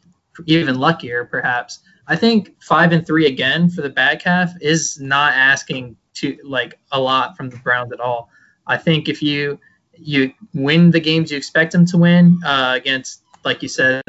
even 0.45 0.79
luckier 0.79 1.25
perhaps. 1.25 1.79
I 2.07 2.15
think 2.15 2.61
five 2.61 2.91
and 2.91 3.05
three 3.05 3.27
again 3.27 3.69
for 3.69 3.81
the 3.81 3.89
back 3.89 4.23
half 4.23 4.53
is 4.61 4.99
not 4.99 5.33
asking 5.33 5.95
to 6.15 6.37
like 6.43 6.79
a 6.91 6.99
lot 6.99 7.37
from 7.37 7.49
the 7.49 7.57
Browns 7.57 7.91
at 7.91 7.99
all. 7.99 8.29
I 8.65 8.77
think 8.77 9.07
if 9.09 9.21
you 9.21 9.59
you 9.93 10.33
win 10.53 10.91
the 10.91 10.99
games 10.99 11.29
you 11.29 11.37
expect 11.37 11.73
them 11.73 11.85
to 11.85 11.97
win 11.97 12.39
uh, 12.45 12.73
against, 12.75 13.21
like 13.43 13.61
you 13.61 13.69
said, 13.69 14.01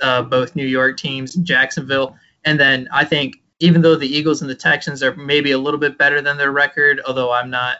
uh, 0.00 0.22
both 0.22 0.56
New 0.56 0.66
York 0.66 0.96
teams, 0.96 1.36
and 1.36 1.44
Jacksonville, 1.44 2.16
and 2.44 2.58
then 2.58 2.88
I 2.92 3.04
think 3.04 3.36
even 3.60 3.80
though 3.80 3.94
the 3.94 4.08
Eagles 4.08 4.42
and 4.42 4.50
the 4.50 4.56
Texans 4.56 5.02
are 5.02 5.14
maybe 5.14 5.52
a 5.52 5.58
little 5.58 5.78
bit 5.78 5.96
better 5.96 6.20
than 6.20 6.36
their 6.36 6.50
record, 6.50 7.00
although 7.06 7.30
I'm 7.32 7.50
not 7.50 7.78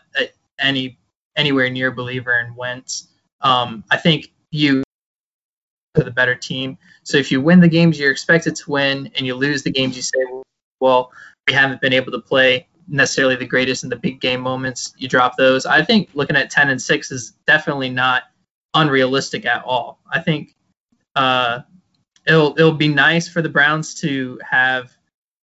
any 0.59 0.98
anywhere 1.37 1.70
near 1.70 1.90
believer 1.90 2.38
in 2.38 2.55
Wentz, 2.55 3.09
um, 3.40 3.85
I 3.90 3.96
think 3.96 4.33
you 4.50 4.85
are 5.96 6.05
the 6.05 6.11
better 6.11 6.35
team. 6.35 6.78
So 7.02 7.18
if 7.18 7.33
you 7.33 7.40
win 7.40 7.61
the 7.61 7.68
games 7.68 7.98
you're 7.98 8.12
expected 8.12 8.55
to 8.57 8.70
win 8.70 9.11
and 9.16 9.26
you 9.26 9.35
lose 9.35 9.62
the 9.62 9.72
games 9.72 9.96
you 9.96 10.02
say, 10.02 10.18
well, 10.81 11.11
we 11.48 11.55
haven't 11.55 11.81
been 11.81 11.92
able 11.92 12.12
to 12.12 12.20
play 12.20 12.68
necessarily 12.88 13.37
the 13.37 13.46
greatest 13.46 13.85
in 13.85 13.90
the 13.90 13.96
big 13.96 14.20
game 14.20 14.40
moments, 14.40 14.94
you 14.98 15.09
drop 15.09 15.37
those. 15.37 15.66
I 15.66 15.85
think 15.85 16.11
looking 16.14 16.37
at 16.37 16.50
10 16.50 16.70
and 16.70 16.81
6 16.81 17.11
is 17.11 17.33
definitely 17.46 17.90
not 17.90 18.24
unrealistic 18.74 19.46
at 19.46 19.64
all. 19.64 20.00
I 20.11 20.20
think 20.20 20.55
uh, 21.14 21.61
it'll 22.27 22.55
it'll 22.59 22.72
be 22.72 22.88
nice 22.88 23.29
for 23.29 23.42
the 23.42 23.48
Browns 23.48 23.94
to 23.96 24.38
have 24.48 24.92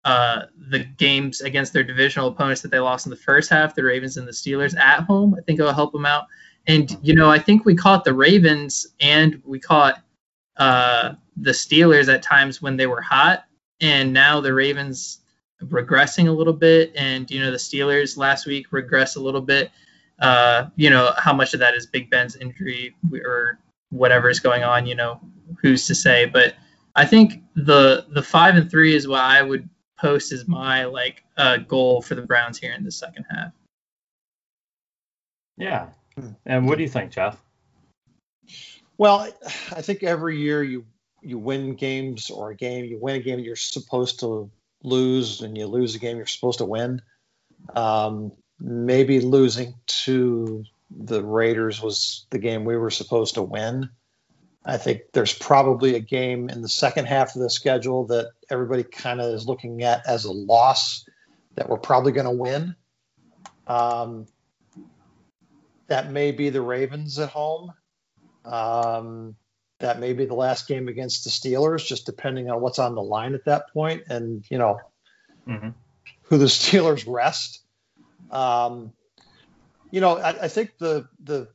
uh, 0.05 0.43
the 0.69 0.79
games 0.79 1.41
against 1.41 1.73
their 1.73 1.83
divisional 1.83 2.29
opponents 2.29 2.61
that 2.61 2.71
they 2.71 2.79
lost 2.79 3.05
in 3.05 3.09
the 3.09 3.15
first 3.17 3.49
half, 3.49 3.75
the 3.75 3.83
Ravens 3.83 4.17
and 4.17 4.27
the 4.27 4.31
Steelers 4.31 4.77
at 4.77 5.01
home. 5.01 5.35
I 5.37 5.41
think 5.41 5.59
it'll 5.59 5.73
help 5.73 5.91
them 5.91 6.05
out. 6.05 6.25
And 6.65 6.97
you 7.01 7.15
know, 7.15 7.29
I 7.29 7.39
think 7.39 7.65
we 7.65 7.75
caught 7.75 8.03
the 8.03 8.13
Ravens 8.13 8.87
and 8.99 9.41
we 9.45 9.59
caught 9.59 10.01
uh, 10.57 11.13
the 11.35 11.51
Steelers 11.51 12.13
at 12.13 12.23
times 12.23 12.61
when 12.61 12.77
they 12.77 12.87
were 12.87 13.01
hot, 13.01 13.45
and 13.81 14.13
now 14.13 14.41
the 14.41 14.53
Ravens 14.53 15.19
regressing 15.63 16.27
a 16.27 16.31
little 16.31 16.53
bit, 16.53 16.93
and 16.95 17.29
you 17.29 17.41
know 17.41 17.51
the 17.51 17.57
Steelers 17.57 18.17
last 18.17 18.45
week 18.45 18.67
regress 18.71 19.15
a 19.15 19.21
little 19.21 19.41
bit. 19.41 19.71
Uh, 20.19 20.67
you 20.75 20.89
know 20.89 21.13
how 21.17 21.33
much 21.33 21.53
of 21.53 21.59
that 21.59 21.75
is 21.75 21.85
Big 21.85 22.09
Ben's 22.09 22.35
injury 22.35 22.95
or 23.23 23.59
whatever 23.89 24.29
is 24.29 24.39
going 24.39 24.63
on. 24.63 24.85
You 24.85 24.95
know 24.95 25.21
who's 25.61 25.87
to 25.87 25.95
say, 25.95 26.25
but 26.25 26.55
I 26.95 27.05
think 27.05 27.43
the 27.55 28.05
the 28.09 28.23
five 28.23 28.55
and 28.55 28.69
three 28.69 28.95
is 28.95 29.07
what 29.07 29.21
I 29.21 29.41
would 29.41 29.69
post 29.99 30.31
as 30.31 30.47
my 30.47 30.85
like 30.85 31.23
uh, 31.37 31.57
goal 31.57 32.01
for 32.01 32.15
the 32.15 32.21
Browns 32.21 32.57
here 32.57 32.73
in 32.73 32.83
the 32.83 32.91
second 32.91 33.25
half. 33.29 33.51
Yeah, 35.57 35.87
and 36.45 36.67
what 36.67 36.77
do 36.77 36.83
you 36.83 36.89
think, 36.89 37.11
Jeff? 37.11 37.41
Well, 38.97 39.27
I 39.71 39.81
think 39.81 40.03
every 40.03 40.37
year 40.37 40.63
you 40.63 40.85
you 41.21 41.37
win 41.37 41.75
games 41.75 42.29
or 42.29 42.51
a 42.51 42.55
game, 42.55 42.85
you 42.85 42.97
win 42.99 43.15
a 43.15 43.19
game 43.19 43.39
you're 43.39 43.55
supposed 43.55 44.19
to 44.21 44.49
lose, 44.83 45.41
and 45.41 45.57
you 45.57 45.67
lose 45.67 45.95
a 45.95 45.99
game 45.99 46.17
you're 46.17 46.25
supposed 46.25 46.59
to 46.59 46.65
win. 46.65 47.01
Um, 47.75 48.31
maybe 48.59 49.19
losing 49.19 49.75
to 49.87 50.63
the 50.89 51.23
Raiders 51.23 51.81
was 51.81 52.25
the 52.29 52.39
game 52.39 52.65
we 52.65 52.77
were 52.77 52.91
supposed 52.91 53.35
to 53.35 53.43
win. 53.43 53.89
I 54.67 54.77
think 54.77 55.03
there's 55.13 55.33
probably 55.33 55.95
a 55.95 56.01
game 56.01 56.49
in 56.49 56.61
the 56.61 56.67
second 56.67 57.05
half 57.05 57.35
of 57.35 57.41
the 57.41 57.49
schedule 57.49 58.07
that 58.07 58.31
everybody 58.49 58.83
kind 58.83 59.21
of 59.21 59.33
is 59.33 59.47
looking 59.47 59.81
at 59.83 60.05
as 60.05 60.25
a 60.25 60.31
loss 60.31 61.05
that 61.55 61.69
we're 61.69 61.77
probably 61.77 62.11
going 62.11 62.25
to 62.25 62.31
win. 62.31 62.75
Um, 63.65 64.27
that 65.87 66.11
may 66.11 66.33
be 66.33 66.49
the 66.49 66.61
Ravens 66.61 67.17
at 67.17 67.29
home. 67.29 67.71
Um, 68.43 69.37
that 69.79 70.01
may 70.01 70.11
be 70.11 70.25
the 70.25 70.33
last 70.33 70.67
game 70.67 70.89
against 70.89 71.23
the 71.23 71.29
Steelers, 71.29 71.85
just 71.85 72.05
depending 72.05 72.49
on 72.49 72.59
what's 72.59 72.79
on 72.79 72.93
the 72.93 73.01
line 73.01 73.35
at 73.35 73.45
that 73.45 73.71
point, 73.71 74.03
and 74.09 74.43
you 74.49 74.57
know 74.57 74.81
mm-hmm. 75.47 75.69
who 76.23 76.37
the 76.37 76.45
Steelers 76.47 77.05
rest. 77.07 77.61
Um, 78.31 78.91
you 79.91 80.01
know, 80.01 80.17
I, 80.17 80.29
I, 80.43 80.47
think 80.49 80.77
the 80.77 81.07
the 81.23 81.47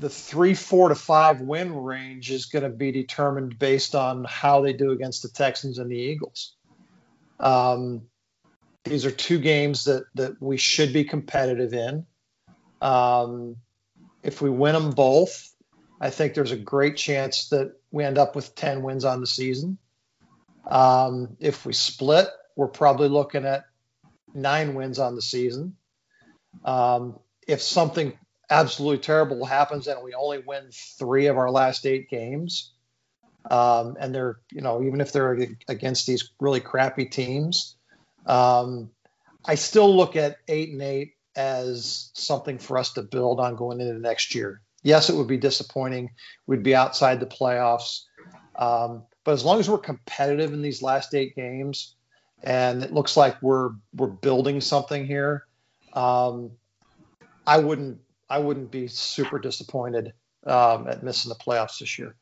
the 0.00 0.08
three, 0.08 0.54
four 0.54 0.88
to 0.88 0.94
five 0.94 1.42
win 1.42 1.76
range 1.76 2.30
is 2.30 2.46
going 2.46 2.62
to 2.62 2.70
be 2.70 2.90
determined 2.90 3.58
based 3.58 3.94
on 3.94 4.24
how 4.24 4.62
they 4.62 4.72
do 4.72 4.92
against 4.92 5.22
the 5.22 5.28
Texans 5.28 5.78
and 5.78 5.90
the 5.90 5.96
Eagles. 5.96 6.54
Um, 7.38 8.02
these 8.84 9.04
are 9.04 9.10
two 9.10 9.38
games 9.38 9.84
that 9.84 10.04
that 10.14 10.40
we 10.40 10.56
should 10.56 10.94
be 10.94 11.04
competitive 11.04 11.74
in. 11.74 12.06
Um, 12.80 13.56
if 14.22 14.40
we 14.40 14.48
win 14.48 14.72
them 14.72 14.90
both, 14.90 15.52
I 16.00 16.08
think 16.08 16.32
there's 16.32 16.52
a 16.52 16.56
great 16.56 16.96
chance 16.96 17.50
that 17.50 17.74
we 17.90 18.04
end 18.04 18.16
up 18.16 18.34
with 18.34 18.54
10 18.54 18.82
wins 18.82 19.04
on 19.04 19.20
the 19.20 19.26
season. 19.26 19.76
Um, 20.66 21.36
if 21.40 21.66
we 21.66 21.74
split, 21.74 22.28
we're 22.56 22.68
probably 22.68 23.08
looking 23.08 23.44
at 23.44 23.64
nine 24.32 24.74
wins 24.74 24.98
on 24.98 25.14
the 25.14 25.22
season. 25.22 25.76
Um, 26.64 27.18
if 27.46 27.60
something 27.60 28.18
absolutely 28.50 28.98
terrible 28.98 29.44
happens 29.44 29.86
and 29.86 30.02
we 30.02 30.14
only 30.14 30.38
win 30.38 30.64
three 30.72 31.26
of 31.26 31.38
our 31.38 31.50
last 31.50 31.86
eight 31.86 32.10
games, 32.10 32.72
um, 33.50 33.96
and 34.00 34.14
they're, 34.14 34.38
you 34.52 34.60
know, 34.60 34.82
even 34.82 35.00
if 35.00 35.12
they're 35.12 35.46
against 35.68 36.06
these 36.06 36.30
really 36.40 36.60
crappy 36.60 37.06
teams, 37.06 37.76
um, 38.26 38.90
I 39.44 39.54
still 39.54 39.96
look 39.96 40.16
at 40.16 40.38
eight 40.48 40.70
and 40.70 40.82
eight 40.82 41.14
as 41.36 42.10
something 42.14 42.58
for 42.58 42.76
us 42.76 42.92
to 42.94 43.02
build 43.02 43.40
on 43.40 43.56
going 43.56 43.80
into 43.80 43.98
next 43.98 44.34
year 44.34 44.60
yes, 44.82 45.10
it 45.10 45.16
would 45.16 45.26
be 45.26 45.36
disappointing. 45.36 46.10
We'd 46.46 46.62
be 46.62 46.74
outside 46.74 47.20
the 47.20 47.26
playoffs. 47.26 48.02
Um, 48.56 49.04
but 49.24 49.32
as 49.32 49.44
long 49.44 49.60
as 49.60 49.68
we're 49.68 49.78
competitive 49.78 50.52
in 50.52 50.62
these 50.62 50.82
last 50.82 51.14
eight 51.14 51.36
games, 51.36 51.94
and 52.42 52.82
it 52.82 52.92
looks 52.92 53.16
like 53.16 53.40
we're 53.42 53.70
we're 53.94 54.06
building 54.08 54.60
something 54.60 55.06
here, 55.06 55.44
um, 55.92 56.52
I 57.46 57.58
wouldn't 57.58 58.00
I 58.30 58.38
wouldn't 58.38 58.70
be 58.70 58.86
super 58.86 59.38
disappointed 59.38 60.12
um, 60.46 60.86
at 60.88 61.02
missing 61.02 61.28
the 61.28 61.34
playoffs 61.34 61.80
this 61.80 61.98
year. 61.98 62.14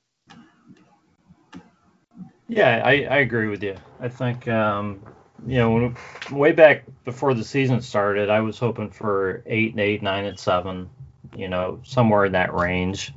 Yeah, 2.49 2.81
I, 2.83 3.05
I 3.05 3.17
agree 3.19 3.49
with 3.49 3.63
you. 3.63 3.77
I 4.01 4.09
think 4.09 4.49
um, 4.49 5.03
you 5.47 5.59
know 5.59 5.95
way 6.33 6.53
back 6.53 6.85
before 7.05 7.35
the 7.35 7.45
season 7.45 7.81
started, 7.83 8.31
I 8.31 8.41
was 8.41 8.59
hoping 8.59 8.91
for 8.91 9.43
eight 9.47 9.73
and 9.73 9.81
eight, 9.81 10.03
nine 10.03 10.25
and 10.25 10.39
seven, 10.39 10.89
you 11.37 11.49
know, 11.49 11.81
somewhere 11.85 12.25
in 12.25 12.33
that 12.33 12.55
range, 12.55 13.13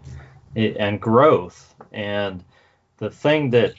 and 0.56 1.00
growth. 1.00 1.74
And 1.94 2.44
the 2.98 3.10
thing 3.10 3.52
that 3.52 3.74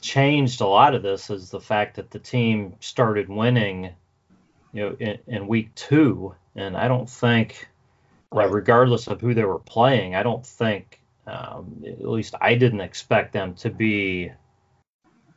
changed 0.00 0.60
a 0.60 0.66
lot 0.66 0.94
of 0.94 1.02
this 1.02 1.30
is 1.30 1.50
the 1.50 1.60
fact 1.60 1.96
that 1.96 2.10
the 2.10 2.18
team 2.18 2.74
started 2.80 3.28
winning, 3.28 3.90
you 4.72 4.82
know, 4.82 4.96
in, 4.98 5.18
in 5.28 5.46
week 5.46 5.74
two, 5.74 6.34
and 6.56 6.76
I 6.76 6.88
don't 6.88 7.08
think, 7.08 7.68
right. 8.40 8.50
regardless 8.50 9.06
of 9.06 9.20
who 9.20 9.34
they 9.34 9.44
were 9.44 9.58
playing, 9.58 10.14
I 10.14 10.22
don't 10.22 10.46
think, 10.46 11.00
um, 11.26 11.84
at 11.86 12.06
least 12.06 12.34
I 12.40 12.54
didn't 12.54 12.80
expect 12.80 13.32
them 13.32 13.54
to 13.56 13.70
be 13.70 14.32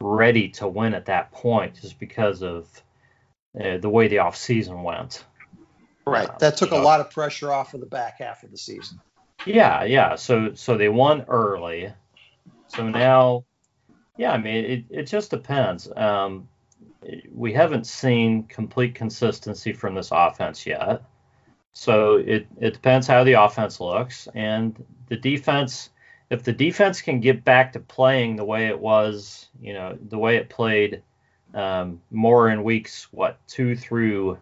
ready 0.02 0.50
to 0.50 0.68
win 0.68 0.94
at 0.94 1.06
that 1.06 1.32
point, 1.32 1.80
just 1.82 2.00
because 2.00 2.42
of 2.42 2.68
uh, 3.60 3.78
the 3.78 3.90
way 3.90 4.08
the 4.08 4.18
offseason 4.18 4.84
went. 4.84 5.26
Right. 6.06 6.30
Uh, 6.30 6.38
that 6.40 6.58
took 6.58 6.72
a 6.72 6.78
lot 6.78 7.00
of 7.00 7.12
pressure 7.12 7.52
off 7.52 7.74
of 7.74 7.80
the 7.80 7.86
back 7.86 8.20
half 8.20 8.44
of 8.44 8.52
the 8.52 8.58
season. 8.58 9.00
Yeah, 9.46 9.84
yeah. 9.84 10.16
So 10.16 10.54
so 10.54 10.78
they 10.78 10.90
won 10.90 11.26
early. 11.28 11.94
So 12.68 12.88
now 12.88 13.46
yeah, 14.20 14.34
I 14.34 14.38
mean, 14.38 14.66
it, 14.66 14.86
it 14.90 15.04
just 15.04 15.32
depends. 15.32 15.90
Um, 15.96 16.50
we 17.32 17.54
haven't 17.54 17.88
seen 17.88 18.44
complete 18.44 18.94
consistency 18.94 19.72
from 19.72 19.96
this 19.96 20.10
offense 20.12 20.66
yet. 20.66 21.04
So 21.74 22.18
it, 22.18 22.48
it 22.60 22.74
depends 22.74 23.08
how 23.08 23.24
the 23.24 23.34
offense 23.34 23.80
looks. 23.80 24.28
And 24.34 24.84
the 25.08 25.16
defense, 25.18 25.90
if 26.30 26.44
the 26.44 26.54
defense 26.54 27.02
can 27.02 27.20
get 27.20 27.44
back 27.44 27.74
to 27.74 27.80
playing 27.80 28.36
the 28.36 28.46
way 28.46 28.68
it 28.68 28.80
was, 28.80 29.48
you 29.62 29.74
know, 29.74 29.98
the 30.10 30.18
way 30.18 30.38
it 30.38 30.50
played 30.50 31.02
um, 31.54 32.02
more 32.12 32.50
in 32.50 32.64
weeks, 32.64 33.08
what, 33.12 33.40
two 33.48 33.76
through 33.76 34.38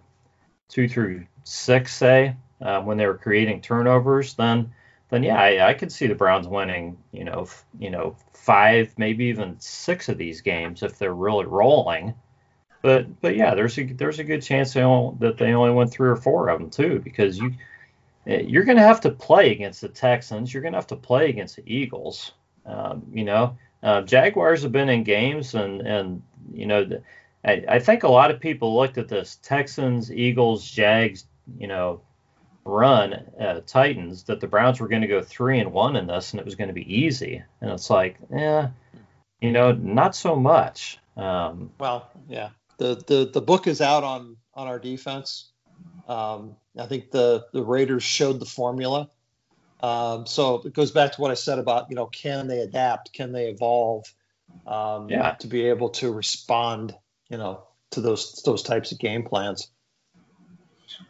two 0.70 0.88
through 0.88 1.26
six, 1.44 1.96
say, 1.96 2.36
uh, 2.62 2.82
when 2.82 2.98
they 2.98 3.06
were 3.06 3.18
creating 3.18 3.62
turnovers, 3.62 4.34
then 4.36 4.72
then 5.10 5.24
yeah, 5.24 5.40
I, 5.40 5.70
I 5.70 5.74
could 5.74 5.92
see 5.92 6.08
the 6.08 6.16
Browns 6.16 6.48
winning, 6.48 6.98
you 7.14 7.24
know, 7.24 7.44
f- 7.44 7.66
you 7.80 7.90
know, 7.90 8.18
five, 8.34 8.94
maybe 8.98 9.26
even 9.26 9.56
six 9.60 10.10
of 10.10 10.18
these 10.18 10.42
games 10.42 10.84
if 10.84 10.98
they're 10.98 11.14
really 11.14 11.46
rolling. 11.46 12.14
But 12.82 13.22
but 13.22 13.36
yeah, 13.36 13.56
there's 13.56 13.78
a 13.78 13.84
there's 13.84 14.20
a 14.20 14.24
good 14.24 14.42
chance 14.42 14.74
they 14.74 14.82
only, 14.82 15.18
that 15.20 15.38
they 15.38 15.54
only 15.54 15.74
win 15.74 15.88
three 15.88 16.10
or 16.10 16.16
four 16.16 16.50
of 16.50 16.60
them 16.60 16.70
too, 16.70 17.00
because 17.00 17.38
you 17.38 17.54
eh, 18.28 18.42
you're 18.42 18.64
going 18.64 18.78
to 18.78 18.84
have 18.84 19.02
to 19.02 19.12
play 19.12 19.52
against 19.52 19.82
the 19.82 19.90
Texans. 19.90 20.54
You're 20.54 20.62
going 20.62 20.74
to 20.74 20.78
have 20.78 20.88
to 20.88 20.96
play 20.96 21.30
against 21.30 21.56
the 21.56 21.64
Eagles. 21.66 22.34
Um, 22.66 23.04
you 23.12 23.24
know, 23.24 23.58
uh, 23.82 24.02
Jaguars 24.02 24.64
have 24.64 24.72
been 24.72 24.90
in 24.90 25.04
games, 25.04 25.56
and 25.56 25.82
and 25.82 26.22
you 26.54 26.66
know, 26.66 27.02
I, 27.44 27.64
I 27.68 27.80
think 27.80 28.04
a 28.04 28.10
lot 28.10 28.32
of 28.32 28.40
people 28.40 28.76
looked 28.76 28.98
at 28.98 29.08
this 29.08 29.40
Texans, 29.42 30.12
Eagles, 30.12 30.70
Jags, 30.70 31.26
you 31.58 31.68
know, 31.68 32.02
run 32.66 33.14
uh, 33.40 33.62
Titans 33.66 34.24
that 34.24 34.40
the 34.40 34.48
Browns 34.48 34.80
were 34.80 34.88
going 34.88 35.02
to 35.02 35.08
go 35.08 35.22
three 35.22 35.60
and 35.60 35.72
one 35.72 35.96
in 35.96 36.08
this, 36.08 36.32
and 36.32 36.40
it 36.40 36.46
was 36.46 36.56
going 36.56 36.68
to 36.68 36.74
be 36.74 36.96
easy. 36.96 37.42
And 37.62 37.72
it's 37.72 37.90
like, 37.90 38.18
yeah, 38.32 38.70
you 39.42 39.52
know, 39.52 39.72
not 39.72 40.16
so 40.16 40.36
much. 40.36 41.00
Um, 41.16 41.72
well, 41.80 42.10
yeah, 42.28 42.50
the, 42.78 42.96
the 43.08 43.30
the 43.34 43.42
book 43.42 43.68
is 43.68 43.82
out 43.82 44.04
on 44.04 44.38
on 44.54 44.68
our 44.68 44.80
defense. 44.80 45.52
Um, 46.08 46.56
I 46.78 46.86
think 46.86 47.12
the 47.12 47.46
the 47.54 47.64
Raiders 47.64 48.04
showed 48.04 48.40
the 48.40 48.46
formula. 48.46 49.10
Um, 49.82 50.26
so 50.26 50.64
it 50.66 50.74
goes 50.74 50.92
back 50.92 51.14
to 51.14 51.22
what 51.22 51.32
I 51.32 51.36
said 51.36 51.60
about 51.60 51.90
you 51.90 51.96
know 51.96 52.08
can 52.08 52.48
they 52.48 52.60
adapt, 52.60 53.14
can 53.14 53.32
they 53.32 53.50
evolve, 53.50 54.06
um, 54.66 55.10
yeah. 55.10 55.32
to 55.34 55.48
be 55.48 55.68
able 55.68 55.90
to 55.90 56.12
respond, 56.12 56.96
you 57.30 57.38
know, 57.38 57.64
to 57.92 58.02
those 58.02 58.42
those 58.44 58.64
types 58.64 58.92
of 58.92 59.00
game 59.00 59.24
plans. 59.24 59.70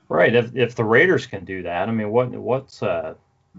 Right. 0.10 0.34
If 0.34 0.56
if 0.56 0.76
the 0.76 0.84
Raiders 0.84 1.28
can 1.28 1.46
do 1.46 1.64
that, 1.64 1.90
I 1.90 1.92
mean, 1.92 2.10
what 2.10 2.30
what's 2.32 2.82
uh 2.82 3.16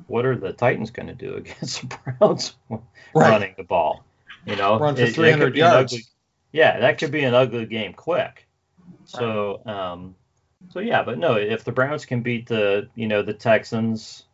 what 0.07 0.25
are 0.25 0.37
the 0.37 0.53
Titans 0.53 0.91
going 0.91 1.09
to 1.09 1.15
do 1.15 1.35
against 1.37 1.89
the 1.89 1.99
Browns 2.19 2.55
right. 2.71 2.81
running 3.15 3.55
the 3.57 3.65
ball? 3.65 4.05
You 4.47 4.57
know, 4.57 4.79
run 4.79 4.97
for 4.97 5.07
300 5.07 5.57
yards. 5.57 5.93
Ugly, 5.93 6.05
yeah, 6.53 6.81
that 6.81 6.99
could 6.99 7.11
be 7.11 7.25
an 7.25 7.35
ugly 7.35 7.67
game 7.67 7.93
quick. 7.93 8.47
So, 9.05 9.63
um, 9.67 10.15
so 10.71 10.81
yeah, 10.81 11.03
but 11.03 11.19
no, 11.19 11.35
if 11.35 11.65
the 11.65 11.73
Browns 11.73 12.05
can 12.05 12.23
beat 12.23 12.47
the 12.47 12.89
you 12.95 13.07
know 13.07 13.23
the 13.23 13.35
Texans, 13.35 14.25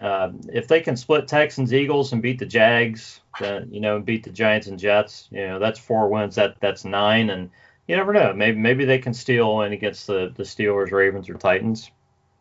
uh, 0.00 0.30
if 0.52 0.68
they 0.68 0.80
can 0.80 0.96
split 0.96 1.28
Texans 1.28 1.72
Eagles 1.72 2.12
and 2.12 2.22
beat 2.22 2.38
the 2.38 2.46
Jags, 2.46 3.20
then 3.38 3.68
you 3.72 3.80
know 3.80 4.00
beat 4.00 4.24
the 4.24 4.30
Giants 4.30 4.66
and 4.66 4.78
Jets, 4.78 5.28
you 5.30 5.46
know 5.46 5.58
that's 5.58 5.78
four 5.78 6.08
wins. 6.08 6.34
That 6.34 6.56
that's 6.60 6.84
nine 6.84 7.30
and 7.30 7.50
you 7.86 7.96
never 7.96 8.12
know. 8.12 8.32
Maybe 8.32 8.56
maybe 8.58 8.84
they 8.84 8.98
can 8.98 9.12
steal 9.12 9.62
in 9.62 9.72
against 9.72 10.06
the 10.06 10.32
the 10.36 10.44
Steelers, 10.44 10.92
Ravens, 10.92 11.28
or 11.28 11.34
Titans. 11.34 11.90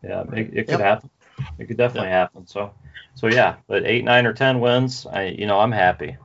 Yeah, 0.03 0.23
it, 0.31 0.49
it 0.53 0.67
could 0.67 0.79
yep. 0.79 0.81
happen. 0.81 1.09
It 1.57 1.65
could 1.65 1.77
definitely 1.77 2.09
yep. 2.09 2.31
happen. 2.31 2.47
So 2.47 2.73
so 3.15 3.27
yeah, 3.27 3.55
but 3.67 3.85
eight, 3.85 4.03
nine, 4.05 4.25
or 4.25 4.33
ten 4.33 4.59
wins, 4.59 5.05
I 5.07 5.25
you 5.25 5.47
know 5.47 5.59
I'm 5.59 5.71
happy. 5.71 6.15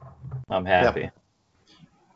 I'm 0.51 0.65
happy. 0.65 1.01
Yep. 1.01 1.15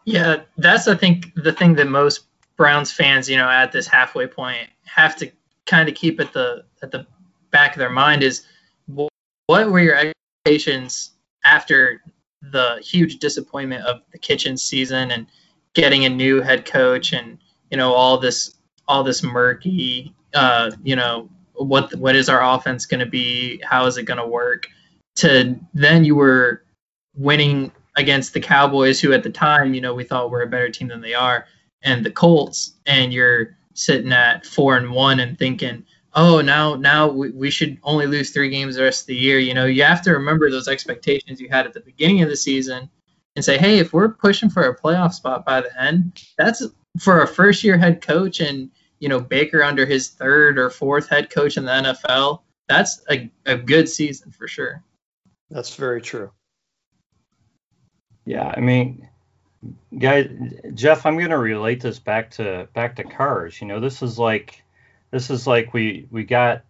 Yeah, 0.09 0.37
that's 0.57 0.89
I 0.89 0.95
think 0.95 1.35
the 1.35 1.53
thing 1.53 1.75
that 1.75 1.87
most 1.87 2.25
Browns 2.57 2.91
fans, 2.91 3.29
you 3.29 3.37
know, 3.37 3.49
at 3.49 3.73
this 3.73 3.87
halfway 3.87 4.27
point 4.27 4.69
have 4.85 5.15
to 5.17 5.31
kind 5.67 5.89
of 5.89 5.95
keep 5.95 6.19
at 6.19 6.33
the 6.33 6.65
at 6.83 6.91
the 6.91 7.07
back 7.51 7.75
of 7.75 7.79
their 7.79 7.91
mind 7.91 8.23
is 8.23 8.45
what 8.87 9.71
were 9.71 9.81
your 9.81 9.97
expectations 9.97 11.13
after 11.45 12.03
the 12.41 12.81
huge 12.83 13.19
disappointment 13.19 13.85
of 13.85 14.01
the 14.13 14.19
Kitchens 14.19 14.63
season 14.63 15.11
and 15.11 15.27
getting 15.75 16.07
a 16.07 16.09
new 16.09 16.41
head 16.41 16.65
coach 16.65 17.13
and 17.13 17.39
you 17.71 17.77
know 17.77 17.93
all 17.93 18.17
this 18.17 18.55
all 18.87 19.05
this 19.05 19.23
murky 19.23 20.15
uh, 20.35 20.71
you 20.83 20.97
know 20.97 21.29
what 21.55 21.95
what 21.97 22.17
is 22.17 22.31
our 22.31 22.43
offense 22.43 22.87
going 22.87 23.01
to 23.01 23.07
be? 23.07 23.61
How 23.63 23.85
is 23.85 23.99
it 23.99 24.05
going 24.05 24.19
to 24.19 24.27
work? 24.27 24.69
To 25.17 25.59
then 25.75 26.05
you 26.05 26.15
were 26.15 26.63
winning 27.15 27.73
against 27.99 28.33
the 28.33 28.41
Cowboys 28.41 29.01
who 29.01 29.13
at 29.13 29.23
the 29.23 29.31
time 29.31 29.75
you 29.75 29.81
know 29.81 29.95
we 29.95 30.05
thought 30.05 30.31
were 30.31 30.43
a 30.43 30.47
better 30.47 30.71
team 30.71 30.89
than 30.89 31.01
they 31.01 31.15
are 31.15 31.47
and 31.83 32.05
the 32.05 32.11
Colts 32.11 32.79
and 32.87 33.13
you're 33.13 33.57
sitting 33.75 34.13
at 34.13 34.47
4 34.47 34.79
and 34.79 34.91
1 34.91 35.21
and 35.21 35.39
thinking 35.39 35.85
oh 36.15 36.41
now 36.41 36.75
now 36.75 37.09
we, 37.09 37.31
we 37.31 37.51
should 37.51 37.79
only 37.83 38.07
lose 38.07 38.31
3 38.31 38.49
games 38.51 38.77
the 38.77 38.83
rest 38.83 39.03
of 39.03 39.07
the 39.09 39.17
year 39.17 39.39
you 39.39 39.55
know 39.55 39.67
you 39.67 39.83
have 39.83 40.03
to 40.03 40.13
remember 40.13 40.51
those 40.51 40.69
expectations 40.69 41.41
you 41.41 41.49
had 41.49 41.67
at 41.67 41.75
the 41.75 41.81
beginning 41.81 42.23
of 42.23 42.29
the 42.29 42.37
season 42.37 42.89
and 43.39 43.45
say, 43.45 43.57
hey, 43.57 43.79
if 43.79 43.93
we're 43.93 44.09
pushing 44.09 44.51
for 44.51 44.65
a 44.65 44.77
playoff 44.77 45.13
spot 45.13 45.47
by 45.47 45.61
the 45.61 45.81
end, 45.81 46.25
that's 46.37 46.67
for 46.99 47.23
a 47.23 47.27
first 47.27 47.63
year 47.63 47.79
head 47.79 48.03
coach 48.03 48.41
and 48.41 48.69
you 48.99 49.09
know 49.09 49.21
Baker 49.21 49.63
under 49.63 49.87
his 49.87 50.09
third 50.09 50.59
or 50.59 50.71
fourth 50.71 51.09
head 51.09 51.31
coach 51.31 51.57
in 51.57 51.65
the 51.65 51.71
NFL. 51.71 52.41
That's 52.69 53.01
a, 53.09 53.31
a 53.47 53.57
good 53.57 53.89
season 53.89 54.33
for 54.33 54.49
sure. 54.49 54.83
That's 55.51 55.77
very 55.77 56.03
true. 56.03 56.33
Yeah, 58.29 58.53
I 58.55 58.61
mean, 58.61 59.09
guys, 59.99 60.29
Jeff, 60.75 61.07
I'm 61.07 61.17
going 61.17 61.31
to 61.31 61.39
relate 61.39 61.81
this 61.81 61.99
back 61.99 62.31
to 62.33 62.69
back 62.75 62.97
to 62.97 63.05
cars. 63.05 63.59
You 63.59 63.67
know, 63.67 63.81
this 63.81 64.03
is 64.03 64.19
like 64.19 64.63
this 65.11 65.31
is 65.31 65.47
like 65.47 65.73
we 65.73 66.07
we 66.11 66.25
got 66.25 66.63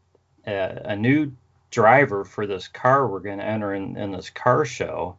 a, 0.47 0.83
a 0.85 0.97
new 0.97 1.33
driver 1.73 2.25
for 2.25 2.47
this 2.47 2.69
car 2.69 3.09
we're 3.09 3.19
going 3.19 3.39
to 3.39 3.45
enter 3.45 3.75
in, 3.75 3.97
in 3.97 4.13
this 4.13 4.31
car 4.31 4.65
show. 4.65 5.17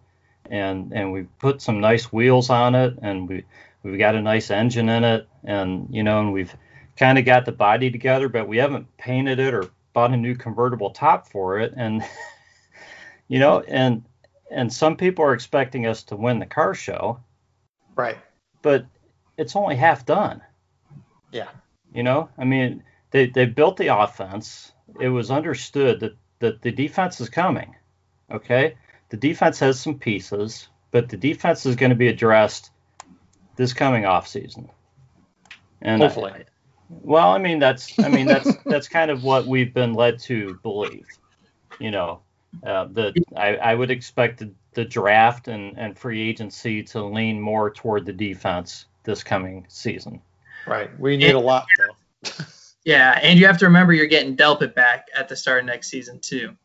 And 0.50 0.94
and 0.94 1.12
we 1.12 1.24
put 1.40 1.62
some 1.62 1.82
nice 1.82 2.06
wheels 2.06 2.50
on 2.50 2.74
it 2.74 2.98
and 3.02 3.28
we 3.28 3.44
we've 3.84 4.00
got 4.00 4.16
a 4.16 4.22
nice 4.22 4.50
engine 4.50 4.88
in 4.88 5.04
it. 5.04 5.28
And 5.44 5.90
you 5.92 6.04
know 6.04 6.22
and 6.22 6.32
we've 6.32 6.56
kind 6.98 7.18
of 7.18 7.26
got 7.26 7.46
the 7.46 7.52
body 7.52 7.92
together 7.92 8.30
but 8.30 8.48
we 8.48 8.56
haven't 8.56 8.88
painted 8.96 9.42
it 9.42 9.54
or 9.54 9.70
bought 9.92 10.14
a 10.14 10.18
new 10.18 10.36
convertible 10.36 10.92
top 10.92 11.28
for 11.28 11.60
it. 11.60 11.74
And 11.76 12.02
you 13.28 13.40
know 13.40 13.60
and 13.68 14.06
and 14.52 14.72
some 14.72 14.96
people 14.96 15.24
are 15.26 15.34
expecting 15.34 15.86
us 15.86 16.04
to 16.04 16.16
win 16.16 16.40
the 16.40 16.46
car 16.46 16.74
show 16.74 17.20
right 17.96 18.18
but 18.62 18.86
it's 19.38 19.56
only 19.56 19.76
half 19.76 20.06
done 20.06 20.42
yeah 21.32 21.50
you 21.94 22.04
know 22.04 22.30
i 22.38 22.44
mean 22.44 22.84
they 23.12 23.28
they 23.28 23.46
built 23.46 23.78
the 23.78 23.88
offense 23.88 24.72
it 25.00 25.10
was 25.10 25.32
understood 25.32 26.00
that 26.00 26.16
that 26.40 26.62
the 26.62 26.72
defense 26.72 27.20
is 27.22 27.30
coming 27.30 27.76
okay 28.32 28.76
the 29.10 29.18
defense 29.18 29.60
has 29.60 29.80
some 29.80 29.98
pieces, 29.98 30.68
but 30.92 31.10
the 31.10 31.18
defense 31.18 31.66
is 31.66 31.76
going 31.76 31.90
to 31.90 31.96
be 31.96 32.08
addressed 32.08 32.72
this 33.56 33.74
coming 33.74 34.06
off 34.06 34.28
season. 34.28 34.70
And 35.82 36.02
hopefully. 36.02 36.32
I, 36.32 36.46
well, 36.90 37.30
I 37.30 37.38
mean 37.38 37.60
that's 37.60 37.98
I 38.00 38.10
mean 38.10 38.28
that's 38.28 38.52
that's 38.66 38.88
kind 38.88 39.12
of 39.12 39.24
what 39.24 39.48
we've 39.48 39.74
been 39.74 39.94
led 39.94 40.20
to 40.22 40.60
believe. 40.64 41.08
You 41.80 41.92
know, 41.92 42.22
uh, 42.66 42.86
the 42.86 43.14
I, 43.36 43.56
I 43.56 43.76
would 43.76 43.92
expect 43.92 44.40
the, 44.40 44.52
the 44.74 44.86
draft 44.86 45.48
and, 45.48 45.78
and 45.78 45.98
free 45.98 46.28
agency 46.30 46.84
to 46.84 47.04
lean 47.04 47.40
more 47.40 47.72
toward 47.72 48.06
the 48.06 48.14
defense 48.14 48.86
this 49.04 49.24
coming 49.24 49.66
season. 49.70 50.22
Right. 50.68 50.98
We 51.00 51.18
need 51.18 51.30
and, 51.30 51.38
a 51.38 51.42
lot 51.42 51.66
though. 51.78 52.46
yeah, 52.84 53.20
and 53.22 53.40
you 53.40 53.46
have 53.46 53.58
to 53.60 53.66
remember 53.66 53.94
you're 53.94 54.08
getting 54.08 54.36
Delpit 54.36 54.76
back 54.76 55.08
at 55.16 55.30
the 55.30 55.36
start 55.36 55.62
of 55.62 55.66
next 55.66 55.90
season 55.90 56.20
too. 56.20 56.56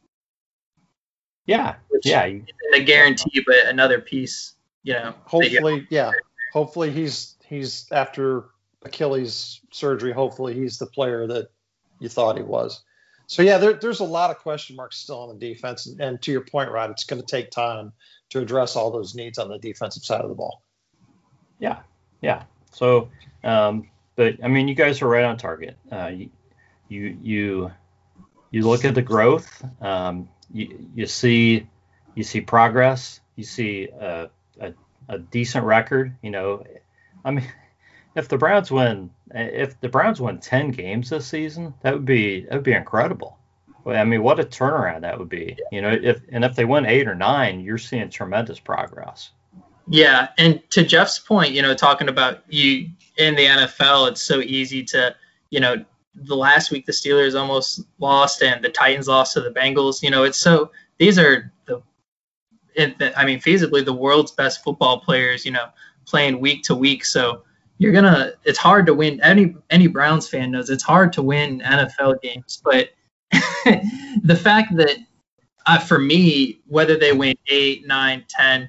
Yeah, 1.47 1.75
yeah. 2.05 2.31
A 2.75 2.83
guarantee, 2.83 3.43
but 3.47 3.67
another 3.67 4.01
piece 4.01 4.55
you 4.85 4.93
know, 4.93 5.15
hopefully, 5.25 5.87
yeah, 5.91 6.13
hopefully 6.53 6.91
he's 6.91 7.37
he's 7.45 7.91
after 7.91 8.45
Achilles 8.83 9.61
surgery. 9.73 10.13
Hopefully, 10.13 10.55
he's 10.55 10.79
the 10.79 10.87
player 10.87 11.27
that 11.27 11.49
you 11.99 12.09
thought 12.09 12.37
he 12.37 12.43
was. 12.43 12.83
So 13.27 13.43
yeah, 13.43 13.59
there, 13.59 13.75
there's 13.75 14.01
a 14.01 14.05
lot 14.05 14.31
of 14.31 14.39
question 14.39 14.77
marks 14.77 14.99
still 14.99 15.21
on 15.21 15.29
the 15.29 15.35
defense, 15.35 15.87
and, 15.87 16.01
and 16.01 16.23
to 16.23 16.33
your 16.33 16.43
point, 16.43 16.71
Rod, 16.71 16.91
it's 16.91 17.05
going 17.05 17.21
to 17.21 17.27
take 17.27 17.51
time 17.51 17.93
to 18.31 18.41
address 18.41 18.77
all 18.77 18.91
those 18.91 19.15
needs 19.15 19.39
on 19.39 19.49
the 19.49 19.59
defensive 19.59 20.05
side 20.05 20.21
of 20.21 20.29
the 20.29 20.35
ball. 20.35 20.63
Yeah, 21.59 21.81
yeah. 22.21 22.45
So, 22.73 23.09
um, 23.43 23.89
but 24.17 24.37
I 24.43 24.49
mean, 24.49 24.69
you 24.69 24.75
guys 24.75 25.01
are 25.03 25.09
right 25.09 25.25
on 25.25 25.39
target. 25.39 25.77
Uh, 25.91 26.09
you, 26.09 26.31
you, 26.89 27.71
you, 28.51 28.63
look 28.63 28.85
at 28.85 28.95
the 28.95 29.03
growth. 29.03 29.65
Um, 29.81 30.29
you, 30.53 30.89
you 30.95 31.07
see, 31.07 31.67
you 32.15 32.25
see 32.25 32.41
progress. 32.41 33.21
You 33.37 33.45
see 33.45 33.89
a, 33.89 34.29
a, 34.61 34.75
a 35.09 35.19
decent 35.19 35.65
record. 35.65 36.15
You 36.23 36.31
know, 36.31 36.65
I 37.25 37.31
mean, 37.31 37.47
if 38.15 38.29
the 38.29 38.39
Browns 38.39 38.71
win, 38.71 39.11
if 39.33 39.81
the 39.81 39.89
Browns 39.89 40.21
win 40.21 40.39
ten 40.39 40.71
games 40.71 41.11
this 41.11 41.27
season, 41.27 41.75
that 41.83 41.95
would 41.95 42.05
be 42.05 42.43
that 42.43 42.55
would 42.55 42.63
be 42.63 42.73
incredible. 42.73 43.39
I 43.87 44.05
mean, 44.05 44.23
what 44.23 44.41
a 44.41 44.45
turnaround 44.45 45.03
that 45.03 45.19
would 45.19 45.29
be. 45.29 45.59
You 45.71 45.83
know, 45.83 45.91
if 45.91 46.21
and 46.31 46.45
if 46.45 46.55
they 46.57 46.65
win 46.65 46.87
eight 46.87 47.07
or 47.07 47.15
nine, 47.15 47.61
you're 47.61 47.79
seeing 47.79 48.09
tremendous 48.11 48.59
progress. 48.59 49.31
Yeah, 49.89 50.29
and 50.39 50.63
to 50.71 50.83
Jeff's 50.85 51.19
point, 51.19 51.53
you 51.53 51.61
know, 51.61 51.75
talking 51.75 52.09
about 52.09 52.41
you 52.49 52.89
in 53.19 53.35
the 53.35 53.45
NFL, 53.45 54.09
it's 54.11 54.23
so 54.23 54.41
easy 54.41 54.83
to, 54.85 55.15
you 55.51 55.61
know, 55.61 55.85
the 56.15 56.37
last 56.37 56.71
week 56.71 56.87
the 56.87 56.93
Steelers 56.93 57.39
almost 57.39 57.83
lost 57.99 58.43
and 58.43 58.65
the 58.65 58.71
Titans 58.71 59.09
lost 59.09 59.35
to 59.35 59.43
the 59.43 59.51
Bengals. 59.51 60.03
You 60.03 60.11
know, 60.11 60.25
it's 60.25 60.39
so 60.39 60.71
these 60.99 61.19
are 61.19 61.53
the, 61.67 61.83
it, 62.75 62.97
I 63.17 63.27
mean, 63.27 63.41
feasibly 63.41 63.85
the 63.85 63.93
world's 63.93 64.33
best 64.33 64.65
football 64.65 65.01
players. 65.01 65.45
You 65.45 65.53
know, 65.53 65.67
playing 66.07 66.41
week 66.41 66.63
to 66.65 66.75
week. 66.75 67.05
So 67.05 67.43
you're 67.79 67.93
gonna, 67.93 68.33
it's 68.45 68.59
hard 68.59 68.87
to 68.87 68.95
win. 68.95 69.21
Any 69.23 69.57
any 69.71 69.87
Browns 69.87 70.29
fan 70.29 70.51
knows 70.51 70.71
it's 70.71 70.83
hard 70.83 71.13
to 71.15 71.23
win 71.23 71.61
NFL 71.61 72.21
games, 72.23 72.63
but 72.63 72.91
the 74.23 74.39
fact 74.41 74.77
that 74.77 74.97
uh, 75.67 75.79
for 75.79 75.99
me, 75.99 76.61
whether 76.67 76.97
they 76.97 77.13
win 77.13 77.35
eight, 77.49 77.87
nine, 77.87 78.25
ten, 78.29 78.69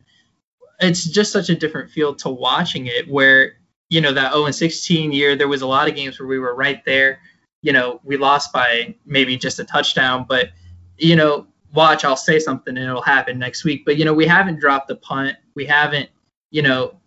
it's 0.80 1.06
just 1.06 1.32
such 1.32 1.49
a 1.49 1.56
different 1.56 1.91
feel 1.91 2.16
to 2.16 2.30
watching 2.30 2.88
it. 2.88 3.08
Where 3.08 3.53
you 3.89 4.01
know 4.01 4.14
that 4.14 4.32
0 4.34 4.45
and 4.45 4.56
16 4.56 5.12
year, 5.12 5.36
there 5.36 5.47
was 5.47 5.62
a 5.62 5.68
lot 5.68 5.88
of 5.88 5.95
games 5.95 6.20
where 6.20 6.28
we 6.28 6.39
were 6.39 6.56
right 6.56 6.84
there. 6.86 7.20
You 7.62 7.74
know, 7.74 7.99
we 8.03 8.18
lost 8.18 8.53
by 8.53 8.95
maybe 9.06 9.38
just 9.38 9.60
a 9.60 9.64
touchdown, 9.64 10.26
but 10.28 10.49
you 10.97 11.16
know, 11.16 11.47
watch, 11.74 12.06
I'll 12.06 12.16
say 12.16 12.39
something 12.39 12.78
and 12.78 12.86
it'll 12.86 13.01
happen 13.01 13.38
next 13.38 13.64
week. 13.64 13.84
But 13.86 13.97
you 13.97 14.06
know, 14.06 14.14
we 14.14 14.26
haven't 14.26 14.60
dropped 14.60 14.88
the 14.88 14.95
punt. 14.95 15.38
We 15.56 15.66
haven't, 15.66 16.10
you 16.51 16.62
know, 16.62 16.99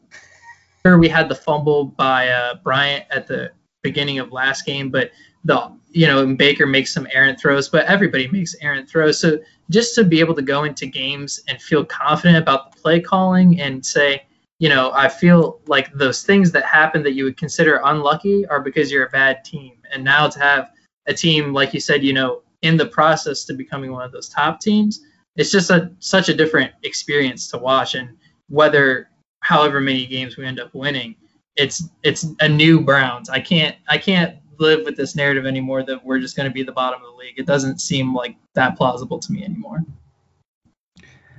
sure 0.89 0.99
we 0.99 1.09
had 1.09 1.29
the 1.29 1.35
fumble 1.35 1.85
by 1.85 2.29
uh, 2.29 2.55
Bryant 2.65 3.05
at 3.11 3.27
the 3.27 3.53
beginning 3.83 4.19
of 4.19 4.33
last 4.33 4.65
game, 4.65 4.91
but 4.91 5.11
the 5.45 5.71
you 5.91 6.07
know 6.07 6.35
Baker 6.35 6.67
makes 6.67 6.93
some 6.93 7.07
errant 7.13 7.39
throws, 7.41 7.69
but 7.69 7.85
everybody 7.87 8.29
makes 8.29 8.55
errant 8.61 8.89
throws. 8.89 9.21
So 9.21 9.39
just 9.71 9.95
to 9.97 10.05
be 10.05 10.21
able 10.21 10.35
to 10.35 10.43
go 10.43 10.65
into 10.65 10.87
games 10.87 11.41
and 11.49 11.61
feel 11.61 11.85
confident 11.85 12.39
about 12.39 12.73
the 12.73 12.81
play 12.81 13.01
calling 13.01 13.61
and 13.61 13.85
say, 13.85 14.25
you 14.59 14.69
know, 14.69 14.91
I 14.93 15.09
feel 15.09 15.61
like 15.67 15.93
those 15.93 16.23
things 16.23 16.51
that 16.53 16.65
happen 16.65 17.03
that 17.03 17.13
you 17.13 17.25
would 17.25 17.37
consider 17.37 17.81
unlucky 17.85 18.47
are 18.47 18.61
because 18.61 18.91
you're 18.91 19.07
a 19.07 19.11
bad 19.11 19.45
team. 19.45 19.75
And 19.93 20.03
now 20.03 20.27
to 20.29 20.39
have 20.39 20.71
a 21.07 21.15
team 21.15 21.53
like 21.53 21.75
you 21.75 21.81
said, 21.81 22.03
you 22.03 22.15
know, 22.15 22.43
in 22.63 22.77
the 22.77 22.87
process 22.87 23.45
to 23.45 23.55
becoming 23.55 23.93
one 23.93 24.05
of 24.05 24.13
those 24.13 24.29
top 24.29 24.61
teams, 24.61 25.01
it's 25.37 25.53
just 25.53 25.71
a 25.71 25.93
such 25.99 26.29
a 26.31 26.35
different 26.35 26.73
experience 26.83 27.49
to 27.51 27.59
watch. 27.59 27.95
And 27.95 28.17
whether 28.49 29.08
however 29.49 29.81
many 29.81 30.05
games 30.05 30.37
we 30.37 30.45
end 30.45 30.61
up 30.61 30.75
winning, 30.75 31.17
it's 31.57 31.89
it's 32.03 32.27
a 32.41 32.49
new 32.49 32.83
Browns. 32.83 33.31
I 33.31 33.41
can't 33.41 33.75
I 33.89 33.97
can't 33.97 34.37
live 34.59 34.85
with 34.85 34.95
this 34.95 35.17
narrative 35.17 35.47
anymore 35.47 35.83
that 35.85 36.05
we're 36.05 36.19
just 36.19 36.37
going 36.37 36.49
to 36.49 36.53
be 36.53 36.63
the 36.63 36.73
bottom 36.73 37.01
of 37.03 37.13
the 37.13 37.17
league. 37.17 37.39
It 37.39 37.47
doesn't 37.47 37.81
seem 37.81 38.15
like 38.15 38.37
that 38.53 38.77
plausible 38.77 39.19
to 39.19 39.33
me 39.33 39.43
anymore. 39.43 39.79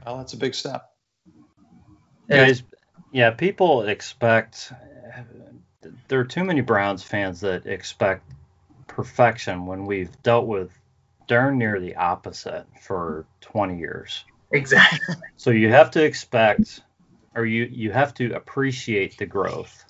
Well, 0.03 0.17
that's 0.17 0.33
a 0.33 0.37
big 0.37 0.55
step. 0.55 0.89
Guys, 2.29 2.63
yeah, 3.11 3.29
people 3.29 3.83
expect 3.83 4.73
there 6.07 6.19
are 6.19 6.25
too 6.25 6.43
many 6.43 6.61
Browns 6.61 7.03
fans 7.03 7.41
that 7.41 7.67
expect 7.67 8.23
perfection 8.87 9.67
when 9.67 9.85
we've 9.85 10.19
dealt 10.23 10.47
with 10.47 10.71
darn 11.27 11.59
near 11.59 11.79
the 11.79 11.95
opposite 11.95 12.65
for 12.81 13.27
20 13.41 13.77
years. 13.77 14.25
Exactly. 14.51 15.15
So 15.37 15.51
you 15.51 15.69
have 15.69 15.91
to 15.91 16.03
expect 16.03 16.81
or 17.39 17.45
you 17.45 17.63
you 17.71 17.91
have 17.91 18.13
to 18.15 18.33
appreciate 18.33 19.17
the 19.17 19.25
growth 19.25 19.85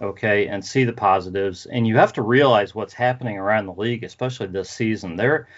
okay, 0.00 0.48
and 0.48 0.64
see 0.64 0.84
the 0.84 0.92
positives. 0.92 1.66
And 1.66 1.86
you 1.86 1.96
have 1.96 2.12
to 2.14 2.22
realize 2.22 2.74
what's 2.74 2.94
happening 2.94 3.38
around 3.38 3.66
the 3.66 3.74
league, 3.74 4.04
especially 4.04 4.46
this 4.48 4.70
season. 4.70 5.16
They're 5.16 5.48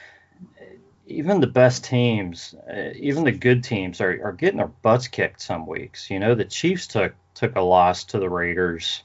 even 1.07 1.41
the 1.41 1.47
best 1.47 1.85
teams, 1.85 2.55
uh, 2.69 2.91
even 2.95 3.25
the 3.25 3.33
good 3.33 3.63
teams, 3.63 4.01
are, 4.01 4.21
are 4.25 4.33
getting 4.33 4.59
their 4.59 4.67
butts 4.67 5.09
kicked 5.09 5.41
some 5.41 5.67
weeks. 5.67 6.11
You 6.11 6.19
know, 6.19 6.35
the 6.35 6.45
Chiefs 6.45 6.87
took 6.87 7.15
took 7.35 7.57
a 7.57 7.61
loss 7.61 8.05
to 8.05 8.19
the 8.19 8.31
Raiders. 8.31 9.03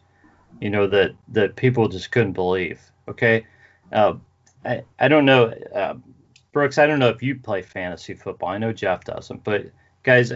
You 0.59 0.69
know 0.69 0.87
that 0.87 1.11
that 1.29 1.55
people 1.55 1.87
just 1.87 2.11
couldn't 2.11 2.33
believe. 2.33 2.81
Okay, 3.07 3.45
uh, 3.91 4.15
I 4.65 4.83
I 4.99 5.07
don't 5.07 5.25
know, 5.25 5.53
uh, 5.73 5.95
Brooks. 6.51 6.77
I 6.77 6.87
don't 6.87 6.99
know 6.99 7.09
if 7.09 7.23
you 7.23 7.35
play 7.35 7.61
fantasy 7.61 8.13
football. 8.13 8.49
I 8.49 8.57
know 8.57 8.73
Jeff 8.73 9.03
doesn't, 9.03 9.43
but 9.43 9.67
guys, 10.03 10.31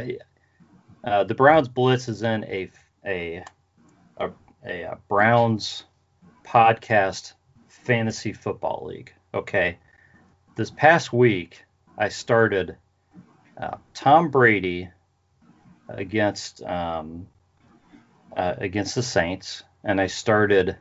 uh, 1.05 1.23
the 1.23 1.35
Browns 1.35 1.67
blitz 1.67 2.09
is 2.09 2.23
in 2.23 2.43
a 2.45 2.71
a 3.05 3.43
a, 4.17 4.31
a 4.65 4.97
Browns 5.07 5.83
podcast 6.43 7.33
fantasy 7.67 8.33
football 8.33 8.85
league. 8.87 9.13
Okay, 9.33 9.77
this 10.55 10.71
past 10.71 11.13
week 11.13 11.63
I 11.97 12.09
started 12.09 12.77
uh, 13.57 13.77
Tom 13.93 14.29
Brady 14.31 14.89
against 15.87 16.63
um, 16.63 17.27
uh, 18.35 18.55
against 18.57 18.95
the 18.95 19.03
Saints, 19.03 19.63
and 19.83 20.01
I 20.01 20.07
started 20.07 20.75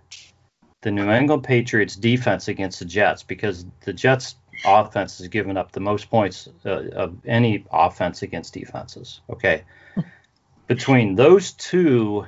the 0.81 0.91
New 0.91 1.11
England 1.11 1.45
Patriots 1.45 1.97
defense 1.97 2.49
against 2.49 2.79
the 2.79 2.85
Jets 2.85 3.23
because 3.23 3.67
the 3.85 3.93
Jets 3.93 4.37
offense 4.65 5.19
has 5.19 5.29
given 5.29 5.57
up 5.57 5.73
the 5.73 5.81
most 5.81 6.11
points 6.11 6.49
uh, 6.65 6.89
of 6.93 7.17
any 7.27 7.65
offense 7.71 8.23
against 8.23 8.55
defenses. 8.55 9.21
Okay, 9.31 9.65
between 10.67 11.15
those 11.15 11.53
two 11.53 12.27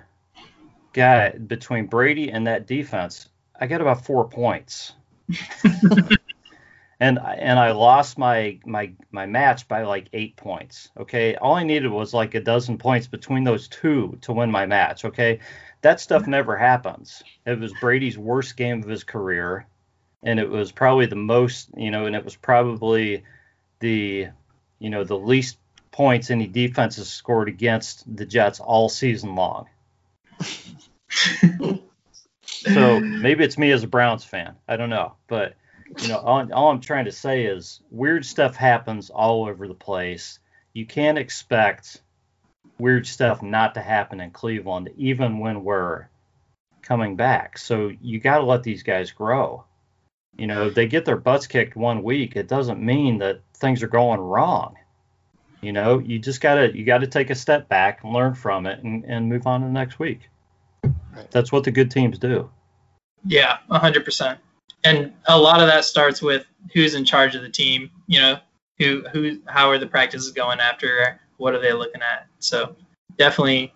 guy 0.92 1.30
between 1.30 1.86
Brady 1.86 2.30
and 2.30 2.46
that 2.46 2.66
defense, 2.66 3.28
I 3.58 3.66
got 3.66 3.80
about 3.80 4.04
four 4.04 4.28
points. 4.28 4.92
and 7.00 7.18
and 7.18 7.58
I 7.58 7.72
lost 7.72 8.18
my 8.18 8.58
my 8.64 8.92
my 9.10 9.26
match 9.26 9.68
by 9.68 9.82
like 9.82 10.08
eight 10.12 10.36
points. 10.36 10.90
Okay, 10.98 11.36
all 11.36 11.54
I 11.54 11.62
needed 11.62 11.90
was 11.90 12.14
like 12.14 12.34
a 12.34 12.40
dozen 12.40 12.78
points 12.78 13.06
between 13.06 13.44
those 13.44 13.68
two 13.68 14.18
to 14.22 14.32
win 14.32 14.50
my 14.50 14.66
match. 14.66 15.04
Okay, 15.04 15.40
that 15.82 16.00
stuff 16.00 16.26
never 16.26 16.56
happens. 16.56 17.22
It 17.44 17.60
was 17.60 17.72
Brady's 17.80 18.18
worst 18.18 18.56
game 18.56 18.82
of 18.82 18.88
his 18.88 19.04
career, 19.04 19.66
and 20.26 20.38
it 20.38 20.50
was 20.50 20.72
probably 20.72 21.06
the 21.06 21.16
most 21.16 21.70
you 21.76 21.90
know, 21.90 22.06
and 22.06 22.14
it 22.14 22.24
was 22.24 22.36
probably 22.36 23.24
the 23.80 24.28
you 24.78 24.90
know 24.90 25.04
the 25.04 25.18
least 25.18 25.58
points 25.90 26.30
any 26.30 26.46
defense 26.46 26.96
has 26.96 27.08
scored 27.08 27.48
against 27.48 28.04
the 28.16 28.26
Jets 28.26 28.60
all 28.60 28.90
season 28.90 29.34
long 29.34 29.66
so 32.44 33.00
maybe 33.00 33.44
it's 33.44 33.58
me 33.58 33.70
as 33.70 33.82
a 33.82 33.88
Browns 33.88 34.24
fan. 34.24 34.54
I 34.68 34.76
don't 34.76 34.90
know, 34.90 35.14
but 35.28 35.54
you 36.00 36.08
know, 36.08 36.18
all, 36.18 36.52
all, 36.52 36.70
I'm 36.70 36.80
trying 36.80 37.04
to 37.06 37.12
say 37.12 37.44
is 37.44 37.80
weird 37.90 38.24
stuff 38.24 38.56
happens 38.56 39.10
all 39.10 39.46
over 39.46 39.68
the 39.68 39.74
place. 39.74 40.38
You 40.72 40.84
can't 40.84 41.18
expect 41.18 42.02
weird 42.78 43.06
stuff 43.06 43.42
not 43.42 43.74
to 43.74 43.80
happen 43.80 44.20
in 44.20 44.30
Cleveland, 44.30 44.90
even 44.96 45.38
when 45.38 45.64
we're 45.64 46.08
coming 46.82 47.16
back. 47.16 47.56
So 47.56 47.92
you 48.00 48.20
got 48.20 48.38
to 48.38 48.44
let 48.44 48.62
these 48.62 48.82
guys 48.82 49.12
grow. 49.12 49.64
You 50.36 50.46
know, 50.46 50.70
they 50.70 50.86
get 50.86 51.04
their 51.04 51.16
butts 51.16 51.46
kicked 51.46 51.76
one 51.76 52.02
week. 52.02 52.36
It 52.36 52.48
doesn't 52.48 52.80
mean 52.80 53.18
that 53.18 53.40
things 53.54 53.82
are 53.82 53.88
going 53.88 54.20
wrong. 54.20 54.76
You 55.62 55.72
know, 55.72 55.98
you 55.98 56.18
just 56.18 56.40
gotta 56.40 56.76
you 56.76 56.84
gotta 56.84 57.06
take 57.06 57.30
a 57.30 57.34
step 57.34 57.68
back 57.68 58.04
and 58.04 58.12
learn 58.12 58.34
from 58.34 58.66
it 58.66 58.82
and, 58.82 59.04
and 59.04 59.28
move 59.28 59.46
on 59.46 59.60
to 59.60 59.66
the 59.66 59.72
next 59.72 59.98
week. 59.98 60.28
Right. 60.84 61.30
That's 61.30 61.50
what 61.50 61.64
the 61.64 61.70
good 61.70 61.90
teams 61.90 62.18
do. 62.18 62.50
Yeah, 63.24 63.58
100%. 63.70 64.38
And 64.84 65.12
a 65.26 65.38
lot 65.38 65.60
of 65.60 65.66
that 65.66 65.84
starts 65.84 66.22
with 66.22 66.46
who's 66.72 66.94
in 66.94 67.04
charge 67.04 67.34
of 67.34 67.42
the 67.42 67.48
team, 67.48 67.90
you 68.06 68.20
know, 68.20 68.38
who 68.78 69.02
who 69.12 69.40
how 69.46 69.70
are 69.70 69.78
the 69.78 69.86
practices 69.86 70.30
going 70.32 70.60
after 70.60 71.18
what 71.38 71.54
are 71.54 71.60
they 71.60 71.72
looking 71.72 72.02
at? 72.02 72.26
So, 72.38 72.76
definitely 73.16 73.72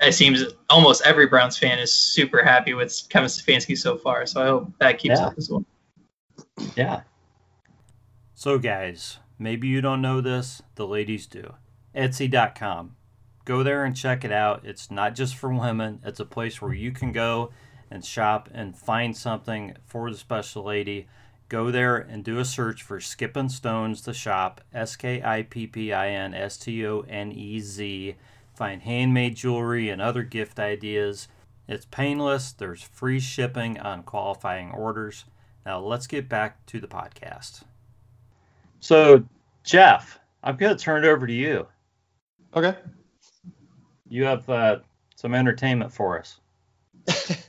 it 0.00 0.12
seems 0.12 0.44
almost 0.70 1.02
every 1.04 1.26
Browns 1.26 1.56
fan 1.56 1.78
is 1.78 1.92
super 1.92 2.42
happy 2.42 2.74
with 2.74 3.06
Kevin 3.08 3.28
Stefanski 3.28 3.76
so 3.76 3.96
far. 3.96 4.26
So 4.26 4.42
I 4.42 4.46
hope 4.46 4.72
that 4.78 4.98
keeps 4.98 5.18
yeah. 5.18 5.26
up 5.26 5.34
as 5.36 5.50
well. 5.50 5.64
Yeah. 6.76 7.02
So 8.34 8.58
guys, 8.58 9.18
maybe 9.38 9.68
you 9.68 9.80
don't 9.80 10.02
know 10.02 10.20
this, 10.20 10.62
the 10.74 10.86
ladies 10.86 11.26
do. 11.26 11.54
Etsy.com 11.94 12.96
go 13.44 13.62
there 13.62 13.84
and 13.84 13.96
check 13.96 14.24
it 14.24 14.32
out. 14.32 14.62
It's 14.64 14.90
not 14.90 15.14
just 15.14 15.36
for 15.36 15.52
women. 15.52 16.00
It's 16.04 16.20
a 16.20 16.24
place 16.24 16.60
where 16.60 16.72
you 16.72 16.92
can 16.92 17.12
go 17.12 17.50
and 17.90 18.04
shop 18.04 18.48
and 18.52 18.76
find 18.76 19.16
something 19.16 19.76
for 19.84 20.10
the 20.10 20.16
special 20.16 20.64
lady. 20.64 21.06
Go 21.48 21.70
there 21.70 21.96
and 21.96 22.24
do 22.24 22.38
a 22.38 22.44
search 22.44 22.82
for 22.82 23.00
Skippin' 23.00 23.50
Stones 23.50 24.02
the 24.02 24.14
shop, 24.14 24.62
S 24.72 24.96
K 24.96 25.22
I 25.22 25.42
P 25.42 25.66
P 25.66 25.92
I 25.92 26.08
N 26.08 26.34
S 26.34 26.56
T 26.56 26.86
O 26.86 27.00
N 27.00 27.32
E 27.32 27.60
Z. 27.60 28.16
Find 28.54 28.82
handmade 28.82 29.36
jewelry 29.36 29.90
and 29.90 30.00
other 30.00 30.22
gift 30.22 30.58
ideas. 30.58 31.28
It's 31.68 31.86
painless. 31.86 32.52
There's 32.52 32.82
free 32.82 33.20
shipping 33.20 33.78
on 33.78 34.02
qualifying 34.02 34.70
orders. 34.70 35.26
Now 35.64 35.80
let's 35.80 36.06
get 36.06 36.28
back 36.28 36.64
to 36.66 36.80
the 36.80 36.86
podcast. 36.86 37.62
So, 38.80 39.24
Jeff, 39.62 40.18
I'm 40.42 40.56
going 40.56 40.76
to 40.76 40.82
turn 40.82 41.04
it 41.04 41.08
over 41.08 41.26
to 41.26 41.32
you. 41.32 41.66
Okay. 42.54 42.74
You 44.08 44.24
have 44.24 44.48
uh, 44.48 44.78
some 45.16 45.34
entertainment 45.34 45.92
for 45.92 46.18
us. 46.18 46.38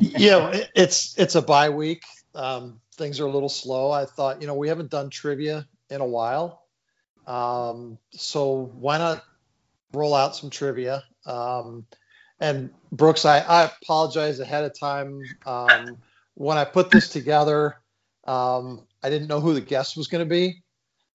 yeah, 0.00 0.64
it's 0.74 1.18
it's 1.18 1.34
a 1.34 1.42
bye 1.42 1.70
week. 1.70 2.02
Um, 2.34 2.80
things 2.96 3.20
are 3.20 3.26
a 3.26 3.30
little 3.30 3.48
slow. 3.48 3.90
I 3.90 4.04
thought, 4.04 4.40
you 4.40 4.46
know, 4.46 4.54
we 4.54 4.68
haven't 4.68 4.90
done 4.90 5.10
trivia 5.10 5.66
in 5.88 6.00
a 6.00 6.06
while, 6.06 6.62
um, 7.26 7.98
so 8.12 8.70
why 8.74 8.98
not 8.98 9.24
roll 9.92 10.14
out 10.14 10.36
some 10.36 10.50
trivia? 10.50 11.04
Um, 11.26 11.86
and 12.38 12.70
Brooks, 12.92 13.24
I, 13.24 13.40
I 13.40 13.70
apologize 13.82 14.40
ahead 14.40 14.64
of 14.64 14.78
time. 14.78 15.22
Um, 15.44 15.98
when 16.40 16.56
I 16.56 16.64
put 16.64 16.90
this 16.90 17.10
together, 17.10 17.76
um, 18.24 18.86
I 19.02 19.10
didn't 19.10 19.28
know 19.28 19.40
who 19.40 19.52
the 19.52 19.60
guest 19.60 19.98
was 19.98 20.06
going 20.06 20.24
to 20.24 20.28
be. 20.28 20.62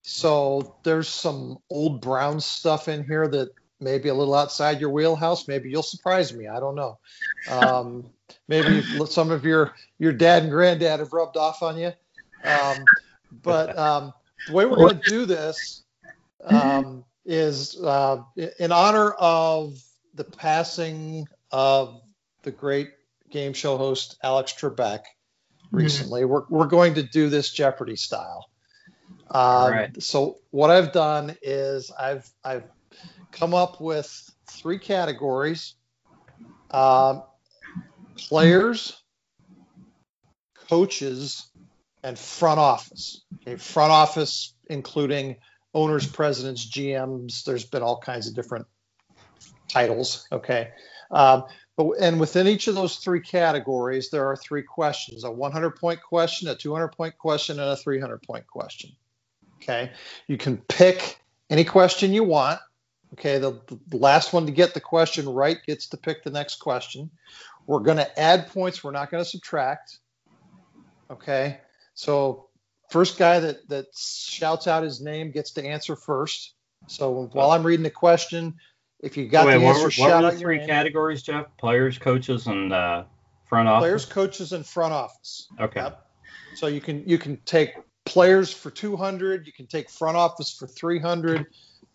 So 0.03 0.77
there's 0.83 1.07
some 1.07 1.57
old 1.67 1.99
Brown 1.99 2.39
stuff 2.39 2.87
in 2.87 3.03
here 3.03 3.27
that 3.29 3.49
may 3.79 3.97
be 3.97 4.09
a 4.09 4.13
little 4.13 4.35
outside 4.35 4.79
your 4.79 4.91
wheelhouse. 4.91 5.47
Maybe 5.47 5.71
you'll 5.71 5.81
surprise 5.81 6.31
me. 6.31 6.47
I 6.47 6.59
don't 6.59 6.75
know. 6.75 6.99
Um, 7.49 8.11
maybe 8.47 8.83
some 9.07 9.31
of 9.31 9.43
your 9.43 9.73
your 9.97 10.13
dad 10.13 10.43
and 10.43 10.51
granddad 10.51 10.99
have 10.99 11.11
rubbed 11.11 11.37
off 11.37 11.63
on 11.63 11.79
you. 11.79 11.91
Um, 12.43 12.85
but 13.41 13.75
um, 13.79 14.13
the 14.45 14.53
way 14.53 14.67
we're 14.67 14.75
going 14.75 14.99
to 14.99 15.09
do 15.09 15.25
this 15.25 15.85
um, 16.43 17.03
is 17.25 17.81
uh, 17.81 18.21
in 18.59 18.71
honor 18.71 19.13
of 19.13 19.83
the 20.13 20.23
passing 20.23 21.27
of 21.49 21.99
the 22.43 22.51
great 22.51 22.91
game 23.31 23.53
show 23.53 23.75
host 23.75 24.19
Alex 24.21 24.53
Trebek 24.53 24.99
recently. 25.75 26.21
Mm-hmm. 26.21 26.31
We're, 26.31 26.43
we're 26.49 26.67
going 26.67 26.95
to 26.95 27.03
do 27.03 27.29
this 27.29 27.51
Jeopardy 27.51 27.95
style. 27.95 28.49
Um, 29.29 29.71
right. 29.71 30.03
So 30.03 30.39
what 30.51 30.69
I've 30.69 30.91
done 30.91 31.35
is 31.41 31.91
I've 31.91 32.29
I've 32.43 32.63
come 33.31 33.53
up 33.53 33.81
with 33.81 34.07
three 34.49 34.79
categories: 34.79 35.75
um, 36.71 37.23
players, 38.15 39.01
coaches, 40.69 41.49
and 42.03 42.17
front 42.17 42.59
office. 42.59 43.23
Okay, 43.41 43.57
front 43.57 43.91
office 43.91 44.53
including 44.67 45.37
owners, 45.73 46.07
presidents, 46.07 46.65
GMs. 46.65 47.43
There's 47.43 47.65
been 47.65 47.83
all 47.83 47.99
kinds 47.99 48.27
of 48.27 48.35
different 48.35 48.67
titles. 49.67 50.27
Okay. 50.31 50.69
Um, 51.11 51.43
but, 51.77 51.91
and 51.99 52.19
within 52.19 52.47
each 52.47 52.67
of 52.67 52.75
those 52.75 52.97
three 52.97 53.19
categories, 53.19 54.09
there 54.09 54.25
are 54.25 54.35
three 54.35 54.63
questions 54.63 55.23
a 55.23 55.31
100 55.31 55.71
point 55.71 56.01
question, 56.01 56.47
a 56.47 56.55
200 56.55 56.89
point 56.89 57.17
question, 57.17 57.59
and 57.59 57.69
a 57.69 57.75
300 57.75 58.21
point 58.23 58.47
question. 58.47 58.91
Okay. 59.61 59.91
You 60.27 60.37
can 60.37 60.57
pick 60.57 61.19
any 61.49 61.63
question 61.63 62.13
you 62.13 62.23
want. 62.23 62.59
Okay. 63.13 63.39
The, 63.39 63.59
the 63.87 63.97
last 63.97 64.31
one 64.31 64.45
to 64.45 64.51
get 64.51 64.73
the 64.73 64.79
question 64.79 65.27
right 65.27 65.57
gets 65.65 65.87
to 65.87 65.97
pick 65.97 66.23
the 66.23 66.29
next 66.29 66.55
question. 66.55 67.09
We're 67.67 67.79
going 67.79 67.97
to 67.97 68.19
add 68.19 68.49
points, 68.49 68.83
we're 68.83 68.91
not 68.91 69.09
going 69.09 69.23
to 69.23 69.29
subtract. 69.29 69.97
Okay. 71.09 71.59
So, 71.93 72.49
first 72.89 73.17
guy 73.17 73.39
that, 73.39 73.67
that 73.69 73.87
shouts 73.97 74.67
out 74.67 74.83
his 74.83 75.01
name 75.01 75.31
gets 75.31 75.51
to 75.53 75.65
answer 75.65 75.95
first. 75.95 76.53
So, 76.87 77.29
while 77.31 77.51
I'm 77.51 77.63
reading 77.63 77.83
the 77.83 77.89
question, 77.89 78.55
if 79.01 79.17
you 79.17 79.27
got 79.27 79.45
Wait, 79.45 79.57
the 79.57 79.65
answer, 79.65 79.79
what 79.79 79.83
were, 79.83 79.91
shout 79.91 80.09
what 80.09 80.23
were 80.23 80.31
the 80.31 80.37
three 80.37 80.65
categories, 80.65 81.21
Jeff? 81.21 81.45
Players, 81.57 81.97
coaches, 81.97 82.47
and 82.47 82.73
uh, 82.73 83.03
front 83.45 83.67
office. 83.67 83.81
Players, 83.81 84.05
coaches, 84.05 84.51
and 84.53 84.65
front 84.65 84.93
office. 84.93 85.47
Okay. 85.59 85.81
Yep. 85.81 86.07
So 86.55 86.67
you 86.67 86.81
can 86.81 87.07
you 87.07 87.17
can 87.17 87.37
take 87.45 87.75
players 88.05 88.53
for 88.53 88.71
200. 88.71 89.45
You 89.45 89.53
can 89.53 89.67
take 89.67 89.89
front 89.89 90.17
office 90.17 90.53
for 90.53 90.67
300. 90.67 91.45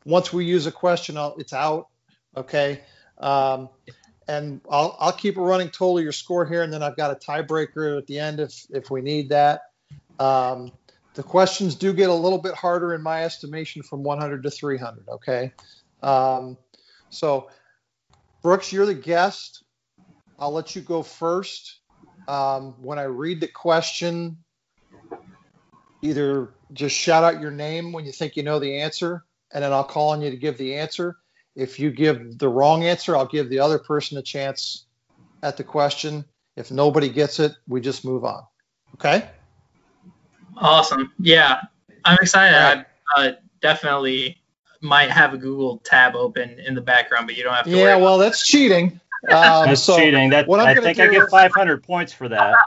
Once 0.05 0.33
we 0.33 0.45
use 0.45 0.67
a 0.67 0.73
question, 0.73 1.17
I'll, 1.17 1.37
it's 1.39 1.53
out. 1.53 1.89
Okay. 2.37 2.81
Um, 3.19 3.69
and 4.29 4.61
I'll, 4.71 4.97
I'll 5.01 5.13
keep 5.13 5.37
a 5.37 5.43
running 5.43 5.69
total 5.69 5.99
of 5.99 6.05
your 6.05 6.13
score 6.13 6.47
here, 6.47 6.63
and 6.63 6.73
then 6.73 6.83
I've 6.83 6.97
got 6.97 7.11
a 7.11 7.17
tiebreaker 7.17 7.99
at 7.99 8.07
the 8.07 8.19
end 8.19 8.41
if 8.41 8.67
if 8.71 8.91
we 8.91 9.01
need 9.01 9.31
that. 9.31 9.63
Um, 10.19 10.73
the 11.15 11.23
questions 11.23 11.75
do 11.75 11.93
get 11.93 12.09
a 12.09 12.15
little 12.15 12.39
bit 12.39 12.55
harder 12.55 12.95
in 12.95 13.03
my 13.03 13.25
estimation 13.25 13.83
from 13.83 14.03
100 14.03 14.43
to 14.45 14.51
300. 14.51 15.09
Okay. 15.09 15.53
Um, 16.03 16.57
so, 17.11 17.51
Brooks, 18.43 18.73
you're 18.73 18.87
the 18.87 18.95
guest. 18.95 19.65
I'll 20.39 20.53
let 20.53 20.75
you 20.75 20.83
go 20.83 21.03
first. 21.03 21.81
Um, 22.29 22.75
when 22.81 22.99
I 22.99 23.05
read 23.05 23.41
the 23.41 23.49
question, 23.49 24.39
either 26.03 26.55
just 26.73 26.97
shout 26.97 27.25
out 27.25 27.41
your 27.41 27.51
name 27.51 27.93
when 27.93 28.07
you 28.07 28.13
think 28.13 28.37
you 28.37 28.43
know 28.43 28.59
the 28.59 28.79
answer, 28.79 29.25
and 29.53 29.63
then 29.63 29.73
I'll 29.73 29.85
call 29.85 30.11
on 30.11 30.23
you 30.23 30.31
to 30.31 30.37
give 30.37 30.57
the 30.57 30.77
answer. 30.77 31.17
If 31.57 31.79
you 31.79 31.91
give 31.91 32.39
the 32.39 32.49
wrong 32.49 32.85
answer, 32.85 33.17
I'll 33.17 33.27
give 33.27 33.51
the 33.51 33.59
other 33.59 33.79
person 33.79 34.17
a 34.17 34.23
chance 34.23 34.87
at 35.43 35.57
the 35.57 35.65
question. 35.65 36.25
If 36.57 36.71
nobody 36.71 37.09
gets 37.09 37.41
it, 37.41 37.53
we 37.67 37.81
just 37.81 38.05
move 38.05 38.25
on. 38.25 38.45
Okay? 38.95 39.29
Awesome. 40.57 41.13
Yeah, 41.19 41.61
I'm 42.05 42.19
excited. 42.21 42.57
Right. 42.57 42.87
I 43.17 43.29
uh, 43.29 43.33
definitely 43.61 44.40
might 44.81 45.11
have 45.11 45.35
a 45.35 45.39
Google 45.39 45.79
tab 45.79 46.17
open 46.17 46.59
in 46.59 46.75
the 46.75 46.81
background, 46.81 47.27
but 47.27 47.37
you 47.37 47.43
don't 47.43 47.55
have 47.55 47.67
to. 47.67 47.71
Yeah, 47.71 47.97
well, 47.97 48.19
that's 48.19 48.47
cheating. 48.47 49.01
Um, 49.29 49.69
that's 49.69 49.83
so 49.83 49.99
cheating. 49.99 50.31
That 50.31 50.49
what 50.49 50.61
I'm 50.61 50.69
I 50.69 50.75
think 50.75 50.99
I 50.99 51.09
get 51.09 51.29
500 51.31 51.83
points 51.83 52.13
for 52.13 52.29
that. 52.29 52.59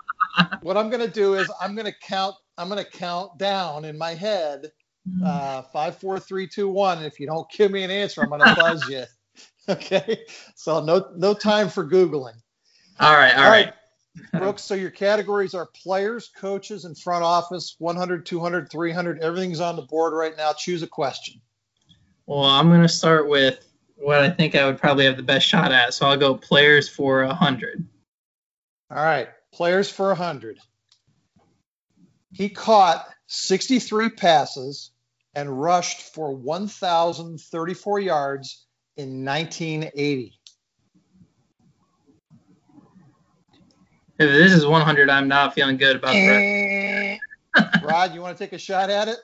What 0.64 0.78
I'm 0.78 0.89
going 0.89 1.05
to 1.05 1.11
do 1.11 1.36
is 1.36 1.51
I'm 1.61 1.76
going 1.76 1.86
to 1.86 1.93
count. 2.01 2.36
I'm 2.57 2.70
going 2.70 2.84
to 2.84 2.89
count 2.89 3.38
down 3.38 3.86
in 3.86 3.97
my 3.97 4.16
head. 4.16 4.72
Uh, 5.24 5.61
five, 5.61 5.97
four, 5.97 6.20
three, 6.20 6.47
two, 6.47 6.70
one. 6.70 7.03
If 7.03 7.20
you 7.20 7.28
don't 7.28 7.47
give 7.51 7.70
me 7.70 7.84
an 7.84 7.91
answer, 7.91 8.22
I'm 8.22 8.30
going 8.30 8.41
to 8.41 8.55
buzz 8.55 8.88
you. 8.88 9.03
Okay. 9.70 10.26
So 10.55 10.84
no, 10.84 11.11
no 11.16 11.34
time 11.34 11.70
for 11.70 11.86
googling. 11.86 12.36
All 12.99 13.14
right. 13.16 13.34
All, 13.34 13.45
all 13.45 13.49
right. 13.49 13.74
right. 14.34 14.41
Brooks, 14.41 14.61
so 14.64 14.76
your 14.76 14.91
categories 14.91 15.53
are 15.53 15.68
players, 15.68 16.30
coaches, 16.36 16.84
and 16.84 16.97
front 16.97 17.24
office 17.24 17.76
100, 17.80 18.26
200, 18.26 18.70
300. 18.70 19.22
Everything's 19.22 19.61
on 19.61 19.78
the 19.78 19.84
board 19.84 20.14
right 20.14 20.36
now. 20.36 20.51
Choose 20.51 20.84
a 20.84 20.88
question. 20.88 21.39
Well, 22.26 22.43
I'm 22.43 22.69
going 22.69 22.82
to 22.82 22.89
start 22.89 23.28
with 23.28 23.65
what 23.95 24.19
I 24.19 24.30
think 24.30 24.55
I 24.55 24.65
would 24.65 24.78
probably 24.78 25.05
have 25.05 25.17
the 25.17 25.24
best 25.24 25.47
shot 25.47 25.71
at. 25.71 25.93
So 25.93 26.05
I'll 26.05 26.17
go 26.17 26.36
players 26.36 26.88
for 26.88 27.26
100. 27.26 27.86
All 28.91 29.03
right, 29.03 29.30
players 29.51 29.89
for 29.89 30.07
100. 30.07 30.59
He 32.32 32.49
caught 32.49 33.05
63 33.28 34.09
passes 34.09 34.91
and 35.36 35.61
rushed 35.61 36.13
for 36.13 36.36
1,034 36.36 37.99
yards 37.99 38.65
in 38.97 39.26
1980. 39.26 40.39
If 44.19 44.30
this 44.30 44.53
is 44.53 44.65
100, 44.65 45.09
I'm 45.09 45.28
not 45.28 45.55
feeling 45.55 45.78
good 45.78 45.95
about 45.97 46.13
that. 46.13 47.19
Rod, 47.84 48.13
you 48.13 48.21
want 48.21 48.38
to 48.38 48.43
take 48.43 48.53
a 48.53 48.57
shot 48.57 48.89
at 48.89 49.07
it? 49.07 49.17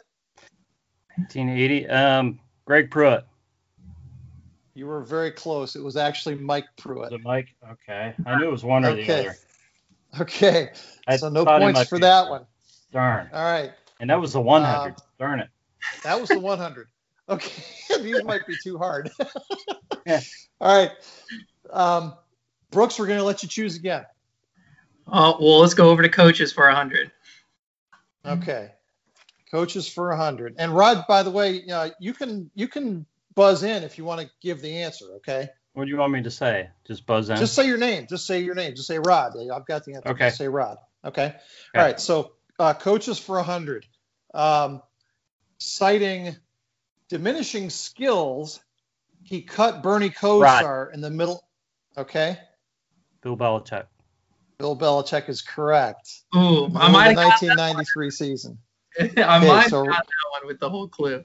1980. 1.16 1.88
Um, 1.88 2.40
Greg 2.70 2.92
Pruitt. 2.92 3.26
You 4.76 4.86
were 4.86 5.02
very 5.02 5.32
close. 5.32 5.76
It 5.76 5.84
was 5.84 5.98
actually 5.98 6.36
Mike 6.36 6.68
Pruitt. 6.78 7.10
The 7.10 7.18
Mike? 7.18 7.48
Okay. 7.68 8.14
I 8.28 8.38
knew 8.38 8.48
it 8.48 8.52
was 8.52 8.64
one 8.64 8.86
or 8.86 8.90
okay. 8.90 9.06
the 9.06 9.14
other. 9.14 9.36
Okay. 10.22 10.70
I 11.08 11.18
so 11.18 11.30
no 11.30 11.46
points 11.46 11.90
for 11.90 11.98
be. 11.98 12.02
that 12.02 12.30
one. 12.30 12.46
Darn. 12.94 13.28
All 13.34 13.44
right. 13.44 13.72
And 14.00 14.08
that 14.12 14.22
was 14.22 14.34
the 14.34 14.42
100. 14.42 14.90
Um, 14.90 14.96
Darn 15.18 15.40
it. 15.40 15.50
That 16.04 16.22
was 16.22 16.30
the 16.30 16.40
100. 16.40 16.88
Okay. 17.28 17.64
These 18.04 18.24
might 18.24 18.46
be 18.46 18.56
too 18.64 18.78
hard. 18.78 19.10
yeah. 20.06 20.22
All 20.62 20.78
right. 20.78 20.92
Um, 21.72 22.14
Brooks, 22.70 23.00
we're 23.00 23.08
going 23.08 23.18
to 23.18 23.26
let 23.26 23.42
you 23.42 23.50
choose 23.50 23.78
again. 23.78 24.06
Oh, 25.08 25.38
well, 25.42 25.58
let's 25.58 25.74
go 25.74 25.90
over 25.90 26.04
to 26.04 26.10
coaches 26.10 26.54
for 26.54 26.68
100. 26.68 27.12
Okay 28.28 28.70
coaches 29.52 29.88
for 29.88 30.10
100 30.10 30.56
and 30.58 30.76
rod 30.76 31.06
by 31.08 31.24
the 31.24 31.32
way 31.32 31.64
uh, 31.72 31.90
you 32.00 32.14
can 32.14 32.50
you 32.56 32.68
can 32.68 33.06
buzz 33.36 33.64
in 33.64 33.84
if 33.84 33.98
you 33.98 34.06
want 34.06 34.22
to 34.22 34.30
give 34.42 34.62
the 34.62 34.84
answer 34.84 35.06
okay 35.16 35.50
what 35.74 35.86
do 35.86 35.90
you 35.90 35.98
want 35.98 36.12
me 36.12 36.22
to 36.22 36.32
say 36.32 36.70
just 36.86 37.06
buzz 37.06 37.30
in 37.30 37.38
just 37.38 37.56
say 37.56 37.68
your 37.68 37.78
name 37.78 38.06
just 38.10 38.26
say 38.26 38.42
your 38.42 38.56
name 38.56 38.76
just 38.76 38.88
say 38.88 39.00
rod 39.00 39.34
i've 39.54 39.66
got 39.66 39.86
the 39.86 39.96
answer 39.96 40.10
okay 40.10 40.28
just 40.28 40.38
say 40.38 40.48
rod 40.48 40.78
okay, 41.04 41.26
okay. 41.26 41.36
all 41.76 41.82
right 41.82 42.00
so 42.00 42.34
uh, 42.60 42.74
coaches 42.74 43.18
for 43.18 43.38
100 43.38 43.86
um, 44.34 44.82
citing 45.58 46.36
diminishing 47.10 47.70
skills 47.70 48.62
He 49.24 49.42
cut 49.42 49.84
Bernie 49.84 50.10
Kosar 50.10 50.94
in 50.94 51.02
the 51.02 51.10
middle. 51.10 51.44
Okay. 51.98 52.38
Bill 53.22 53.36
Belichick. 53.36 53.88
Bill 54.58 54.78
Belichick 54.78 55.28
is 55.28 55.42
correct. 55.42 56.10
Ooh, 56.36 56.72
I 56.76 56.88
In 56.88 56.92
might 56.92 57.16
the 57.16 57.22
have 57.22 57.42
got 57.42 57.42
1993 57.42 58.12
season. 58.12 58.58
I 59.00 59.04
Okay, 59.06 59.18
might 59.48 59.62
have 59.62 59.70
so- 59.70 59.86
that 59.86 60.06
one 60.32 60.48
with 60.48 60.60
the 60.60 60.70
whole 60.70 60.88
clue. 60.88 61.24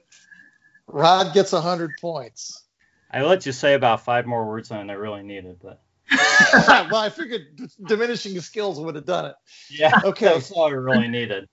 Rod 0.87 1.33
gets 1.33 1.51
100 1.51 1.97
points. 1.97 2.63
I 3.09 3.21
let 3.23 3.45
you 3.45 3.51
say 3.51 3.73
about 3.73 4.03
five 4.03 4.25
more 4.25 4.45
words 4.47 4.69
than 4.69 4.89
I 4.89 4.93
really 4.93 5.23
needed, 5.23 5.57
but 5.61 5.81
well, 6.53 6.95
I 6.95 7.09
figured 7.09 7.59
diminishing 7.83 8.39
skills 8.41 8.79
would 8.79 8.95
have 8.95 9.05
done 9.05 9.25
it. 9.27 9.35
yeah, 9.69 9.99
Okay. 10.03 10.25
that's 10.25 10.51
all 10.51 10.65
I 10.67 10.71
really 10.71 11.07
needed. 11.07 11.47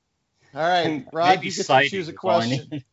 All 0.55 0.61
right, 0.61 0.85
And 0.87 1.09
Rod, 1.13 1.29
maybe 1.29 1.47
you 1.47 1.53
get 1.53 1.67
to 1.67 1.89
choose 1.89 2.09
a 2.09 2.13
is 2.13 2.19
all 2.23 2.31
I 2.31 2.35
question. 2.41 2.59
needed. 2.71 2.85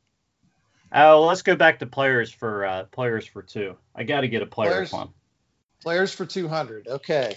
Oh, 0.94 1.26
let's 1.26 1.42
go 1.42 1.56
back 1.56 1.80
to 1.80 1.86
players 1.86 2.32
for 2.32 2.66
uh, 2.66 2.84
players 2.86 3.26
for 3.26 3.42
two. 3.44 3.76
I 3.94 4.04
got 4.04 4.22
to 4.22 4.28
get 4.28 4.42
a 4.42 4.46
players, 4.46 4.90
Players? 4.90 4.92
one. 4.94 5.10
Players 5.84 6.14
for 6.14 6.26
200. 6.26 6.88
Okay. 6.88 7.36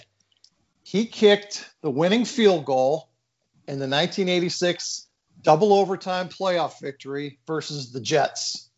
He 0.83 1.05
kicked 1.05 1.69
the 1.81 1.91
winning 1.91 2.25
field 2.25 2.65
goal 2.65 3.09
in 3.67 3.79
the 3.79 3.87
1986 3.87 5.02
double 5.43 5.73
overtime 5.73 6.29
playoff 6.29 6.79
victory 6.79 7.39
versus 7.45 7.91
the 7.91 7.99
Jets. 8.01 8.69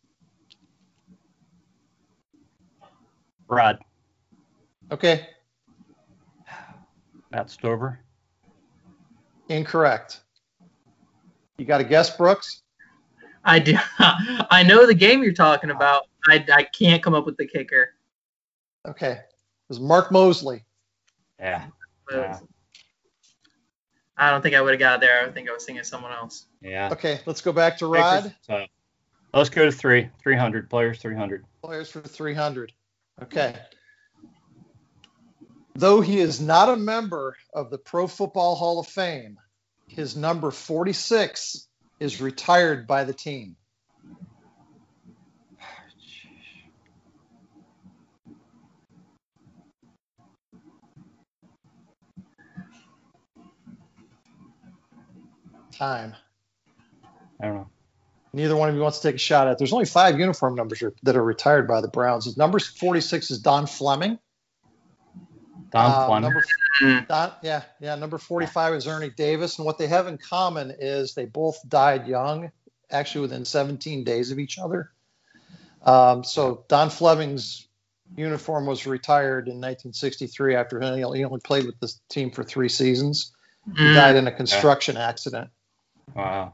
Rod, 3.48 3.78
Okay, 4.90 5.28
Matt 7.30 7.48
Stover, 7.50 8.00
incorrect. 9.48 10.20
You 11.58 11.64
got 11.64 11.80
a 11.80 11.84
guess, 11.84 12.14
Brooks? 12.16 12.62
I 13.44 13.60
do. 13.60 13.76
I 13.98 14.64
know 14.64 14.86
the 14.86 14.94
game 14.94 15.22
you're 15.22 15.32
talking 15.32 15.70
about. 15.70 16.02
I, 16.28 16.44
I 16.52 16.64
can't 16.64 17.02
come 17.02 17.14
up 17.14 17.24
with 17.24 17.36
the 17.36 17.46
kicker. 17.46 17.94
Okay. 18.86 19.12
It 19.12 19.24
was 19.68 19.80
Mark 19.80 20.12
Moseley. 20.12 20.64
yeah, 21.38 21.66
But 22.08 22.16
Yeah. 22.16 22.38
I 24.16 24.30
don't 24.30 24.42
think 24.42 24.54
I 24.54 24.60
would 24.60 24.72
have 24.72 24.80
got 24.80 25.00
there. 25.00 25.26
I 25.26 25.30
think 25.30 25.48
I 25.48 25.52
was 25.52 25.64
thinking 25.64 25.80
of 25.80 25.86
someone 25.86 26.12
else. 26.12 26.46
yeah. 26.60 26.90
Okay, 26.92 27.20
let's 27.26 27.42
go 27.42 27.52
back 27.52 27.78
to 27.78 27.86
Rod. 27.86 28.34
So, 28.42 28.66
let's 29.34 29.50
go 29.50 29.64
to 29.64 29.72
three, 29.72 30.08
300 30.22 30.70
players, 30.70 30.98
300. 31.00 31.44
Players 31.62 31.90
for 31.90 32.00
300. 32.00 32.72
Okay. 33.22 33.54
Though 35.74 36.00
he 36.00 36.18
is 36.18 36.40
not 36.40 36.70
a 36.70 36.76
member 36.76 37.36
of 37.52 37.70
the 37.70 37.76
Pro 37.76 38.06
Football 38.06 38.54
Hall 38.54 38.80
of 38.80 38.86
Fame, 38.86 39.38
his 39.86 40.16
number 40.16 40.50
46 40.50 41.68
is 42.00 42.20
retired 42.20 42.86
by 42.86 43.04
the 43.04 43.12
team. 43.12 43.56
Time. 55.76 56.14
I 57.40 57.46
don't 57.46 57.54
know. 57.54 57.70
Neither 58.32 58.56
one 58.56 58.68
of 58.68 58.74
you 58.74 58.80
wants 58.80 58.98
to 59.00 59.08
take 59.08 59.16
a 59.16 59.18
shot 59.18 59.48
at. 59.48 59.58
There's 59.58 59.72
only 59.72 59.86
five 59.86 60.18
uniform 60.18 60.54
numbers 60.54 60.82
are- 60.82 60.94
that 61.02 61.16
are 61.16 61.22
retired 61.24 61.66
by 61.68 61.80
the 61.80 61.88
Browns. 61.88 62.36
Number 62.36 62.58
46 62.58 63.30
is 63.30 63.38
Don 63.38 63.66
Fleming. 63.66 64.18
Don 65.70 65.90
Uh, 65.90 66.06
Fleming. 66.06 66.22
Number. 66.22 66.44
Don, 67.08 67.32
yeah, 67.42 67.62
yeah. 67.80 67.94
Number 67.94 68.18
45 68.18 68.74
is 68.74 68.86
Ernie 68.86 69.10
Davis. 69.10 69.58
And 69.58 69.66
what 69.66 69.78
they 69.78 69.86
have 69.86 70.06
in 70.06 70.18
common 70.18 70.74
is 70.78 71.14
they 71.14 71.24
both 71.24 71.58
died 71.68 72.06
young, 72.06 72.50
actually 72.90 73.22
within 73.22 73.44
17 73.44 74.04
days 74.04 74.30
of 74.30 74.38
each 74.38 74.58
other. 74.58 74.90
Um, 75.82 76.24
so 76.24 76.64
Don 76.68 76.90
Fleming's 76.90 77.66
uniform 78.16 78.66
was 78.66 78.86
retired 78.86 79.48
in 79.48 79.60
1963 79.60 80.54
after 80.56 80.80
he 80.80 81.04
only 81.04 81.40
played 81.40 81.64
with 81.64 81.78
this 81.80 82.00
team 82.08 82.30
for 82.30 82.44
three 82.44 82.68
seasons. 82.68 83.32
He 83.64 83.72
Mm. 83.84 83.94
died 83.94 84.16
in 84.16 84.26
a 84.26 84.32
construction 84.32 84.96
accident. 84.96 85.50
Wow. 86.14 86.52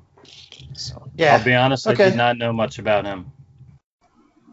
So 0.74 1.10
I'll 1.20 1.44
be 1.44 1.54
honest, 1.54 1.86
I 1.86 1.94
did 1.94 2.16
not 2.16 2.38
know 2.38 2.52
much 2.52 2.78
about 2.78 3.04
him. 3.04 3.30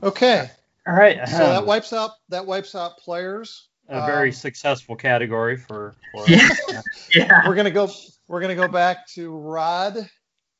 Okay. 0.01 0.49
All 0.87 0.93
right. 0.93 1.27
So 1.27 1.37
that 1.37 1.65
wipes 1.65 1.93
out 1.93 2.11
that 2.29 2.45
wipes 2.45 2.75
out 2.75 2.97
players. 2.97 3.67
a 3.87 4.05
very 4.05 4.29
um, 4.29 4.33
successful 4.33 4.95
category 4.95 5.57
for. 5.57 5.95
for 6.11 6.25
Yeah. 6.27 6.81
Yeah. 7.13 7.47
We're 7.47 7.55
gonna 7.55 7.71
go. 7.71 7.89
We're 8.27 8.41
gonna 8.41 8.55
go 8.55 8.67
back 8.67 9.07
to 9.09 9.35
Rod. 9.35 10.09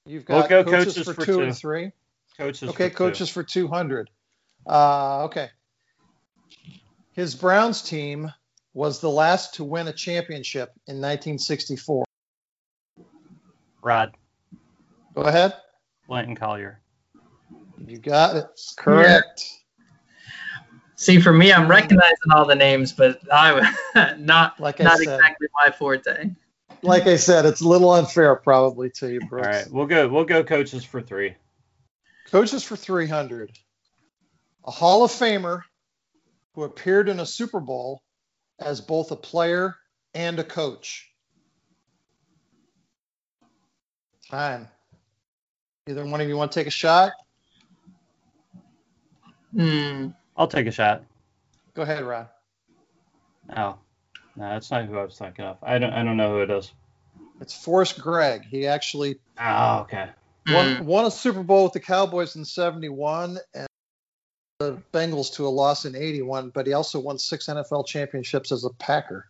You've 0.05 0.27
We'll 0.27 0.41
got 0.41 0.49
go 0.49 0.63
coaches, 0.63 0.95
coaches 0.95 1.07
for, 1.07 1.13
for 1.13 1.25
two, 1.25 1.33
two. 1.37 1.41
and 1.43 1.55
three. 1.55 1.91
coaches. 2.37 2.69
Okay, 2.69 2.89
for 2.89 2.89
two. 2.89 2.95
coaches 2.95 3.29
for 3.29 3.43
200. 3.43 4.09
Uh, 4.67 5.25
okay. 5.25 5.49
His 7.13 7.35
Browns 7.35 7.81
team 7.81 8.31
was 8.73 9.01
the 9.01 9.09
last 9.09 9.55
to 9.55 9.63
win 9.63 9.87
a 9.87 9.93
championship 9.93 10.69
in 10.87 10.95
1964. 10.95 12.05
Rod, 13.81 14.15
Go 15.19 15.25
ahead. 15.25 15.53
Blanton 16.07 16.33
Collier. 16.33 16.79
You 17.85 17.97
got 17.97 18.37
it. 18.37 18.45
Correct. 18.77 19.43
See, 20.95 21.19
for 21.19 21.33
me, 21.33 21.51
I'm 21.51 21.67
recognizing 21.69 22.31
all 22.33 22.45
the 22.45 22.55
names, 22.55 22.93
but 22.93 23.19
I 23.29 24.15
not 24.17 24.57
Like 24.61 24.79
I 24.79 24.85
not 24.85 24.97
said, 24.97 25.19
exactly 25.19 25.47
my 25.61 25.71
forte. 25.71 26.31
like 26.83 27.05
I 27.05 27.17
said, 27.17 27.45
it's 27.45 27.59
a 27.59 27.67
little 27.67 27.91
unfair 27.91 28.33
probably 28.37 28.91
to 28.91 29.11
you, 29.11 29.19
All 29.21 29.27
Brooks. 29.27 29.47
right, 29.47 29.65
we'll 29.69 29.87
go. 29.87 30.07
We'll 30.07 30.23
go 30.23 30.41
coaches 30.41 30.85
for 30.85 31.01
three. 31.01 31.35
Coaches 32.31 32.63
for 32.63 32.77
300. 32.77 33.51
A 34.67 34.71
Hall 34.71 35.03
of 35.03 35.11
Famer 35.11 35.63
who 36.55 36.63
appeared 36.63 37.09
in 37.09 37.19
a 37.19 37.25
Super 37.25 37.59
Bowl 37.59 38.03
as 38.57 38.79
both 38.79 39.11
a 39.11 39.17
player 39.17 39.75
and 40.13 40.39
a 40.39 40.45
coach. 40.45 41.09
Time. 44.29 44.69
Either 45.89 46.05
one 46.05 46.21
of 46.21 46.27
you 46.27 46.37
want 46.37 46.51
to 46.51 46.59
take 46.59 46.67
a 46.67 46.71
shot? 46.71 47.13
Hmm. 49.55 50.09
I'll 50.37 50.47
take 50.47 50.67
a 50.67 50.71
shot. 50.71 51.03
Go 51.73 51.81
ahead, 51.81 52.03
Ron. 52.03 52.27
No, 53.55 53.79
no, 54.35 54.49
that's 54.49 54.69
not 54.69 54.85
who 54.85 54.97
I 54.99 55.03
was 55.05 55.17
thinking 55.17 55.45
of. 55.45 55.57
I 55.63 55.79
don't. 55.79 55.91
I 55.91 56.03
don't 56.03 56.17
know 56.17 56.33
who 56.33 56.41
it 56.41 56.51
is. 56.51 56.71
It's 57.41 57.55
Forrest 57.55 57.99
Gregg. 57.99 58.45
He 58.45 58.67
actually 58.67 59.19
Oh, 59.39 59.79
okay. 59.79 60.09
won, 60.47 60.85
won 60.85 61.05
a 61.05 61.11
Super 61.11 61.41
Bowl 61.41 61.63
with 61.63 61.73
the 61.73 61.79
Cowboys 61.79 62.35
in 62.35 62.43
71 62.45 63.39
and 63.53 63.67
the 64.59 64.77
Bengals 64.93 65.33
to 65.35 65.47
a 65.47 65.49
loss 65.49 65.85
in 65.85 65.95
81, 65.95 66.49
but 66.49 66.67
he 66.67 66.73
also 66.73 66.99
won 66.99 67.17
six 67.17 67.47
NFL 67.47 67.87
championships 67.87 68.51
as 68.51 68.65
a 68.65 68.69
Packer. 68.71 69.25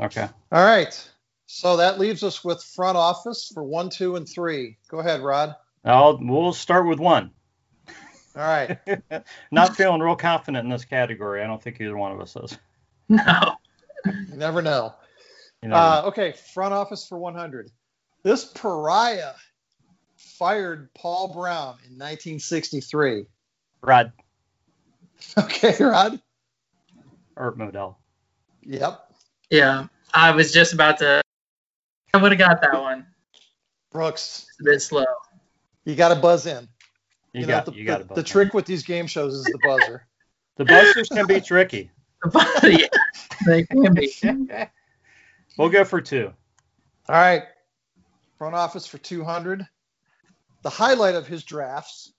Okay. 0.00 0.26
All 0.50 0.64
right. 0.64 1.10
So 1.46 1.76
that 1.76 1.98
leaves 1.98 2.22
us 2.22 2.44
with 2.44 2.62
front 2.62 2.96
office 2.96 3.50
for 3.52 3.62
one, 3.62 3.90
two, 3.90 4.16
and 4.16 4.28
three. 4.28 4.78
Go 4.88 4.98
ahead, 4.98 5.20
Rod. 5.20 5.54
I'll. 5.84 6.18
We'll 6.20 6.52
start 6.52 6.86
with 6.86 6.98
one. 6.98 7.30
All 8.36 8.42
right. 8.42 8.78
Not 9.52 9.76
feeling 9.76 10.00
real 10.00 10.16
confident 10.16 10.64
in 10.64 10.70
this 10.70 10.84
category. 10.84 11.42
I 11.42 11.46
don't 11.46 11.62
think 11.62 11.80
either 11.80 11.96
one 11.96 12.12
of 12.12 12.20
us 12.20 12.34
is. 12.36 12.58
No. 13.08 13.56
You 14.06 14.36
never 14.36 14.60
know. 14.62 14.94
You 15.62 15.68
know, 15.68 15.76
Uh, 15.76 16.02
okay, 16.06 16.32
front 16.54 16.74
office 16.74 17.06
for 17.06 17.18
100. 17.18 17.70
This 18.22 18.44
pariah 18.44 19.32
fired 20.16 20.92
Paul 20.94 21.32
Brown 21.32 21.76
in 21.86 21.98
1963. 21.98 23.26
Rod 23.82 24.12
Okay, 25.38 25.76
Rod. 25.82 26.20
Art 27.36 27.58
Modell. 27.58 27.96
Yep. 28.62 29.12
Yeah. 29.50 29.86
I 30.12 30.30
was 30.32 30.52
just 30.52 30.72
about 30.72 30.98
to. 30.98 31.20
I 32.14 32.16
would 32.16 32.30
have 32.30 32.38
got 32.38 32.60
that 32.62 32.80
one. 32.80 33.06
Brooks, 33.90 34.46
It's 34.48 34.60
a 34.60 34.64
bit 34.64 34.82
slow. 34.82 35.04
you 35.84 35.96
got 35.96 36.14
to 36.14 36.20
buzz 36.20 36.46
in. 36.46 36.68
You, 37.32 37.40
You, 37.40 37.46
got. 37.48 37.66
know, 37.66 37.72
the, 37.72 37.78
you 37.78 37.84
got 37.84 38.06
the, 38.06 38.14
it. 38.14 38.16
the 38.16 38.22
trick 38.22 38.54
with 38.54 38.66
these 38.66 38.84
game 38.84 39.08
shows 39.08 39.34
is 39.34 39.42
the 39.44 39.58
buzzer. 39.64 40.06
The 40.56 40.64
buzzers 40.64 41.08
can 41.08 41.26
be 41.26 41.40
tricky. 41.40 41.90
yeah, 42.62 42.86
they 43.44 43.64
can 43.64 43.92
be. 43.92 44.12
We'll 45.58 45.68
go 45.68 45.84
for 45.84 46.00
two. 46.00 46.32
All 47.08 47.16
right. 47.16 47.42
Front 48.38 48.54
office 48.54 48.86
for 48.86 48.98
200. 48.98 49.66
The 50.62 50.70
highlight 50.70 51.16
of 51.16 51.26
his 51.26 51.42
drafts 51.42 52.12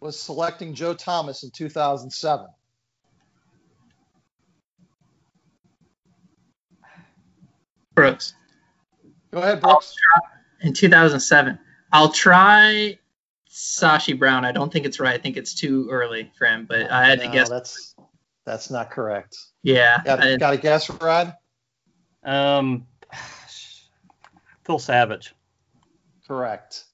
was 0.00 0.20
selecting 0.20 0.74
Joe 0.74 0.92
Thomas 0.92 1.44
in 1.44 1.50
2007. 1.50 2.46
Brooks. 7.94 8.34
Go 9.38 9.44
ahead, 9.44 9.60
Brooks. 9.60 9.94
In 10.62 10.72
2007. 10.72 11.58
I'll 11.92 12.10
try 12.10 12.98
Sashi 13.48 14.18
Brown. 14.18 14.44
I 14.44 14.50
don't 14.50 14.72
think 14.72 14.84
it's 14.84 14.98
right. 14.98 15.14
I 15.14 15.22
think 15.22 15.36
it's 15.36 15.54
too 15.54 15.88
early 15.92 16.32
for 16.36 16.46
him, 16.48 16.66
but 16.68 16.90
I 16.90 17.06
had 17.06 17.20
to 17.20 17.26
No, 17.26 17.32
guess. 17.32 17.48
That's 17.48 17.94
that's 18.44 18.68
not 18.68 18.90
correct. 18.90 19.36
Yeah. 19.62 20.02
Got, 20.04 20.20
I- 20.24 20.36
got 20.38 20.54
a 20.54 20.56
guess, 20.56 20.90
Rod? 20.90 21.36
Um, 22.24 22.84
Phil 24.64 24.80
Savage. 24.80 25.34
Correct. 26.26 26.84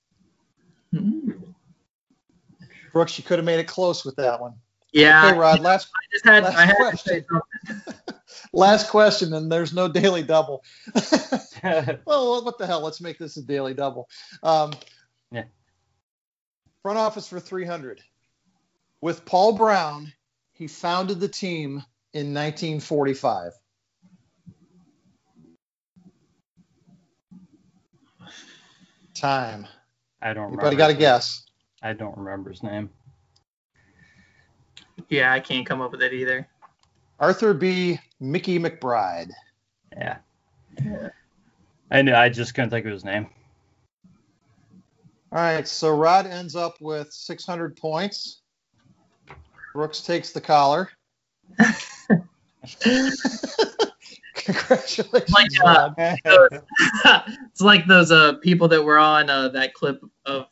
Hmm. 0.92 1.30
Brooks, 2.92 3.16
you 3.16 3.24
could 3.24 3.38
have 3.38 3.46
made 3.46 3.58
it 3.58 3.66
close 3.66 4.04
with 4.04 4.16
that 4.16 4.38
one. 4.38 4.52
Yeah. 4.92 5.28
Okay, 5.28 5.38
Rod. 5.38 5.60
Last 5.60 5.88
I 5.94 6.12
just 6.12 6.24
had 6.26 6.44
last 6.44 6.56
I 6.58 6.66
had 6.66 6.76
to 6.76 7.22
question. 7.22 7.24
say 8.54 8.60
something. 8.60 8.72
last 8.72 8.90
question, 8.90 9.34
and 9.34 9.50
there's 9.50 9.74
no 9.74 9.88
daily 9.88 10.22
double. 10.22 10.64
well, 12.06 12.44
what 12.44 12.58
the 12.58 12.66
hell? 12.66 12.82
Let's 12.82 13.00
make 13.00 13.18
this 13.18 13.36
a 13.36 13.42
daily 13.42 13.74
double. 13.74 14.08
Um, 14.42 14.72
Yeah. 15.30 15.44
Front 16.82 16.98
office 16.98 17.28
for 17.28 17.40
300. 17.40 18.02
With 19.00 19.24
Paul 19.24 19.56
Brown, 19.56 20.12
he 20.52 20.66
founded 20.66 21.20
the 21.20 21.28
team 21.28 21.82
in 22.12 22.34
1945. 22.34 23.52
Time. 29.14 29.66
I 30.22 30.32
don't 30.32 30.44
remember. 30.44 30.66
Anybody 30.66 30.76
got 30.76 30.90
a 30.90 30.94
guess? 30.94 31.44
I 31.82 31.92
don't 31.92 32.16
remember 32.16 32.50
his 32.50 32.62
name. 32.62 32.90
Yeah, 35.08 35.32
I 35.32 35.40
can't 35.40 35.66
come 35.66 35.80
up 35.80 35.92
with 35.92 36.02
it 36.02 36.12
either. 36.12 36.48
Arthur 37.20 37.54
B. 37.54 37.98
Mickey 38.20 38.58
McBride. 38.58 39.30
Yeah. 39.96 40.18
yeah. 40.82 41.08
I 41.90 42.02
knew. 42.02 42.14
I 42.14 42.28
just 42.28 42.54
couldn't 42.54 42.70
think 42.70 42.86
of 42.86 42.92
his 42.92 43.04
name. 43.04 43.28
All 45.32 45.40
right, 45.40 45.66
so 45.66 45.90
Rod 45.96 46.28
ends 46.28 46.54
up 46.54 46.80
with 46.80 47.12
600 47.12 47.76
points. 47.76 48.42
Brooks 49.72 50.00
takes 50.00 50.30
the 50.30 50.40
collar. 50.40 50.90
Congratulations, 54.34 55.32
Like, 55.32 55.50
uh, 55.64 55.90
Rod. 56.28 56.62
it's 57.50 57.60
like 57.60 57.86
those 57.86 58.12
uh 58.12 58.34
people 58.34 58.68
that 58.68 58.82
were 58.82 58.98
on 58.98 59.28
uh, 59.28 59.48
that 59.48 59.74
clip 59.74 60.00
of 60.24 60.46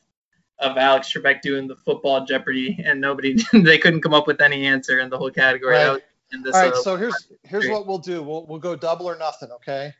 of 0.58 0.76
Alex 0.76 1.12
Trebek 1.12 1.42
doing 1.42 1.68
the 1.68 1.76
football 1.76 2.24
Jeopardy, 2.24 2.78
and 2.84 3.00
nobody 3.00 3.36
they 3.52 3.78
couldn't 3.78 4.00
come 4.00 4.14
up 4.14 4.26
with 4.26 4.40
any 4.40 4.66
answer 4.66 4.98
in 5.00 5.10
the 5.10 5.18
whole 5.18 5.30
category. 5.30 5.76
Right. 5.76 6.02
That 6.32 6.38
was 6.38 6.38
in 6.38 6.42
this, 6.42 6.54
All 6.54 6.62
right, 6.62 6.72
uh, 6.72 6.82
so 6.82 6.96
here's 6.96 7.28
here's 7.44 7.68
what 7.68 7.86
we'll 7.86 7.98
do. 7.98 8.22
We'll 8.22 8.46
we'll 8.46 8.58
go 8.58 8.76
double 8.76 9.06
or 9.06 9.18
nothing, 9.18 9.50
okay? 9.52 9.94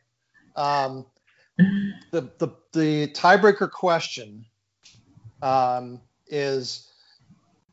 Um, 0.55 1.05
the 1.57 2.29
the 2.39 2.49
the 2.73 3.07
tiebreaker 3.07 3.69
question 3.69 4.45
um, 5.41 6.01
is 6.27 6.91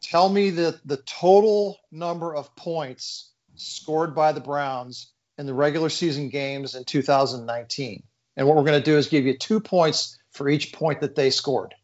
tell 0.00 0.28
me 0.28 0.50
the 0.50 0.80
the 0.84 0.98
total 0.98 1.78
number 1.90 2.34
of 2.34 2.54
points 2.56 3.30
scored 3.54 4.14
by 4.14 4.32
the 4.32 4.40
Browns 4.40 5.12
in 5.38 5.46
the 5.46 5.54
regular 5.54 5.88
season 5.88 6.28
games 6.28 6.74
in 6.74 6.84
2019. 6.84 8.02
And 8.36 8.46
what 8.46 8.56
we're 8.56 8.64
going 8.64 8.78
to 8.78 8.84
do 8.84 8.96
is 8.96 9.08
give 9.08 9.26
you 9.26 9.36
two 9.36 9.60
points 9.60 10.18
for 10.30 10.48
each 10.48 10.72
point 10.72 11.00
that 11.00 11.14
they 11.14 11.30
scored. 11.30 11.74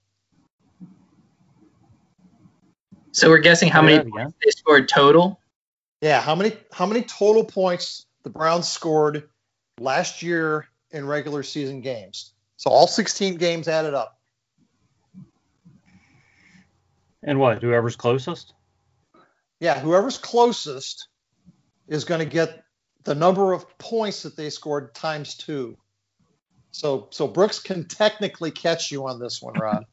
so 3.13 3.31
we're 3.31 3.39
guessing 3.39 3.69
how 3.71 3.83
many 3.83 3.97
that 3.97 4.07
again? 4.07 4.33
they 4.45 4.51
scored 4.51 4.89
total. 4.89 5.41
Yeah, 6.07 6.21
how 6.21 6.37
many 6.37 6.57
how 6.71 6.87
many 6.87 7.03
total 7.03 7.45
points 7.45 8.07
the 8.23 8.31
Browns 8.31 8.69
scored 8.69 9.29
last 9.81 10.23
year 10.23 10.69
in 10.93 11.05
regular 11.05 11.43
season 11.43 11.81
games? 11.81 12.33
So 12.59 12.71
all 12.71 12.87
16 12.87 13.39
games 13.39 13.67
added 13.67 13.93
up. 13.93 14.17
And 17.25 17.41
what? 17.41 17.61
Whoever's 17.61 17.97
closest. 17.97 18.55
Yeah, 19.59 19.81
whoever's 19.81 20.17
closest 20.17 21.09
is 21.89 22.05
going 22.05 22.21
to 22.21 22.25
get 22.25 22.63
the 23.03 23.17
number 23.17 23.53
of 23.53 23.77
points 23.77 24.23
that 24.23 24.37
they 24.37 24.51
scored 24.51 24.95
times 24.95 25.37
two. 25.37 25.77
So 26.71 27.09
so 27.11 27.27
Brooks 27.27 27.59
can 27.59 27.89
technically 27.89 28.53
catch 28.53 28.93
you 28.93 29.09
on 29.09 29.19
this 29.19 29.43
one, 29.43 29.55
Rod. 29.55 29.85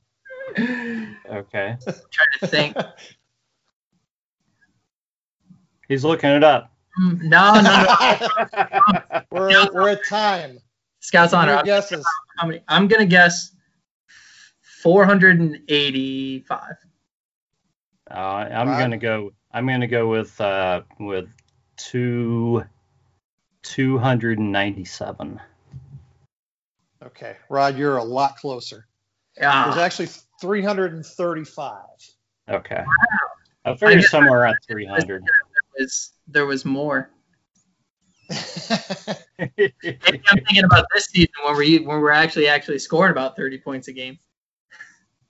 Okay. 1.25 1.77
trying 2.11 2.39
to 2.39 2.47
think. 2.47 2.77
He's 5.87 6.03
looking 6.03 6.29
it 6.31 6.43
up. 6.43 6.71
Mm, 6.99 7.21
no, 7.23 7.53
no, 7.55 7.61
no. 7.61 9.21
we're 9.31 9.71
we're 9.73 9.89
at 9.89 10.05
time. 10.07 10.59
Scouts 10.99 11.33
honor. 11.33 11.51
Your 11.51 11.59
I'm, 11.59 11.65
guesses. 11.65 12.05
how 12.37 12.47
many? 12.47 12.61
I'm 12.67 12.87
gonna 12.87 13.05
guess 13.05 13.51
485. 14.83 16.61
Uh, 18.09 18.13
I'm 18.13 18.67
Rod? 18.69 18.79
gonna 18.79 18.97
go. 18.97 19.31
I'm 19.51 19.65
gonna 19.67 19.87
go 19.87 20.07
with 20.09 20.39
uh, 20.39 20.81
with 20.99 21.27
two. 21.77 22.63
297. 23.65 25.39
Okay, 27.01 27.37
Rod, 27.49 27.77
you're 27.77 27.95
a 27.95 28.03
lot 28.03 28.35
closer. 28.35 28.87
There's 29.37 29.45
Yeah. 29.75 29.81
actually 29.81 30.09
335. 30.41 31.77
Okay. 32.49 32.83
I 33.63 33.73
figured 33.75 34.01
guess- 34.01 34.11
somewhere 34.11 34.41
around 34.41 34.57
300. 34.67 35.23
Was 35.77 36.11
there 36.27 36.45
was 36.45 36.65
more. 36.65 37.09
Maybe 39.39 39.73
I'm 39.97 40.37
thinking 40.37 40.63
about 40.63 40.85
this 40.93 41.05
season 41.05 41.33
when 41.43 41.55
we're 41.55 41.79
when 41.81 41.99
we're 41.99 42.11
actually 42.11 42.47
actually 42.47 42.79
scoring 42.79 43.11
about 43.11 43.35
30 43.35 43.59
points 43.59 43.87
a 43.89 43.93
game. 43.93 44.17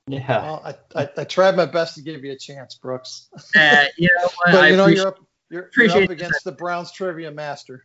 yeah. 0.08 0.42
well, 0.42 0.62
I, 0.96 1.02
I, 1.02 1.10
I 1.18 1.24
tried 1.24 1.56
my 1.56 1.66
best 1.66 1.96
to 1.96 2.02
give 2.02 2.24
you 2.24 2.32
a 2.32 2.38
chance, 2.38 2.76
Brooks. 2.76 3.30
Uh, 3.56 3.86
you 3.98 4.10
know 4.18 4.24
what? 4.24 4.46
But 4.46 4.56
I 4.56 4.68
you 4.70 4.78
know 4.78 4.84
appreciate- 4.84 4.98
you're 5.04 5.08
up 5.08 5.20
you're, 5.50 5.70
you're 5.78 6.04
up 6.04 6.10
against 6.10 6.44
the 6.44 6.52
Browns 6.52 6.92
trivia 6.92 7.32
master. 7.32 7.84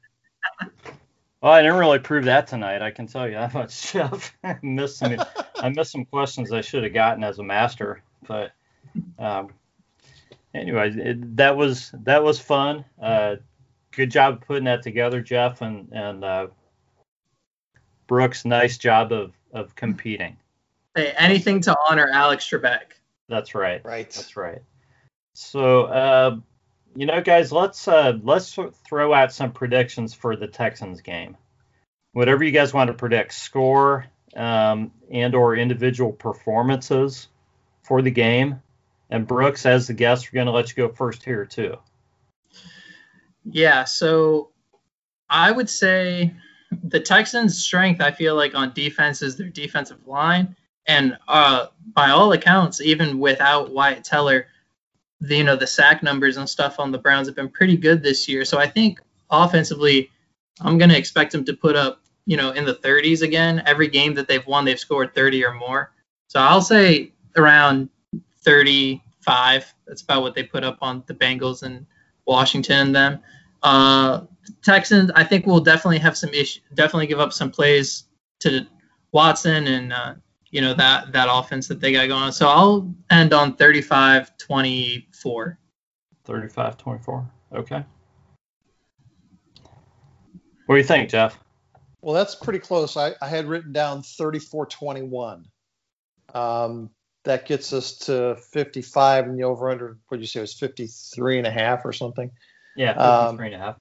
Well, 1.43 1.53
I 1.53 1.61
didn't 1.63 1.77
really 1.77 1.99
prove 1.99 2.25
that 2.25 2.47
tonight. 2.47 2.81
I 2.83 2.91
can 2.91 3.07
tell 3.07 3.29
you 3.29 3.35
that 3.35 3.53
much, 3.55 3.93
Jeff. 3.93 4.35
I 4.43 4.57
missed 4.63 4.99
some. 4.99 5.17
I 5.57 5.69
missed 5.69 5.93
some 5.93 6.05
questions 6.07 6.51
I 6.51 6.63
should 6.63 6.83
have 6.83 6.95
gotten 6.95 7.23
as 7.23 7.39
a 7.39 7.45
master, 7.45 8.03
but 8.27 8.53
um, 9.19 9.51
anyways, 10.55 10.97
it, 10.97 11.37
that 11.37 11.57
was 11.57 11.93
that 12.05 12.23
was 12.23 12.39
fun. 12.39 12.85
Uh, 13.01 13.37
good 13.93 14.11
job 14.11 14.45
putting 14.47 14.65
that 14.65 14.83
together, 14.83 15.21
Jeff, 15.21 15.63
and 15.63 15.89
and 15.93 16.25
uh, 16.25 16.47
Brooks. 18.07 18.45
Nice 18.45 18.79
job 18.79 19.13
of 19.13 19.33
of 19.53 19.75
competing. 19.75 20.37
Hey, 20.95 21.13
anything 21.17 21.61
to 21.63 21.77
honor 21.89 22.09
Alex 22.13 22.49
Trebek. 22.49 22.93
That's 23.29 23.55
right. 23.55 23.85
Right. 23.85 24.11
That's 24.11 24.37
right. 24.37 24.63
So, 25.35 25.85
uh, 25.85 26.37
you 26.97 27.07
know, 27.07 27.21
guys, 27.21 27.53
let's 27.53 27.87
uh, 27.87 28.19
let's 28.23 28.59
throw 28.89 29.13
out 29.13 29.33
some 29.33 29.53
predictions 29.53 30.15
for 30.15 30.35
the 30.35 30.49
Texans 30.49 31.01
game. 31.01 31.37
Whatever 32.13 32.43
you 32.43 32.51
guys 32.51 32.75
want 32.75 32.89
to 32.89 32.95
predict, 32.95 33.35
score 33.35 34.07
um, 34.37 34.91
and 35.11 35.35
or 35.35 35.55
individual 35.57 36.13
performances 36.13 37.29
for 37.83 38.03
the 38.03 38.11
game. 38.11 38.61
And 39.11 39.27
Brooks, 39.27 39.65
as 39.67 39.87
the 39.87 39.95
guest, 39.95 40.31
we're 40.31 40.37
going 40.37 40.47
to 40.47 40.53
let 40.53 40.69
you 40.69 40.75
go 40.77 40.93
first 40.93 41.25
here 41.25 41.45
too. 41.45 41.77
Yeah, 43.45 43.85
so 43.85 44.51
I 45.31 45.51
would 45.51 45.71
say 45.71 46.35
the 46.71 47.01
Texans' 47.01 47.65
strength, 47.65 48.01
I 48.01 48.11
feel 48.11 48.35
like 48.35 48.55
on 48.55 48.73
defense 48.75 49.23
is 49.23 49.37
their 49.37 49.49
defensive 49.49 50.07
line, 50.07 50.57
and 50.87 51.17
uh, 51.29 51.67
by 51.93 52.11
all 52.11 52.33
accounts, 52.33 52.81
even 52.81 53.19
without 53.19 53.73
Wyatt 53.73 54.05
Teller, 54.05 54.49
the, 55.21 55.37
you 55.37 55.45
know 55.45 55.57
the 55.57 55.67
sack 55.67 56.03
numbers 56.03 56.37
and 56.37 56.49
stuff 56.49 56.79
on 56.79 56.93
the 56.93 56.99
Browns 56.99 57.27
have 57.27 57.37
been 57.37 57.49
pretty 57.49 57.77
good 57.77 58.03
this 58.03 58.29
year. 58.29 58.45
So 58.45 58.59
I 58.59 58.67
think 58.67 59.01
offensively, 59.31 60.11
I'm 60.61 60.79
gonna 60.79 60.95
expect 60.95 61.33
them 61.33 61.45
to 61.47 61.55
put 61.55 61.77
up 61.77 62.03
you 62.27 62.37
know 62.37 62.53
in 62.53 62.65
the 62.65 62.75
30s 62.75 63.23
again. 63.23 63.63
Every 63.67 63.89
game 63.89 64.15
that 64.15 64.29
they've 64.29 64.47
won, 64.47 64.65
they've 64.65 64.79
scored 64.79 65.15
30 65.15 65.45
or 65.45 65.55
more. 65.55 65.93
So 66.29 66.41
I'll 66.41 66.63
say 66.63 67.13
around 67.37 67.89
35. 68.49 69.75
That's 69.87 70.01
about 70.01 70.23
what 70.23 70.35
they 70.35 70.43
put 70.43 70.65
up 70.65 70.79
on 70.81 71.05
the 71.07 71.13
Bengals 71.13 71.63
and 71.63 71.85
Washington 72.27 72.79
and 72.79 72.97
them. 72.97 73.21
Uh, 73.63 74.23
Texans, 74.65 75.11
I 75.15 75.23
think 75.23 75.45
will 75.45 75.61
definitely 75.61 75.99
have 75.99 76.17
some 76.17 76.31
issue. 76.31 76.61
Definitely 76.73 77.09
give 77.09 77.21
up 77.21 77.35
some 77.35 77.51
plays 77.51 78.05
to 78.41 78.67
Watson 79.13 79.67
and 79.67 79.93
uh, 79.93 80.15
you 80.51 80.63
know 80.63 80.73
that 80.75 81.13
that 81.13 81.29
offense 81.31 81.69
that 81.69 81.81
they 81.81 81.93
got 81.93 82.09
going. 82.09 82.33
So 82.33 82.49
I'll 82.49 82.91
end 83.11 83.35
on 83.35 83.55
35-24. 83.55 85.57
35-24. 86.27 87.31
Okay. 87.55 87.85
What 90.65 90.75
do 90.75 90.79
you 90.79 90.85
think, 90.85 91.11
Jeff? 91.11 91.39
Well, 92.01 92.15
that's 92.15 92.35
pretty 92.35 92.61
close. 92.61 92.97
I, 92.97 93.15
I 93.21 93.29
had 93.29 93.47
written 93.47 93.73
down 93.73 94.01
34-21. 94.03 95.45
Um, 96.35 96.91
that 97.29 97.45
gets 97.47 97.75
us 97.75 97.93
to 97.93 98.37
55 98.37 99.27
and 99.27 99.39
the 99.39 99.45
over 99.45 99.69
under, 99.71 99.99
what 100.09 100.17
did 100.17 100.23
you 100.23 100.27
say, 100.27 100.41
it 100.41 100.43
was 100.43 100.55
53 100.55 101.39
and 101.39 101.47
a 101.47 101.51
half 101.51 101.85
or 101.85 101.93
something? 101.93 102.31
Yeah, 102.75 102.93
Um, 102.93 103.37
53 103.37 103.47
and 103.47 103.55
a 103.55 103.59
half. 103.59 103.77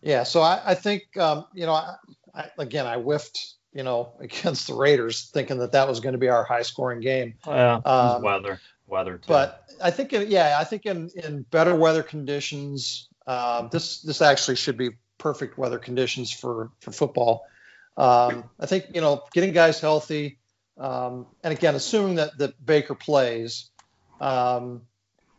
Yeah, 0.00 0.22
so 0.22 0.40
I, 0.40 0.62
I 0.64 0.74
think, 0.74 1.14
um, 1.18 1.44
you 1.52 1.66
know, 1.66 1.74
I, 1.74 1.96
I, 2.34 2.50
again, 2.56 2.86
I 2.86 2.96
whiffed, 2.96 3.54
you 3.74 3.82
know, 3.82 4.14
against 4.20 4.66
the 4.66 4.74
Raiders 4.74 5.30
thinking 5.30 5.58
that 5.58 5.72
that 5.72 5.88
was 5.88 6.00
going 6.00 6.14
to 6.14 6.18
be 6.18 6.30
our 6.30 6.42
high 6.42 6.62
scoring 6.62 7.00
game. 7.00 7.34
Well, 7.46 7.82
um, 7.84 8.22
weather, 8.22 8.58
weather 8.86 9.18
too. 9.18 9.28
But 9.28 9.66
I 9.82 9.90
think, 9.90 10.12
yeah, 10.12 10.56
I 10.58 10.64
think 10.64 10.86
in, 10.86 11.10
in 11.14 11.42
better 11.50 11.76
weather 11.76 12.02
conditions, 12.02 13.08
um, 13.26 13.68
this 13.70 14.00
this 14.00 14.22
actually 14.22 14.56
should 14.56 14.76
be 14.76 14.90
perfect 15.18 15.58
weather 15.58 15.78
conditions 15.78 16.32
for 16.32 16.70
for 16.80 16.90
football. 16.90 17.46
Um, 17.96 18.44
I 18.58 18.66
think 18.66 18.86
you 18.94 19.02
know 19.02 19.22
getting 19.32 19.52
guys 19.52 19.78
healthy, 19.80 20.39
um, 20.80 21.26
and 21.44 21.52
again, 21.52 21.74
assuming 21.74 22.16
that 22.16 22.36
that 22.38 22.64
Baker 22.64 22.94
plays, 22.94 23.68
um, 24.18 24.82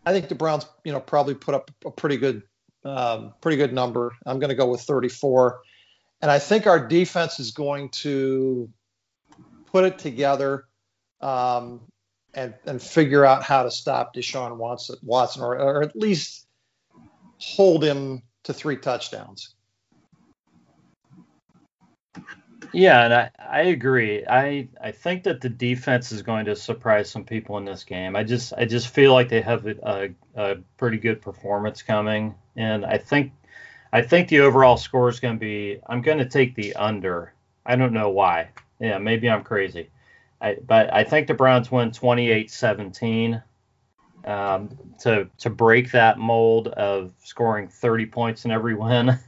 I 0.05 0.13
think 0.13 0.29
the 0.29 0.35
Browns, 0.35 0.67
you 0.83 0.91
know, 0.91 0.99
probably 0.99 1.33
put 1.33 1.55
up 1.55 1.71
a 1.83 1.89
pretty 1.89 2.17
good, 2.17 2.43
um, 2.85 3.33
pretty 3.41 3.57
good 3.57 3.73
number. 3.73 4.13
I'm 4.23 4.39
going 4.39 4.49
to 4.49 4.55
go 4.55 4.67
with 4.67 4.81
34, 4.81 5.61
and 6.21 6.29
I 6.29 6.37
think 6.37 6.67
our 6.67 6.87
defense 6.87 7.39
is 7.39 7.51
going 7.51 7.89
to 7.89 8.69
put 9.65 9.83
it 9.85 9.97
together 9.97 10.65
um, 11.21 11.81
and 12.35 12.53
and 12.65 12.79
figure 12.79 13.25
out 13.25 13.41
how 13.41 13.63
to 13.63 13.71
stop 13.71 14.13
Deshaun 14.13 14.57
Watson, 14.57 14.97
Watson 15.01 15.41
or, 15.41 15.57
or 15.57 15.81
at 15.81 15.95
least 15.95 16.45
hold 17.39 17.83
him 17.83 18.21
to 18.43 18.53
three 18.53 18.77
touchdowns. 18.77 19.55
Yeah, 22.73 23.03
and 23.03 23.13
I, 23.13 23.31
I 23.37 23.61
agree. 23.63 24.25
I 24.25 24.69
I 24.81 24.91
think 24.91 25.23
that 25.23 25.41
the 25.41 25.49
defense 25.49 26.11
is 26.11 26.21
going 26.21 26.45
to 26.45 26.55
surprise 26.55 27.09
some 27.09 27.25
people 27.25 27.57
in 27.57 27.65
this 27.65 27.83
game. 27.83 28.15
I 28.15 28.23
just 28.23 28.53
I 28.53 28.65
just 28.65 28.87
feel 28.89 29.13
like 29.13 29.27
they 29.29 29.41
have 29.41 29.65
a, 29.67 30.09
a 30.35 30.55
pretty 30.77 30.97
good 30.97 31.21
performance 31.21 31.81
coming, 31.81 32.35
and 32.55 32.85
I 32.85 32.97
think 32.97 33.33
I 33.91 34.01
think 34.01 34.29
the 34.29 34.41
overall 34.41 34.77
score 34.77 35.09
is 35.09 35.19
going 35.19 35.35
to 35.35 35.39
be. 35.39 35.79
I'm 35.87 36.01
going 36.01 36.19
to 36.19 36.25
take 36.25 36.55
the 36.55 36.75
under. 36.75 37.33
I 37.65 37.75
don't 37.75 37.93
know 37.93 38.09
why. 38.09 38.49
Yeah, 38.79 38.97
maybe 38.99 39.29
I'm 39.29 39.43
crazy. 39.43 39.89
I, 40.41 40.55
but 40.65 40.93
I 40.93 41.03
think 41.03 41.27
the 41.27 41.33
Browns 41.35 41.71
win 41.71 41.91
28-17 41.91 43.43
um, 44.25 44.69
to 45.01 45.29
to 45.39 45.49
break 45.49 45.91
that 45.91 46.17
mold 46.19 46.69
of 46.69 47.13
scoring 47.23 47.67
30 47.67 48.05
points 48.07 48.45
in 48.45 48.51
every 48.51 48.75
win. 48.77 49.19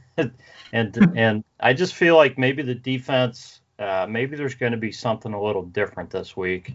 And 0.72 1.12
and 1.16 1.44
I 1.60 1.72
just 1.72 1.94
feel 1.94 2.16
like 2.16 2.38
maybe 2.38 2.62
the 2.62 2.74
defense, 2.74 3.60
uh, 3.78 4.06
maybe 4.08 4.36
there's 4.36 4.54
going 4.54 4.72
to 4.72 4.78
be 4.78 4.92
something 4.92 5.32
a 5.32 5.42
little 5.42 5.62
different 5.62 6.10
this 6.10 6.36
week, 6.36 6.72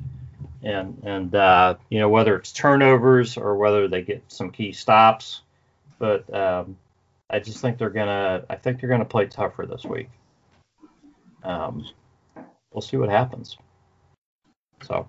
and 0.63 1.01
and 1.03 1.33
uh, 1.35 1.75
you 1.89 1.99
know 1.99 2.09
whether 2.09 2.35
it's 2.35 2.51
turnovers 2.51 3.37
or 3.37 3.55
whether 3.55 3.87
they 3.87 4.01
get 4.01 4.23
some 4.27 4.51
key 4.51 4.71
stops, 4.71 5.41
but 5.97 6.33
um, 6.33 6.77
I 7.29 7.39
just 7.39 7.59
think 7.59 7.77
they're 7.77 7.89
gonna 7.89 8.43
I 8.49 8.55
think 8.55 8.79
they're 8.79 8.89
gonna 8.89 9.05
play 9.05 9.27
tougher 9.27 9.65
this 9.65 9.85
week. 9.85 10.09
Um, 11.43 11.85
we'll 12.71 12.81
see 12.81 12.97
what 12.97 13.09
happens. 13.09 13.57
So, 14.83 15.07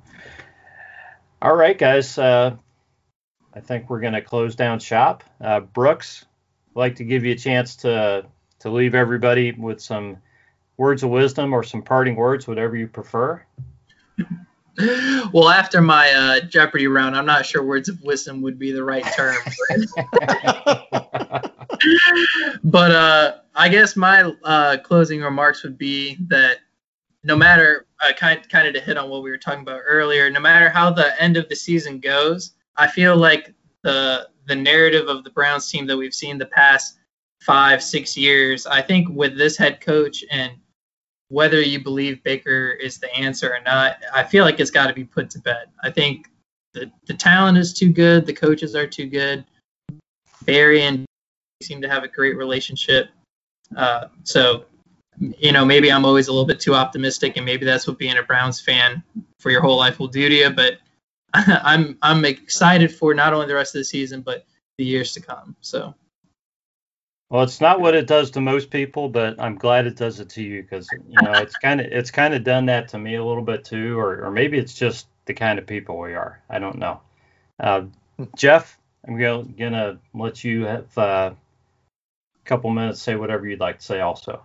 all 1.43 1.55
right, 1.55 1.77
guys. 1.77 2.19
Uh, 2.19 2.57
I 3.53 3.61
think 3.61 3.91
we're 3.91 4.01
going 4.01 4.13
to 4.13 4.23
close 4.23 4.55
down 4.55 4.79
shop. 4.79 5.25
Uh, 5.41 5.61
Brooks, 5.61 6.25
like 6.81 6.97
to 6.97 7.05
give 7.05 7.25
you 7.25 7.33
a 7.33 7.37
chance 7.37 7.77
to 7.77 8.27
to 8.59 8.71
leave 8.71 8.95
everybody 8.95 9.53
with 9.53 9.81
some 9.81 10.17
words 10.77 11.03
of 11.03 11.11
wisdom 11.11 11.53
or 11.53 11.63
some 11.63 11.83
parting 11.83 12.17
words, 12.17 12.49
whatever 12.49 12.77
you 12.77 12.89
prefer. 12.89 13.45
Well, 15.35 15.51
after 15.51 15.83
my 15.83 16.11
uh, 16.11 16.41
Jeopardy 16.47 16.87
round, 16.87 17.15
I'm 17.15 17.27
not 17.27 17.45
sure 17.45 17.63
words 17.63 17.91
of 17.91 18.03
wisdom 18.03 18.41
would 18.41 18.59
be 18.59 18.73
the 18.73 18.83
right 18.83 19.05
term. 19.15 19.37
But, 22.65 22.91
uh, 22.91 23.35
I 23.55 23.69
guess 23.69 23.95
my 23.95 24.33
uh, 24.43 24.79
closing 24.79 25.21
remarks 25.21 25.63
would 25.65 25.77
be 25.77 26.17
that 26.29 26.61
no 27.25 27.37
matter 27.37 27.87
uh, 28.01 28.13
kind 28.13 28.49
kind 28.49 28.69
of 28.69 28.75
to 28.75 28.81
hit 28.81 28.97
on 28.97 29.11
what 29.11 29.23
we 29.23 29.31
were 29.31 29.37
talking 29.37 29.63
about 29.63 29.83
earlier, 29.87 30.31
no 30.31 30.41
matter 30.41 30.71
how 30.71 30.91
the 30.91 31.21
end 31.21 31.37
of 31.37 31.49
the 31.49 31.57
season 31.57 32.01
goes, 32.01 32.53
I 32.77 32.87
feel 32.87 33.17
like 33.17 33.53
the 33.83 34.29
the 34.51 34.57
narrative 34.57 35.07
of 35.09 35.23
the 35.23 35.31
Browns 35.31 35.71
team 35.71 35.87
that 35.87 35.97
we've 35.97 36.13
seen 36.13 36.37
the 36.37 36.47
past 36.47 36.99
five 37.41 37.83
six 37.83 38.17
years, 38.17 38.67
I 38.67 38.83
think 38.83 39.09
with 39.09 39.39
this 39.39 39.57
head 39.57 39.81
coach 39.81 40.25
and 40.31 40.53
whether 41.29 41.61
you 41.61 41.83
believe 41.83 42.23
Baker 42.25 42.71
is 42.73 42.99
the 42.99 43.15
answer 43.15 43.55
or 43.55 43.61
not, 43.65 43.99
I 44.13 44.25
feel 44.25 44.45
like 44.45 44.59
it's 44.59 44.73
got 44.73 44.89
to 44.89 44.93
be 44.93 45.05
put 45.05 45.31
to 45.31 45.39
bed. 45.39 45.67
I 45.85 45.91
think 45.91 46.27
the 46.75 46.91
the 47.07 47.15
talent 47.15 47.59
is 47.59 47.73
too 47.73 47.93
good, 47.93 48.27
the 48.27 48.33
coaches 48.33 48.75
are 48.75 48.89
too 48.89 49.07
good. 49.07 49.45
Berry 50.45 50.83
and 50.83 51.07
seem 51.63 51.81
to 51.83 51.89
have 51.89 52.03
a 52.03 52.09
great 52.09 52.37
relationship. 52.37 53.11
Uh, 53.77 54.07
so 54.25 54.65
you 55.39 55.53
know, 55.53 55.65
maybe 55.65 55.93
I'm 55.93 56.05
always 56.05 56.27
a 56.27 56.33
little 56.33 56.47
bit 56.47 56.59
too 56.59 56.75
optimistic, 56.75 57.37
and 57.37 57.47
maybe 57.47 57.65
that's 57.65 57.87
what 57.87 57.99
being 57.99 58.17
a 58.17 58.23
Browns 58.23 58.61
fan 58.61 59.03
for 59.39 59.51
your 59.51 59.61
whole 59.61 59.77
life 59.77 60.01
will 60.01 60.09
do 60.09 60.29
to 60.29 60.35
you. 60.35 60.51
But 60.51 60.79
I'm 61.35 61.99
I'm 62.03 62.25
excited 62.25 62.95
for 62.95 63.15
not 63.15 63.33
only 63.33 63.47
the 63.47 63.55
rest 63.55 63.75
of 63.75 63.81
the 63.81 63.85
season, 63.85 64.23
but 64.23 64.47
the 64.79 64.85
years 64.85 65.13
to 65.13 65.21
come. 65.21 65.57
So. 65.61 65.95
Well, 67.29 67.45
it's 67.45 67.61
not 67.61 67.81
what 67.81 67.95
it 67.95 68.09
does 68.09 68.33
to 68.33 68.41
most 68.41 68.71
people, 68.71 69.09
but 69.09 69.41
I'm 69.41 69.55
glad 69.55 69.87
it 69.87 69.95
does 69.95 70.19
it 70.19 70.31
to 70.31 70.43
you 70.43 70.63
because 70.63 70.89
you 70.91 71.23
know 71.23 71.33
it's 71.35 71.57
kind 71.57 71.81
of 71.81 71.87
it's 71.87 72.11
kind 72.11 72.35
of 72.35 72.43
done 72.43 72.67
that 72.67 72.89
to 72.89 72.99
me 72.99 73.15
a 73.15 73.25
little 73.25 73.45
bit 73.45 73.65
too, 73.65 73.97
or 73.99 74.25
or 74.25 74.31
maybe 74.33 74.59
it's 74.59 74.75
just 74.75 75.07
the 75.27 75.35
kind 75.35 75.59
of 75.61 75.67
people 75.67 75.97
we 75.97 76.15
are. 76.15 76.43
I 76.51 76.59
don't 76.59 76.79
know. 76.79 77.01
Uh, 77.61 77.83
Jeff, 78.37 78.79
I'm 79.07 79.17
gonna, 79.17 79.45
gonna 79.45 79.99
let 80.13 80.43
you 80.43 80.65
have 80.65 80.99
uh, 80.99 81.31
a 81.33 82.45
couple 82.45 82.71
minutes 82.71 83.01
say 83.01 83.15
whatever 83.15 83.47
you'd 83.47 83.61
like 83.61 83.79
to 83.79 83.85
say 83.85 84.01
also. 84.01 84.43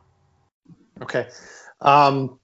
Okay. 1.01 1.27
Um, 1.81 2.39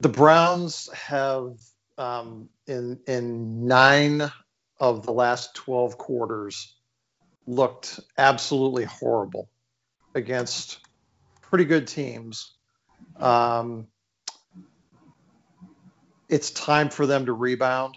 the 0.00 0.08
Browns 0.08 0.88
have 0.94 1.58
um, 1.98 2.48
in 2.66 3.00
in 3.06 3.66
nine 3.66 4.30
of 4.80 5.04
the 5.04 5.12
last 5.12 5.54
12 5.56 5.98
quarters 5.98 6.76
looked 7.46 7.98
absolutely 8.16 8.84
horrible 8.84 9.48
against 10.14 10.78
pretty 11.42 11.64
good 11.64 11.86
teams. 11.86 12.54
Um, 13.18 13.88
it's 16.28 16.50
time 16.50 16.90
for 16.90 17.06
them 17.06 17.26
to 17.26 17.32
rebound. 17.32 17.96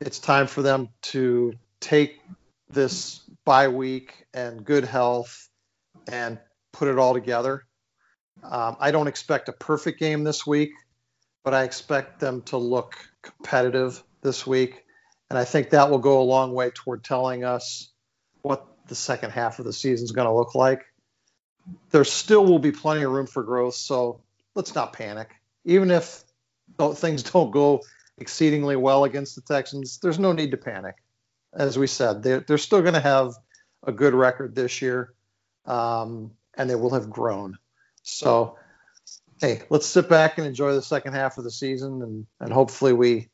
It's 0.00 0.18
time 0.18 0.46
for 0.46 0.62
them 0.62 0.90
to 1.02 1.54
take 1.80 2.20
this 2.68 3.20
bye 3.44 3.68
week 3.68 4.26
and 4.32 4.64
good 4.64 4.84
health 4.84 5.48
and 6.10 6.38
put 6.72 6.88
it 6.88 6.98
all 6.98 7.14
together. 7.14 7.64
Um, 8.42 8.76
I 8.80 8.90
don't 8.90 9.08
expect 9.08 9.48
a 9.48 9.52
perfect 9.52 9.98
game 9.98 10.24
this 10.24 10.46
week, 10.46 10.70
but 11.44 11.54
I 11.54 11.64
expect 11.64 12.20
them 12.20 12.42
to 12.42 12.56
look 12.56 12.96
competitive 13.22 14.02
this 14.22 14.46
week. 14.46 14.84
And 15.28 15.38
I 15.38 15.44
think 15.44 15.70
that 15.70 15.90
will 15.90 15.98
go 15.98 16.20
a 16.20 16.24
long 16.24 16.52
way 16.52 16.70
toward 16.70 17.04
telling 17.04 17.44
us 17.44 17.90
what 18.42 18.66
the 18.88 18.94
second 18.94 19.30
half 19.30 19.58
of 19.58 19.64
the 19.64 19.72
season 19.72 20.04
is 20.04 20.12
going 20.12 20.26
to 20.26 20.34
look 20.34 20.54
like. 20.54 20.84
There 21.90 22.04
still 22.04 22.44
will 22.44 22.58
be 22.58 22.72
plenty 22.72 23.02
of 23.02 23.12
room 23.12 23.26
for 23.26 23.42
growth, 23.42 23.74
so 23.74 24.20
let's 24.54 24.74
not 24.74 24.92
panic. 24.92 25.30
Even 25.64 25.90
if 25.90 26.24
things 26.94 27.22
don't 27.32 27.50
go 27.50 27.82
exceedingly 28.18 28.76
well 28.76 29.04
against 29.04 29.36
the 29.36 29.42
Texans, 29.42 29.98
there's 29.98 30.18
no 30.18 30.32
need 30.32 30.50
to 30.50 30.56
panic. 30.56 30.96
As 31.52 31.78
we 31.78 31.86
said, 31.86 32.22
they're, 32.22 32.40
they're 32.40 32.58
still 32.58 32.82
going 32.82 32.94
to 32.94 33.00
have 33.00 33.34
a 33.84 33.92
good 33.92 34.14
record 34.14 34.54
this 34.54 34.82
year, 34.82 35.14
um, 35.66 36.32
and 36.56 36.68
they 36.68 36.74
will 36.74 36.94
have 36.94 37.10
grown. 37.10 37.58
So, 38.02 38.56
hey, 39.40 39.62
let's 39.70 39.86
sit 39.86 40.08
back 40.08 40.38
and 40.38 40.46
enjoy 40.46 40.74
the 40.74 40.82
second 40.82 41.14
half 41.14 41.38
of 41.38 41.44
the 41.44 41.50
season, 41.50 42.02
and, 42.02 42.26
and 42.40 42.52
hopefully 42.52 42.92
we 42.92 43.28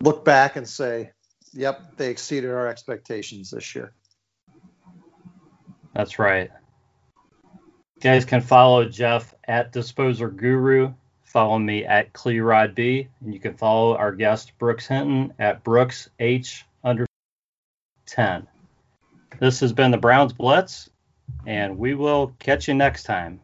look 0.00 0.24
back 0.24 0.56
and 0.56 0.66
say, 0.66 1.10
yep, 1.52 1.96
they 1.96 2.10
exceeded 2.10 2.50
our 2.50 2.66
expectations 2.66 3.50
this 3.50 3.74
year. 3.74 3.92
That's 5.94 6.18
right. 6.18 6.50
You 7.54 8.00
guys 8.00 8.24
can 8.24 8.40
follow 8.40 8.86
Jeff 8.86 9.34
at 9.44 9.72
Disposer 9.72 10.30
Guru. 10.30 10.94
Follow 11.24 11.58
me 11.58 11.84
at 11.84 12.12
CleRodB, 12.12 13.08
and 13.20 13.34
you 13.34 13.38
can 13.38 13.56
follow 13.56 13.96
our 13.96 14.12
guest 14.12 14.58
Brooks 14.58 14.86
Hinton 14.86 15.34
at 15.38 15.62
Brooks 15.62 16.08
H 16.18 16.64
under 16.82 17.06
10. 18.06 18.48
This 19.38 19.60
has 19.60 19.72
been 19.72 19.90
the 19.90 19.98
Browns 19.98 20.32
Blitz, 20.32 20.88
and 21.46 21.78
we 21.78 21.94
will 21.94 22.34
catch 22.38 22.66
you 22.66 22.74
next 22.74 23.04
time. 23.04 23.40